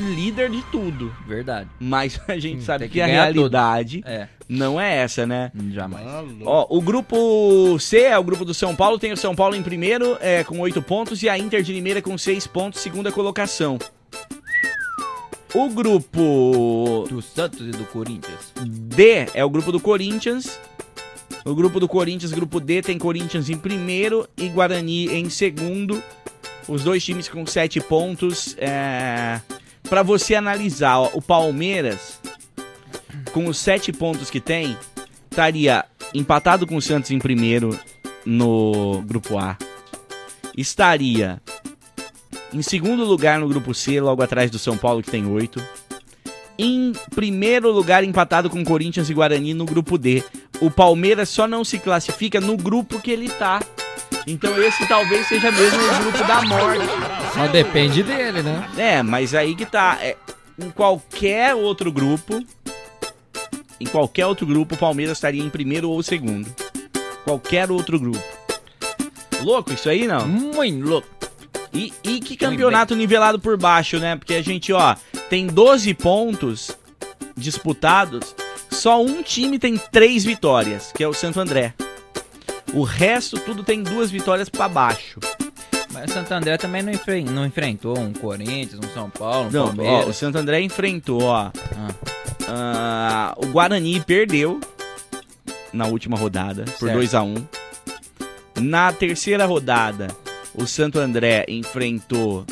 líder 0.00 0.50
de 0.50 0.62
tudo. 0.70 1.14
Verdade. 1.26 1.68
Mas 1.78 2.20
a 2.26 2.38
gente 2.38 2.62
sabe 2.62 2.80
tem 2.80 2.88
que, 2.88 2.94
que 2.94 3.00
a 3.00 3.06
realidade 3.06 4.02
É, 4.04 4.28
não 4.48 4.80
é 4.80 4.96
essa, 4.96 5.26
né? 5.26 5.52
jamais. 5.70 6.04
Ó, 6.44 6.66
o 6.70 6.80
grupo 6.80 7.78
C 7.78 8.02
é 8.02 8.18
o 8.18 8.24
grupo 8.24 8.44
do 8.44 8.54
São 8.54 8.74
Paulo, 8.74 8.98
tem 8.98 9.12
o 9.12 9.16
São 9.16 9.34
Paulo 9.34 9.54
em 9.54 9.62
primeiro, 9.62 10.16
é, 10.20 10.42
com 10.42 10.58
oito 10.60 10.82
pontos, 10.82 11.22
e 11.22 11.28
a 11.28 11.38
Inter 11.38 11.62
de 11.62 11.72
Limeira 11.72 12.02
com 12.02 12.16
seis 12.18 12.46
pontos, 12.46 12.80
segunda 12.80 13.12
colocação. 13.12 13.78
O 15.52 15.68
grupo 15.68 17.06
Do 17.08 17.20
Santos 17.20 17.60
e 17.66 17.70
do 17.70 17.84
Corinthians. 17.86 18.52
D 18.64 19.26
é 19.34 19.44
o 19.44 19.50
grupo 19.50 19.72
do 19.72 19.80
Corinthians. 19.80 20.60
O 21.44 21.54
grupo 21.54 21.80
do 21.80 21.88
Corinthians, 21.88 22.32
grupo 22.32 22.60
D, 22.60 22.82
tem 22.82 22.98
Corinthians 22.98 23.50
em 23.50 23.56
primeiro 23.56 24.28
e 24.36 24.48
Guarani 24.48 25.06
em 25.08 25.28
segundo. 25.28 26.00
Os 26.68 26.84
dois 26.84 27.04
times 27.04 27.28
com 27.28 27.44
sete 27.46 27.80
pontos. 27.80 28.54
É... 28.58 29.40
Para 29.88 30.04
você 30.04 30.36
analisar, 30.36 30.98
ó, 30.98 31.10
o 31.14 31.22
Palmeiras, 31.22 32.20
com 33.32 33.46
os 33.46 33.58
sete 33.58 33.92
pontos 33.92 34.30
que 34.30 34.40
tem, 34.40 34.76
estaria 35.28 35.84
empatado 36.14 36.64
com 36.66 36.76
o 36.76 36.82
Santos 36.82 37.10
em 37.10 37.18
primeiro 37.18 37.76
no 38.24 39.02
grupo 39.02 39.36
A. 39.36 39.56
Estaria 40.56 41.42
em 42.52 42.62
segundo 42.62 43.04
lugar 43.04 43.38
no 43.38 43.48
grupo 43.48 43.72
C, 43.74 44.00
logo 44.00 44.22
atrás 44.22 44.50
do 44.50 44.58
São 44.58 44.76
Paulo, 44.76 45.02
que 45.02 45.10
tem 45.10 45.26
oito. 45.26 45.62
Em 46.58 46.92
primeiro 47.14 47.70
lugar, 47.70 48.04
empatado 48.04 48.50
com 48.50 48.62
Corinthians 48.64 49.08
e 49.08 49.14
Guarani 49.14 49.54
no 49.54 49.64
grupo 49.64 49.96
D. 49.96 50.22
O 50.60 50.70
Palmeiras 50.70 51.28
só 51.28 51.48
não 51.48 51.64
se 51.64 51.78
classifica 51.78 52.40
no 52.40 52.56
grupo 52.56 53.00
que 53.00 53.10
ele 53.10 53.28
tá. 53.28 53.62
Então 54.26 54.62
esse 54.62 54.86
talvez 54.86 55.26
seja 55.26 55.50
mesmo 55.50 55.78
o 55.78 56.02
grupo 56.02 56.24
da 56.26 56.42
morte. 56.42 56.86
Só 57.32 57.46
depende 57.46 58.02
dele, 58.02 58.42
né? 58.42 58.68
É, 58.76 59.02
mas 59.02 59.34
aí 59.34 59.54
que 59.54 59.64
tá. 59.64 59.98
é, 60.02 60.16
em 60.58 60.70
qualquer 60.70 61.54
outro 61.54 61.90
grupo, 61.90 62.44
em 63.80 63.86
qualquer 63.86 64.26
outro 64.26 64.46
grupo, 64.46 64.74
o 64.74 64.78
Palmeiras 64.78 65.16
estaria 65.16 65.42
em 65.42 65.48
primeiro 65.48 65.88
ou 65.88 66.02
segundo. 66.02 66.54
Qualquer 67.24 67.70
outro 67.70 67.98
grupo. 67.98 68.22
Louco 69.42 69.72
isso 69.72 69.88
aí, 69.88 70.06
não? 70.06 70.28
Muito 70.28 70.86
louco. 70.86 71.19
E, 71.72 71.92
e 72.02 72.20
que 72.20 72.36
campeonato 72.36 72.96
nivelado 72.96 73.38
por 73.38 73.56
baixo, 73.56 73.98
né? 73.98 74.16
Porque 74.16 74.34
a 74.34 74.42
gente, 74.42 74.72
ó, 74.72 74.96
tem 75.28 75.46
12 75.46 75.94
pontos 75.94 76.70
disputados, 77.36 78.34
só 78.70 79.00
um 79.02 79.22
time 79.22 79.58
tem 79.58 79.76
três 79.76 80.24
vitórias, 80.24 80.92
que 80.92 81.02
é 81.02 81.08
o 81.08 81.14
Santo 81.14 81.40
André. 81.40 81.74
O 82.72 82.82
resto 82.82 83.38
tudo 83.38 83.62
tem 83.62 83.82
duas 83.82 84.10
vitórias 84.10 84.48
pra 84.48 84.68
baixo. 84.68 85.18
Mas 85.92 86.10
o 86.10 86.14
Santo 86.14 86.32
André 86.32 86.56
também 86.56 86.82
não, 86.82 86.92
enfren- 86.92 87.24
não 87.24 87.44
enfrentou 87.46 87.98
um 87.98 88.12
Corinthians, 88.12 88.78
um 88.84 88.88
São 88.94 89.10
Paulo, 89.10 89.48
um 89.48 89.50
Não, 89.50 89.64
ó, 89.64 89.70
o 89.70 89.74
Palmeiras. 89.76 90.16
Santo 90.16 90.38
André 90.38 90.60
enfrentou, 90.60 91.22
ó. 91.22 91.50
ah, 92.48 93.34
o 93.36 93.46
Guarani 93.46 94.00
perdeu 94.00 94.60
na 95.72 95.86
última 95.86 96.16
rodada 96.16 96.64
por 96.64 96.86
Certo. 96.86 96.94
2 96.94 97.14
a 97.14 97.22
1 97.22 97.34
Na 98.60 98.92
terceira 98.92 99.46
rodada, 99.46 100.08
o 100.60 100.66
Santo 100.66 100.98
André 100.98 101.46
enfrentou 101.48 102.44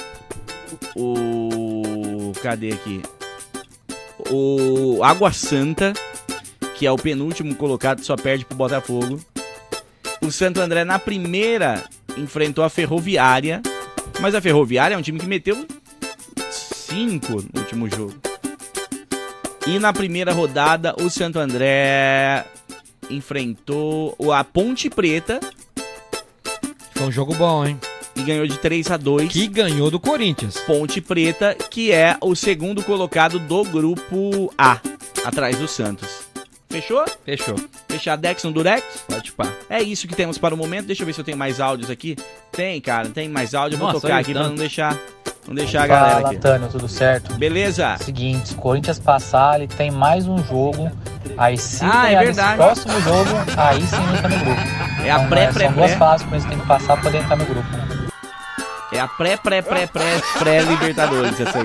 o. 0.97 2.33
Cadê 2.43 2.73
aqui? 2.73 3.03
O 4.31 5.03
Água 5.03 5.33
Santa, 5.33 5.93
que 6.75 6.87
é 6.87 6.91
o 6.91 6.97
penúltimo 6.97 7.55
colocado, 7.55 8.03
só 8.03 8.17
perde 8.17 8.45
pro 8.45 8.57
Botafogo. 8.57 9.21
O 10.23 10.33
Santo 10.33 10.61
André, 10.61 10.85
na 10.85 10.99
primeira, 10.99 11.85
enfrentou 12.17 12.65
a 12.65 12.71
Ferroviária. 12.71 13.61
Mas 14.21 14.35
a 14.35 14.41
Ferroviária 14.41 14.95
é 14.95 14.99
um 14.99 15.03
time 15.03 15.21
que 15.21 15.27
meteu 15.27 15.67
5 16.51 17.33
no 17.33 17.61
último 17.61 17.89
jogo. 17.91 18.15
E 19.67 19.79
na 19.79 19.93
primeira 19.93 20.33
rodada, 20.33 20.95
o 20.99 21.11
Santo 21.11 21.39
André 21.39 22.47
enfrentou 23.11 24.17
a 24.33 24.43
Ponte 24.43 24.89
Preta. 24.89 25.41
Foi 26.95 27.07
um 27.07 27.13
jogo 27.13 27.35
bom, 27.35 27.67
hein? 27.67 27.79
E 28.19 28.23
ganhou 28.23 28.47
de 28.47 28.59
3 28.59 28.91
a 28.91 28.97
2 28.97 29.33
Que 29.33 29.47
ganhou 29.47 29.91
do 29.91 30.01
Corinthians. 30.01 30.59
Ponte 30.67 31.01
Preta, 31.01 31.55
que 31.55 31.93
é 31.93 32.17
o 32.21 32.35
segundo 32.35 32.83
colocado 32.83 33.39
do 33.39 33.63
grupo 33.65 34.53
A, 34.59 34.79
atrás 35.25 35.57
do 35.57 35.69
Santos. 35.69 36.27
Fechou? 36.69 37.05
Fechou. 37.25 37.55
Fechadex 37.89 38.45
no 38.45 38.53
Durex? 38.53 38.83
Pode 39.09 39.33
pá. 39.33 39.47
É 39.71 39.81
isso 39.83 40.07
que 40.07 40.15
temos 40.15 40.37
para 40.37 40.55
o 40.55 40.59
momento. 40.59 40.87
Deixa 40.87 41.03
eu 41.03 41.07
ver 41.07 41.15
se 41.15 41.21
eu 41.21 41.25
tenho 41.25 41.39
mais 41.39 41.61
áudios 41.61 41.89
aqui. 41.91 42.15
Tem, 42.53 42.79
cara, 42.81 43.09
tem 43.09 43.29
mais 43.29 43.55
áudio. 43.55 43.77
Eu 43.77 43.79
vou 43.79 43.89
Nossa, 43.89 44.01
tocar 44.03 44.19
aqui 44.19 44.35
tanto. 44.35 44.41
pra 44.43 44.49
não 44.51 44.57
deixar, 44.57 44.99
não 45.47 45.55
deixar 45.55 45.85
a 45.85 45.87
galera 45.87 46.15
Fala, 46.17 46.29
aqui. 46.29 46.39
Tânio, 46.39 46.69
tudo 46.69 46.87
certo? 46.87 47.35
Beleza. 47.37 47.97
Seguinte, 48.03 48.55
Corinthians 48.55 48.99
passar, 48.99 49.59
ele 49.61 49.67
tem 49.69 49.91
mais 49.91 50.27
um 50.29 50.37
jogo. 50.45 50.91
Aí 51.39 51.57
se 51.57 51.83
Ah, 51.85 52.11
é 52.11 52.19
verdade. 52.25 52.57
próximo 52.57 53.01
jogo, 53.01 53.31
aí 53.57 53.81
sim 53.87 53.97
entra 54.17 54.29
no 54.29 54.45
grupo. 54.45 54.61
É 55.07 55.11
a 55.11 55.21
pré, 55.27 55.47
pré, 55.53 55.67
São 55.67 55.75
duas 55.75 55.95
fases 55.95 56.27
Corinthians 56.27 56.51
tem 56.51 56.59
que 56.61 56.67
passar 56.67 56.95
para 56.95 57.03
poder 57.05 57.19
entrar 57.19 57.37
no 57.37 57.47
grupo. 57.47 57.67
né? 57.71 57.98
É 58.91 59.01
a 59.01 59.07
pré, 59.07 59.37
pré, 59.37 59.61
pré, 59.61 59.87
pré, 59.87 60.21
pré 60.39 60.63
Libertadores 60.63 61.39
essa 61.39 61.59
aí. 61.59 61.65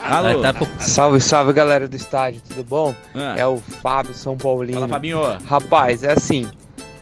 Alô? 0.00 0.40
Salve, 0.78 1.20
salve 1.20 1.52
galera 1.52 1.88
do 1.88 1.96
estádio, 1.96 2.40
tudo 2.48 2.62
bom? 2.62 2.94
Ah. 3.14 3.34
É 3.36 3.46
o 3.46 3.58
Fábio 3.82 4.14
São 4.14 4.36
Paulino. 4.36 4.78
Fala, 4.80 4.88
Fabinho. 4.92 5.20
Rapaz, 5.44 6.04
é 6.04 6.12
assim, 6.12 6.48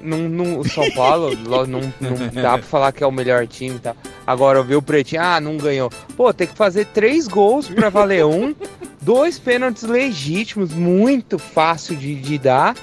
não, 0.01 0.17
não- 0.19 0.59
o 0.61 0.69
São 0.69 0.91
Paulo 0.93 1.37
lo- 1.45 1.67
não, 1.67 1.81
não 2.01 2.43
dá 2.43 2.55
pra 2.57 2.63
falar 2.67 2.93
que 2.93 3.05
é 3.05 3.07
o 3.07 3.13
melhor 3.13 3.47
time, 3.47 3.79
tá? 3.79 3.95
Agora 4.27 4.59
eu 4.59 4.65
vi 4.65 4.77
o 4.77 4.83
Pretinho, 4.83 5.21
ah, 5.23 5.41
não 5.41 5.59
ganhou. 5.59 5.91
Pô, 6.17 6.33
tem 6.33 6.47
que 6.47 6.57
fazer 6.57 6.87
três 6.87 7.29
gols 7.29 7.69
pra 7.69 7.91
valer 7.91 8.25
um, 8.25 8.55
dois 9.03 9.39
pênaltis 9.39 9.83
legítimos, 9.83 10.73
muito 10.73 11.39
fácil 11.39 11.97
de, 11.97 12.15
de 12.15 12.39
dar 12.39 12.75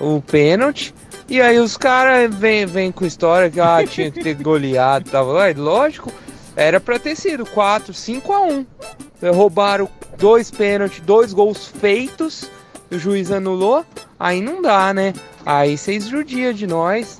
o 0.00 0.20
pênalti. 0.20 0.92
E 1.32 1.40
aí 1.40 1.58
os 1.58 1.78
caras 1.78 2.30
vêm 2.34 2.66
vem 2.66 2.92
com 2.92 3.06
história 3.06 3.50
que 3.50 3.58
ah, 3.58 3.82
tinha 3.88 4.10
que 4.10 4.22
ter 4.22 4.34
goleado, 4.34 5.10
tava 5.10 5.32
lá, 5.32 5.44
lógico, 5.56 6.12
era 6.54 6.78
pra 6.78 6.98
ter 6.98 7.16
sido 7.16 7.46
4, 7.46 7.94
5 7.94 8.32
a 8.34 8.42
1. 8.42 8.66
Roubaram 9.34 9.88
dois 10.18 10.50
pênaltis, 10.50 11.00
dois 11.00 11.32
gols 11.32 11.68
feitos, 11.68 12.50
o 12.90 12.98
juiz 12.98 13.32
anulou, 13.32 13.82
aí 14.20 14.42
não 14.42 14.60
dá, 14.60 14.92
né? 14.92 15.14
Aí 15.46 15.78
vocês 15.78 16.06
judiam 16.06 16.52
de 16.52 16.66
nós. 16.66 17.18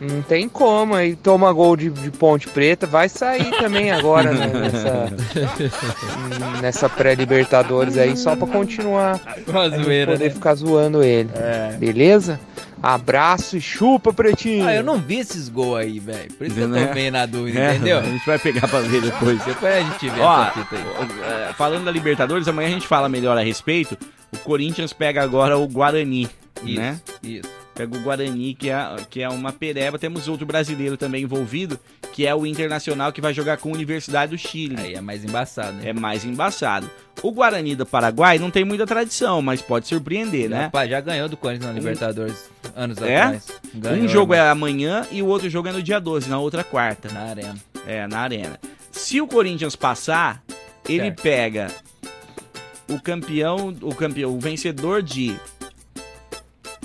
Não 0.00 0.22
tem 0.22 0.48
como, 0.48 0.94
aí 0.94 1.14
toma 1.14 1.52
gol 1.52 1.76
de, 1.76 1.90
de 1.90 2.10
Ponte 2.10 2.48
Preta, 2.48 2.86
vai 2.86 3.08
sair 3.10 3.50
também 3.58 3.90
agora 3.90 4.32
né, 4.32 4.46
nessa, 4.58 5.12
nessa 6.62 6.88
pré-Libertadores 6.88 7.98
aí, 7.98 8.16
só 8.16 8.34
pra 8.34 8.46
continuar 8.48 9.20
Uma 9.46 9.60
a 9.60 9.68
gente 9.68 9.84
zoeira, 9.84 10.12
poder 10.12 10.24
né? 10.24 10.30
ficar 10.30 10.54
zoando 10.54 11.04
ele. 11.04 11.30
Beleza? 11.78 12.40
Abraço 12.82 13.56
e 13.56 13.60
chupa, 13.60 14.12
Pretinho! 14.12 14.66
Ah, 14.66 14.74
eu 14.74 14.82
não 14.82 14.98
vi 14.98 15.18
esses 15.20 15.48
gols 15.48 15.78
aí, 15.78 16.00
velho. 16.00 16.32
Por 16.34 16.46
isso 16.46 16.56
que 16.56 16.60
eu 16.62 16.68
Né? 16.68 16.86
tô 16.86 16.94
meio 16.94 17.12
na 17.12 17.26
dúvida, 17.26 17.58
É, 17.60 17.74
entendeu? 17.76 17.98
A 17.98 18.02
gente 18.02 18.26
vai 18.26 18.38
pegar 18.38 18.66
pra 18.66 18.80
ver 18.80 19.00
depois. 19.02 19.42
Depois 19.46 19.72
a 19.74 19.80
gente 19.80 20.08
vê 20.08 20.20
Ó, 20.20 20.44
fita 20.50 20.76
aí. 20.76 21.48
é, 21.50 21.52
falando 21.52 21.84
da 21.84 21.90
Libertadores, 21.92 22.48
amanhã 22.48 22.68
a 22.68 22.72
gente 22.72 22.86
fala 22.88 23.08
melhor 23.08 23.38
a 23.38 23.42
respeito. 23.42 23.96
O 24.32 24.38
Corinthians 24.38 24.92
pega 24.92 25.22
agora 25.22 25.56
o 25.58 25.68
Guarani, 25.68 26.28
Isso, 26.64 26.80
né? 26.80 27.00
isso. 27.22 27.48
Pega 27.74 27.96
o 27.96 28.00
Guarani, 28.00 28.54
que 28.54 28.68
é, 28.68 28.76
que 29.08 29.22
é 29.22 29.28
uma 29.28 29.50
pereba. 29.52 29.98
Temos 29.98 30.28
outro 30.28 30.44
brasileiro 30.44 30.96
também 30.96 31.22
envolvido, 31.22 31.78
que 32.12 32.26
é 32.26 32.34
o 32.34 32.44
Internacional, 32.44 33.10
que 33.12 33.20
vai 33.20 33.32
jogar 33.32 33.56
com 33.56 33.70
a 33.70 33.72
Universidade 33.72 34.32
do 34.32 34.38
Chile. 34.38 34.76
Aí 34.78 34.94
é 34.94 35.00
mais 35.00 35.24
embaçado, 35.24 35.72
né? 35.78 35.88
É 35.88 35.92
mais 35.94 36.22
embaçado. 36.24 36.90
O 37.22 37.32
Guarani 37.32 37.74
do 37.74 37.86
Paraguai 37.86 38.38
não 38.38 38.50
tem 38.50 38.64
muita 38.64 38.86
tradição, 38.86 39.40
mas 39.40 39.62
pode 39.62 39.88
surpreender, 39.88 40.50
né? 40.50 40.64
Rapaz, 40.64 40.90
já 40.90 41.00
ganhou 41.00 41.28
do 41.30 41.36
Corinthians 41.36 41.68
na 41.70 41.72
Libertadores 41.72 42.50
anos 42.76 42.98
É? 43.00 43.16
atrás. 43.22 43.48
Ganhou, 43.74 44.04
um 44.04 44.08
jogo 44.08 44.34
irmão. 44.34 44.46
é 44.46 44.50
amanhã 44.50 45.06
e 45.10 45.22
o 45.22 45.26
outro 45.26 45.48
jogo 45.48 45.68
é 45.68 45.72
no 45.72 45.82
dia 45.82 45.98
12, 45.98 46.28
na 46.28 46.38
outra 46.38 46.62
quarta. 46.62 47.10
Na 47.12 47.22
arena. 47.22 47.54
É, 47.86 48.06
na 48.06 48.18
arena. 48.20 48.60
Se 48.90 49.18
o 49.20 49.26
Corinthians 49.26 49.74
passar, 49.76 50.42
ele 50.86 51.04
Certo. 51.04 51.22
pega 51.22 51.66
o 52.88 53.00
campeão, 53.00 53.74
o 53.80 53.94
campeão, 53.94 54.34
o 54.34 54.38
vencedor 54.38 55.02
de 55.02 55.34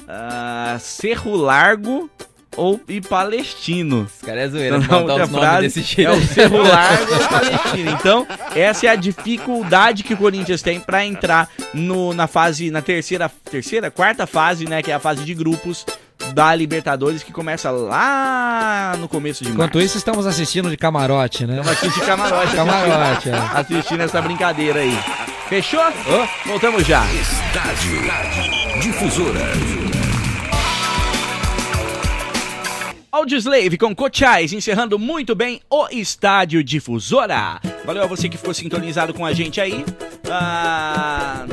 ah, 0.08 0.78
Cerro 0.80 1.36
Largo 1.36 2.10
ou 2.56 2.80
e 2.88 3.00
Palestino. 3.00 4.08
Esse 4.10 4.26
cara 4.26 4.42
é 4.42 4.50
zoeira, 4.50 4.80
Na 4.80 4.88
botar 4.88 5.24
os 5.24 5.30
frase, 5.30 5.62
desse 5.62 5.82
jeito. 5.82 6.12
É 6.12 6.12
o 6.12 6.22
Cerro 6.26 6.64
Largo 6.64 7.14
ou 7.14 7.28
Palestino. 7.28 7.92
Então, 7.92 8.28
essa 8.56 8.88
é 8.88 8.90
a 8.90 8.96
dificuldade 8.96 10.04
que 10.04 10.14
o 10.14 10.18
Corinthians 10.18 10.62
tem 10.62 10.80
pra 10.80 11.06
entrar 11.06 11.50
no, 11.74 12.14
na 12.14 12.26
fase, 12.26 12.72
na 12.72 12.82
terceira, 12.82 13.30
terceira, 13.50 13.92
quarta 13.92 14.26
fase, 14.26 14.66
né, 14.66 14.82
que 14.82 14.92
é 14.92 14.96
a 14.96 15.00
fase 15.00 15.24
de 15.24 15.34
grupos 15.34 15.86
da 16.34 16.54
Libertadores, 16.56 17.22
que 17.22 17.32
começa 17.32 17.70
lá 17.70 18.96
no 18.98 19.08
começo 19.08 19.44
de 19.44 19.52
Enquanto 19.52 19.76
março. 19.76 19.86
isso, 19.86 19.98
estamos 19.98 20.26
assistindo 20.26 20.70
de 20.70 20.76
camarote, 20.76 21.46
né? 21.46 21.60
Estamos 21.60 21.78
aqui 21.78 22.00
de 22.00 22.06
camarote. 22.06 22.56
Camarote, 22.56 23.30
é. 23.30 23.34
assistindo, 23.34 23.78
assistindo 23.78 24.02
essa 24.02 24.22
brincadeira 24.22 24.80
aí. 24.80 24.98
Fechou? 25.48 25.84
Voltamos 26.46 26.86
já. 26.86 27.06
Estádio 27.14 28.02
Difusora. 28.82 29.87
Audioslave 33.18 33.80
com 33.80 33.96
Cochais, 33.96 34.54
encerrando 34.54 35.00
muito 35.00 35.34
bem 35.34 35.60
o 35.72 35.88
Estádio 35.90 36.64
Difusora. 36.64 37.60
Valeu 37.84 38.04
a 38.04 38.06
você 38.06 38.30
que 38.30 38.38
ficou 38.38 38.54
sintonizado 38.54 39.12
com 39.12 39.26
a 39.26 39.34
gente 39.34 39.60
aí. 39.60 39.84
Ah, 40.30 41.48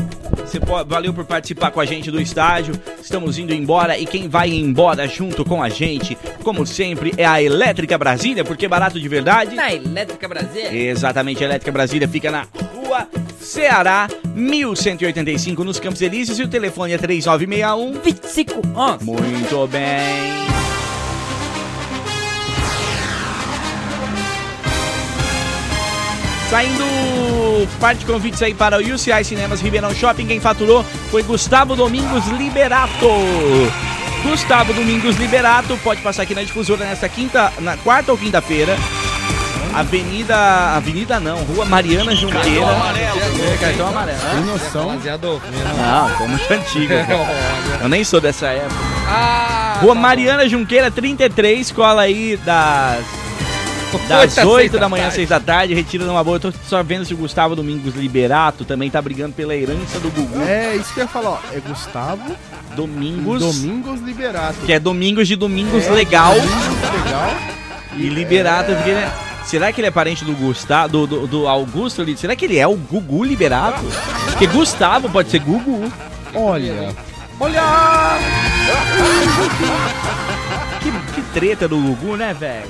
você 0.44 0.60
po- 0.60 0.84
valeu 0.84 1.14
por 1.14 1.24
participar 1.24 1.70
com 1.70 1.80
a 1.80 1.86
gente 1.86 2.10
do 2.10 2.20
estádio. 2.20 2.74
Estamos 3.00 3.38
indo 3.38 3.54
embora 3.54 3.98
e 3.98 4.04
quem 4.04 4.28
vai 4.28 4.50
embora 4.50 5.08
junto 5.08 5.42
com 5.42 5.62
a 5.62 5.70
gente, 5.70 6.18
como 6.42 6.66
sempre, 6.66 7.14
é 7.16 7.24
a 7.24 7.42
Elétrica 7.42 7.96
Brasília, 7.96 8.44
porque 8.44 8.66
é 8.66 8.68
barato 8.68 9.00
de 9.00 9.08
verdade. 9.08 9.54
Na 9.56 9.72
Elétrica 9.72 10.28
Brasil. 10.28 10.70
Exatamente, 10.70 11.42
a 11.42 11.46
Elétrica 11.46 11.72
Brasília 11.72 12.06
fica 12.06 12.30
na 12.30 12.46
rua 12.74 13.08
Ceará, 13.40 14.06
1185, 14.34 15.64
nos 15.64 15.80
Campos 15.80 16.02
Elíseos, 16.02 16.38
e 16.38 16.42
o 16.42 16.48
telefone 16.48 16.92
é 16.92 16.98
3961 16.98 17.92
2511. 18.02 19.04
Muito 19.06 19.66
bem. 19.68 20.63
Saindo 26.54 27.66
parte 27.80 27.98
de 27.98 28.06
convites 28.06 28.40
aí 28.40 28.54
para 28.54 28.78
o 28.78 28.94
UCI 28.94 29.24
Cinemas 29.24 29.60
Ribeirão 29.60 29.92
Shopping, 29.92 30.24
quem 30.24 30.38
faturou 30.38 30.84
foi 31.10 31.20
Gustavo 31.24 31.74
Domingos 31.74 32.28
Liberato. 32.28 33.08
Gustavo 34.22 34.72
Domingos 34.72 35.16
Liberato 35.16 35.76
pode 35.82 36.00
passar 36.00 36.22
aqui 36.22 36.32
na 36.32 36.44
difusora 36.44 36.84
nesta 36.84 37.08
quinta, 37.08 37.52
na 37.58 37.76
quarta 37.76 38.12
ou 38.12 38.16
quinta-feira. 38.16 38.76
Avenida, 39.74 40.36
Avenida 40.76 41.18
não, 41.18 41.38
Rua 41.38 41.64
Mariana 41.64 42.14
Junqueira. 42.14 42.44
Cartão 42.44 42.70
amarelo. 42.70 43.20
É, 43.20 43.56
cartão 43.56 43.88
amarelo. 43.88 44.20
Tem 44.20 44.44
noção? 44.44 44.92
Não, 44.92 46.16
tô 46.16 46.28
muito 46.28 46.52
antigo. 46.52 46.94
pô. 46.94 47.82
Eu 47.82 47.88
nem 47.88 48.04
sou 48.04 48.20
dessa 48.20 48.46
época. 48.46 48.80
Ah, 49.08 49.78
Rua 49.82 49.96
Mariana 49.96 50.48
Junqueira 50.48 50.88
33, 50.88 51.66
escola 51.66 52.02
aí 52.02 52.36
das 52.36 53.23
Das 54.08 54.20
Oito 54.36 54.40
às 54.40 54.46
8 54.46 54.70
seis 54.70 54.80
da 54.80 54.88
manhã 54.88 55.04
às 55.06 55.14
tarde. 55.14 55.16
6 55.16 55.28
da 55.28 55.40
tarde, 55.40 55.74
retira 55.74 56.04
numa 56.04 56.22
boa. 56.24 56.36
Eu 56.36 56.40
tô 56.40 56.52
só 56.68 56.82
vendo 56.82 57.04
se 57.04 57.14
o 57.14 57.16
Gustavo 57.16 57.54
Domingos 57.56 57.94
Liberato 57.94 58.64
também 58.64 58.90
tá 58.90 59.00
brigando 59.00 59.32
pela 59.34 59.54
herança 59.54 59.98
do 60.00 60.10
Gugu. 60.10 60.40
É, 60.42 60.76
isso 60.76 60.92
que 60.94 61.00
eu 61.00 61.04
ia 61.04 61.08
falar, 61.08 61.30
ó. 61.30 61.38
É 61.52 61.60
Gustavo 61.60 62.34
Domingos. 62.76 63.40
Domingos 63.40 64.00
Liberato. 64.00 64.58
Que 64.66 64.72
é 64.72 64.80
Domingos 64.80 65.28
de 65.28 65.36
Domingos 65.36 65.84
É, 65.86 65.90
Legal. 65.90 66.34
Domingos 66.34 67.04
Legal. 67.04 67.34
E 67.96 68.08
Liberato, 68.08 68.72
porque 68.74 68.90
ele 68.90 69.00
é- 69.00 69.12
Será 69.44 69.70
que 69.70 69.80
ele 69.80 69.88
é 69.88 69.90
parente 69.90 70.24
do 70.24 70.32
Gustavo, 70.32 70.88
do, 70.88 71.06
do, 71.06 71.26
do 71.26 71.46
Augusto? 71.46 72.00
ali? 72.00 72.16
Será 72.16 72.34
que 72.34 72.46
ele 72.46 72.58
é 72.58 72.66
o 72.66 72.74
Gugu 72.76 73.24
Liberato? 73.24 73.84
Porque 74.30 74.46
Gustavo 74.46 75.08
pode 75.10 75.30
ser 75.30 75.38
Gugu. 75.40 75.92
Olha. 76.34 76.88
Olha! 77.38 77.62
que, 80.82 80.90
que 81.14 81.22
treta 81.32 81.68
do 81.68 81.76
Gugu, 81.78 82.16
né, 82.16 82.34
velho? 82.34 82.68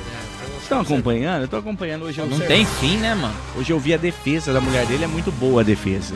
Vocês 0.65 0.81
estão 0.81 0.81
acompanhando? 0.81 1.43
Eu 1.43 1.49
tô 1.49 1.57
acompanhando 1.59 2.05
hoje. 2.07 2.19
eu 2.19 2.27
Não 2.27 2.41
tem 2.41 2.65
fim, 2.65 2.97
né, 2.97 3.15
mano? 3.15 3.35
Hoje 3.55 3.71
eu 3.71 3.79
vi 3.79 3.93
a 3.93 3.99
defesa 3.99 4.51
da 4.51 4.63
mulher 4.63 4.87
dele, 4.87 5.05
é 5.05 5.07
muito 5.07 5.31
boa 5.31 5.61
a 5.61 5.65
defesa. 5.65 6.15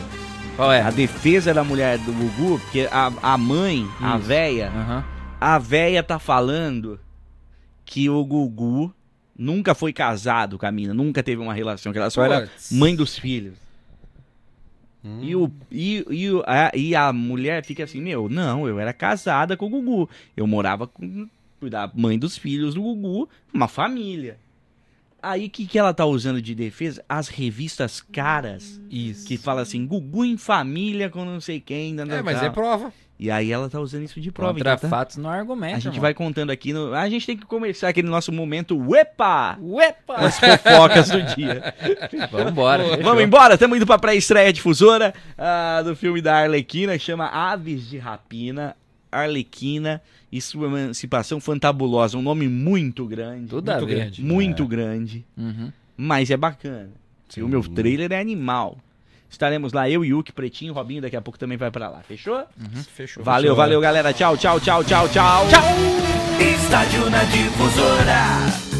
Qual 0.57 0.73
é? 0.73 0.81
A 0.81 0.91
defesa 0.91 1.53
da 1.53 1.63
mulher 1.63 1.99
do 1.99 2.13
Gugu, 2.13 2.59
porque 2.59 2.89
a, 2.91 3.13
a 3.23 3.37
mãe, 3.37 3.87
a 4.01 4.17
Isso. 4.17 4.27
véia, 4.27 4.69
Aham. 4.75 5.05
a 5.39 5.59
véia 5.59 6.03
tá 6.03 6.19
falando 6.19 6.99
que 7.85 8.09
o 8.09 8.25
Gugu 8.25 8.93
nunca 9.39 9.75
foi 9.75 9.93
casado 9.93 10.57
com 10.59 10.65
a 10.65 10.73
mina, 10.73 10.95
nunca 10.95 11.23
teve 11.23 11.43
uma 11.43 11.53
relação, 11.53 11.93
que 11.93 11.99
ela 11.99 12.09
só 12.09 12.25
era 12.25 12.49
mãe 12.73 12.97
dos 12.97 13.19
filhos. 13.19 13.55
E, 15.21 15.37
o, 15.37 15.51
e, 15.71 16.05
e, 16.11 16.29
a, 16.47 16.73
e 16.75 16.95
a 16.97 17.13
mulher 17.13 17.65
fica 17.65 17.85
assim, 17.85 18.01
meu, 18.01 18.29
não, 18.31 18.67
eu 18.67 18.81
era 18.81 18.93
casada 18.95 19.57
com 19.59 19.67
o 19.67 19.71
Gugu. 19.71 20.09
Eu 20.37 20.47
morava 20.47 20.87
com 20.87 21.29
da 21.63 21.91
mãe 21.95 22.19
dos 22.19 22.37
filhos 22.39 22.75
do 22.75 22.83
Gugu, 22.83 23.29
uma 23.53 23.69
família. 23.69 24.39
Aí 25.21 25.47
o 25.47 25.51
que, 25.51 25.67
que 25.67 25.77
ela 25.79 25.93
tá 25.93 26.07
usando 26.07 26.41
de 26.41 26.55
defesa? 26.55 27.05
As 27.09 27.27
revistas 27.27 28.01
caras. 28.01 28.81
Isso. 28.89 29.27
Que 29.27 29.37
fala 29.37 29.63
assim, 29.63 29.85
Gugu 29.85 30.25
em 30.25 30.37
família 30.37 31.11
com 31.11 31.25
não 31.25 31.41
sei 31.41 31.59
quem. 31.61 31.93
não, 31.93 32.05
É, 32.05 32.07
não, 32.19 32.23
mas 32.25 32.39
tal. 32.39 32.47
é 32.47 32.51
prova. 32.51 32.93
E 33.19 33.33
aí 33.33 33.51
ela 33.51 33.69
tá 33.69 33.81
usando 33.81 34.05
isso 34.05 34.21
de 34.21 34.31
prova. 34.31 34.55
Contra 34.55 34.75
então 34.75 34.89
tá- 34.89 34.97
fatos 34.97 35.17
não 35.17 35.29
argumenta. 35.29 35.75
a 35.75 35.79
gente 35.81 35.89
mano. 35.95 36.03
vai 36.03 36.15
contando 36.15 36.51
aqui. 36.51 36.73
No... 36.73 36.95
A 36.95 37.11
gente 37.11 37.27
tem 37.27 37.37
que 37.37 37.45
começar 37.45 37.89
aquele 37.89 38.07
nosso 38.07 38.31
momento 38.31 38.79
Uepa! 38.79 39.59
Uepa! 39.61 40.15
As 40.15 40.39
fofocas 40.39 41.11
do 41.11 41.21
dia. 41.35 41.75
Vamos 42.31 42.97
fechou. 42.97 43.21
embora, 43.21 43.55
estamos 43.55 43.77
indo 43.77 43.87
pra 43.87 43.99
pré-estreia 43.99 44.53
difusora 44.53 45.13
ah, 45.37 45.83
do 45.85 45.97
filme 45.97 46.23
da 46.23 46.37
Arlequina, 46.37 46.93
que 46.97 47.05
chama 47.05 47.27
Aves 47.27 47.89
de 47.89 47.99
Rapina. 47.99 48.77
Arlequina 49.11 50.01
e 50.31 50.41
sua 50.41 50.66
emancipação 50.66 51.41
fantabulosa. 51.41 52.16
Um 52.18 52.22
nome 52.22 52.49
muito 52.49 53.07
grande. 53.07 53.49
Tudo 53.49 53.70
a 53.70 53.76
muito 53.76 53.87
grande. 53.87 54.22
Muito 54.22 54.62
É. 54.62 54.66
grande. 54.66 55.26
Uhum. 55.37 55.72
Mas 55.97 56.31
é 56.31 56.37
bacana. 56.37 56.91
E 57.37 57.43
o 57.43 57.49
meu 57.49 57.62
trailer 57.62 58.12
é 58.12 58.20
animal. 58.20 58.79
Estaremos 59.31 59.72
lá, 59.74 59.89
eu, 59.91 60.03
Yuki, 60.05 60.33
Pretinho, 60.33 60.72
Robinho, 60.72 61.03
daqui 61.03 61.16
a 61.16 61.20
pouco 61.20 61.39
também 61.39 61.59
vai 61.59 61.70
pra 61.70 61.91
lá. 61.91 62.01
Fechou? 62.01 62.45
Fechou. 62.95 63.22
Valeu, 63.22 63.55
valeu, 63.55 63.81
galera. 63.81 64.12
Tchau, 64.12 64.37
tchau, 64.39 64.59
tchau, 64.59 64.83
tchau, 64.85 65.09
tchau. 65.09 65.45
Estádio 66.41 67.11
na 67.11 67.24
difusora. 67.24 68.78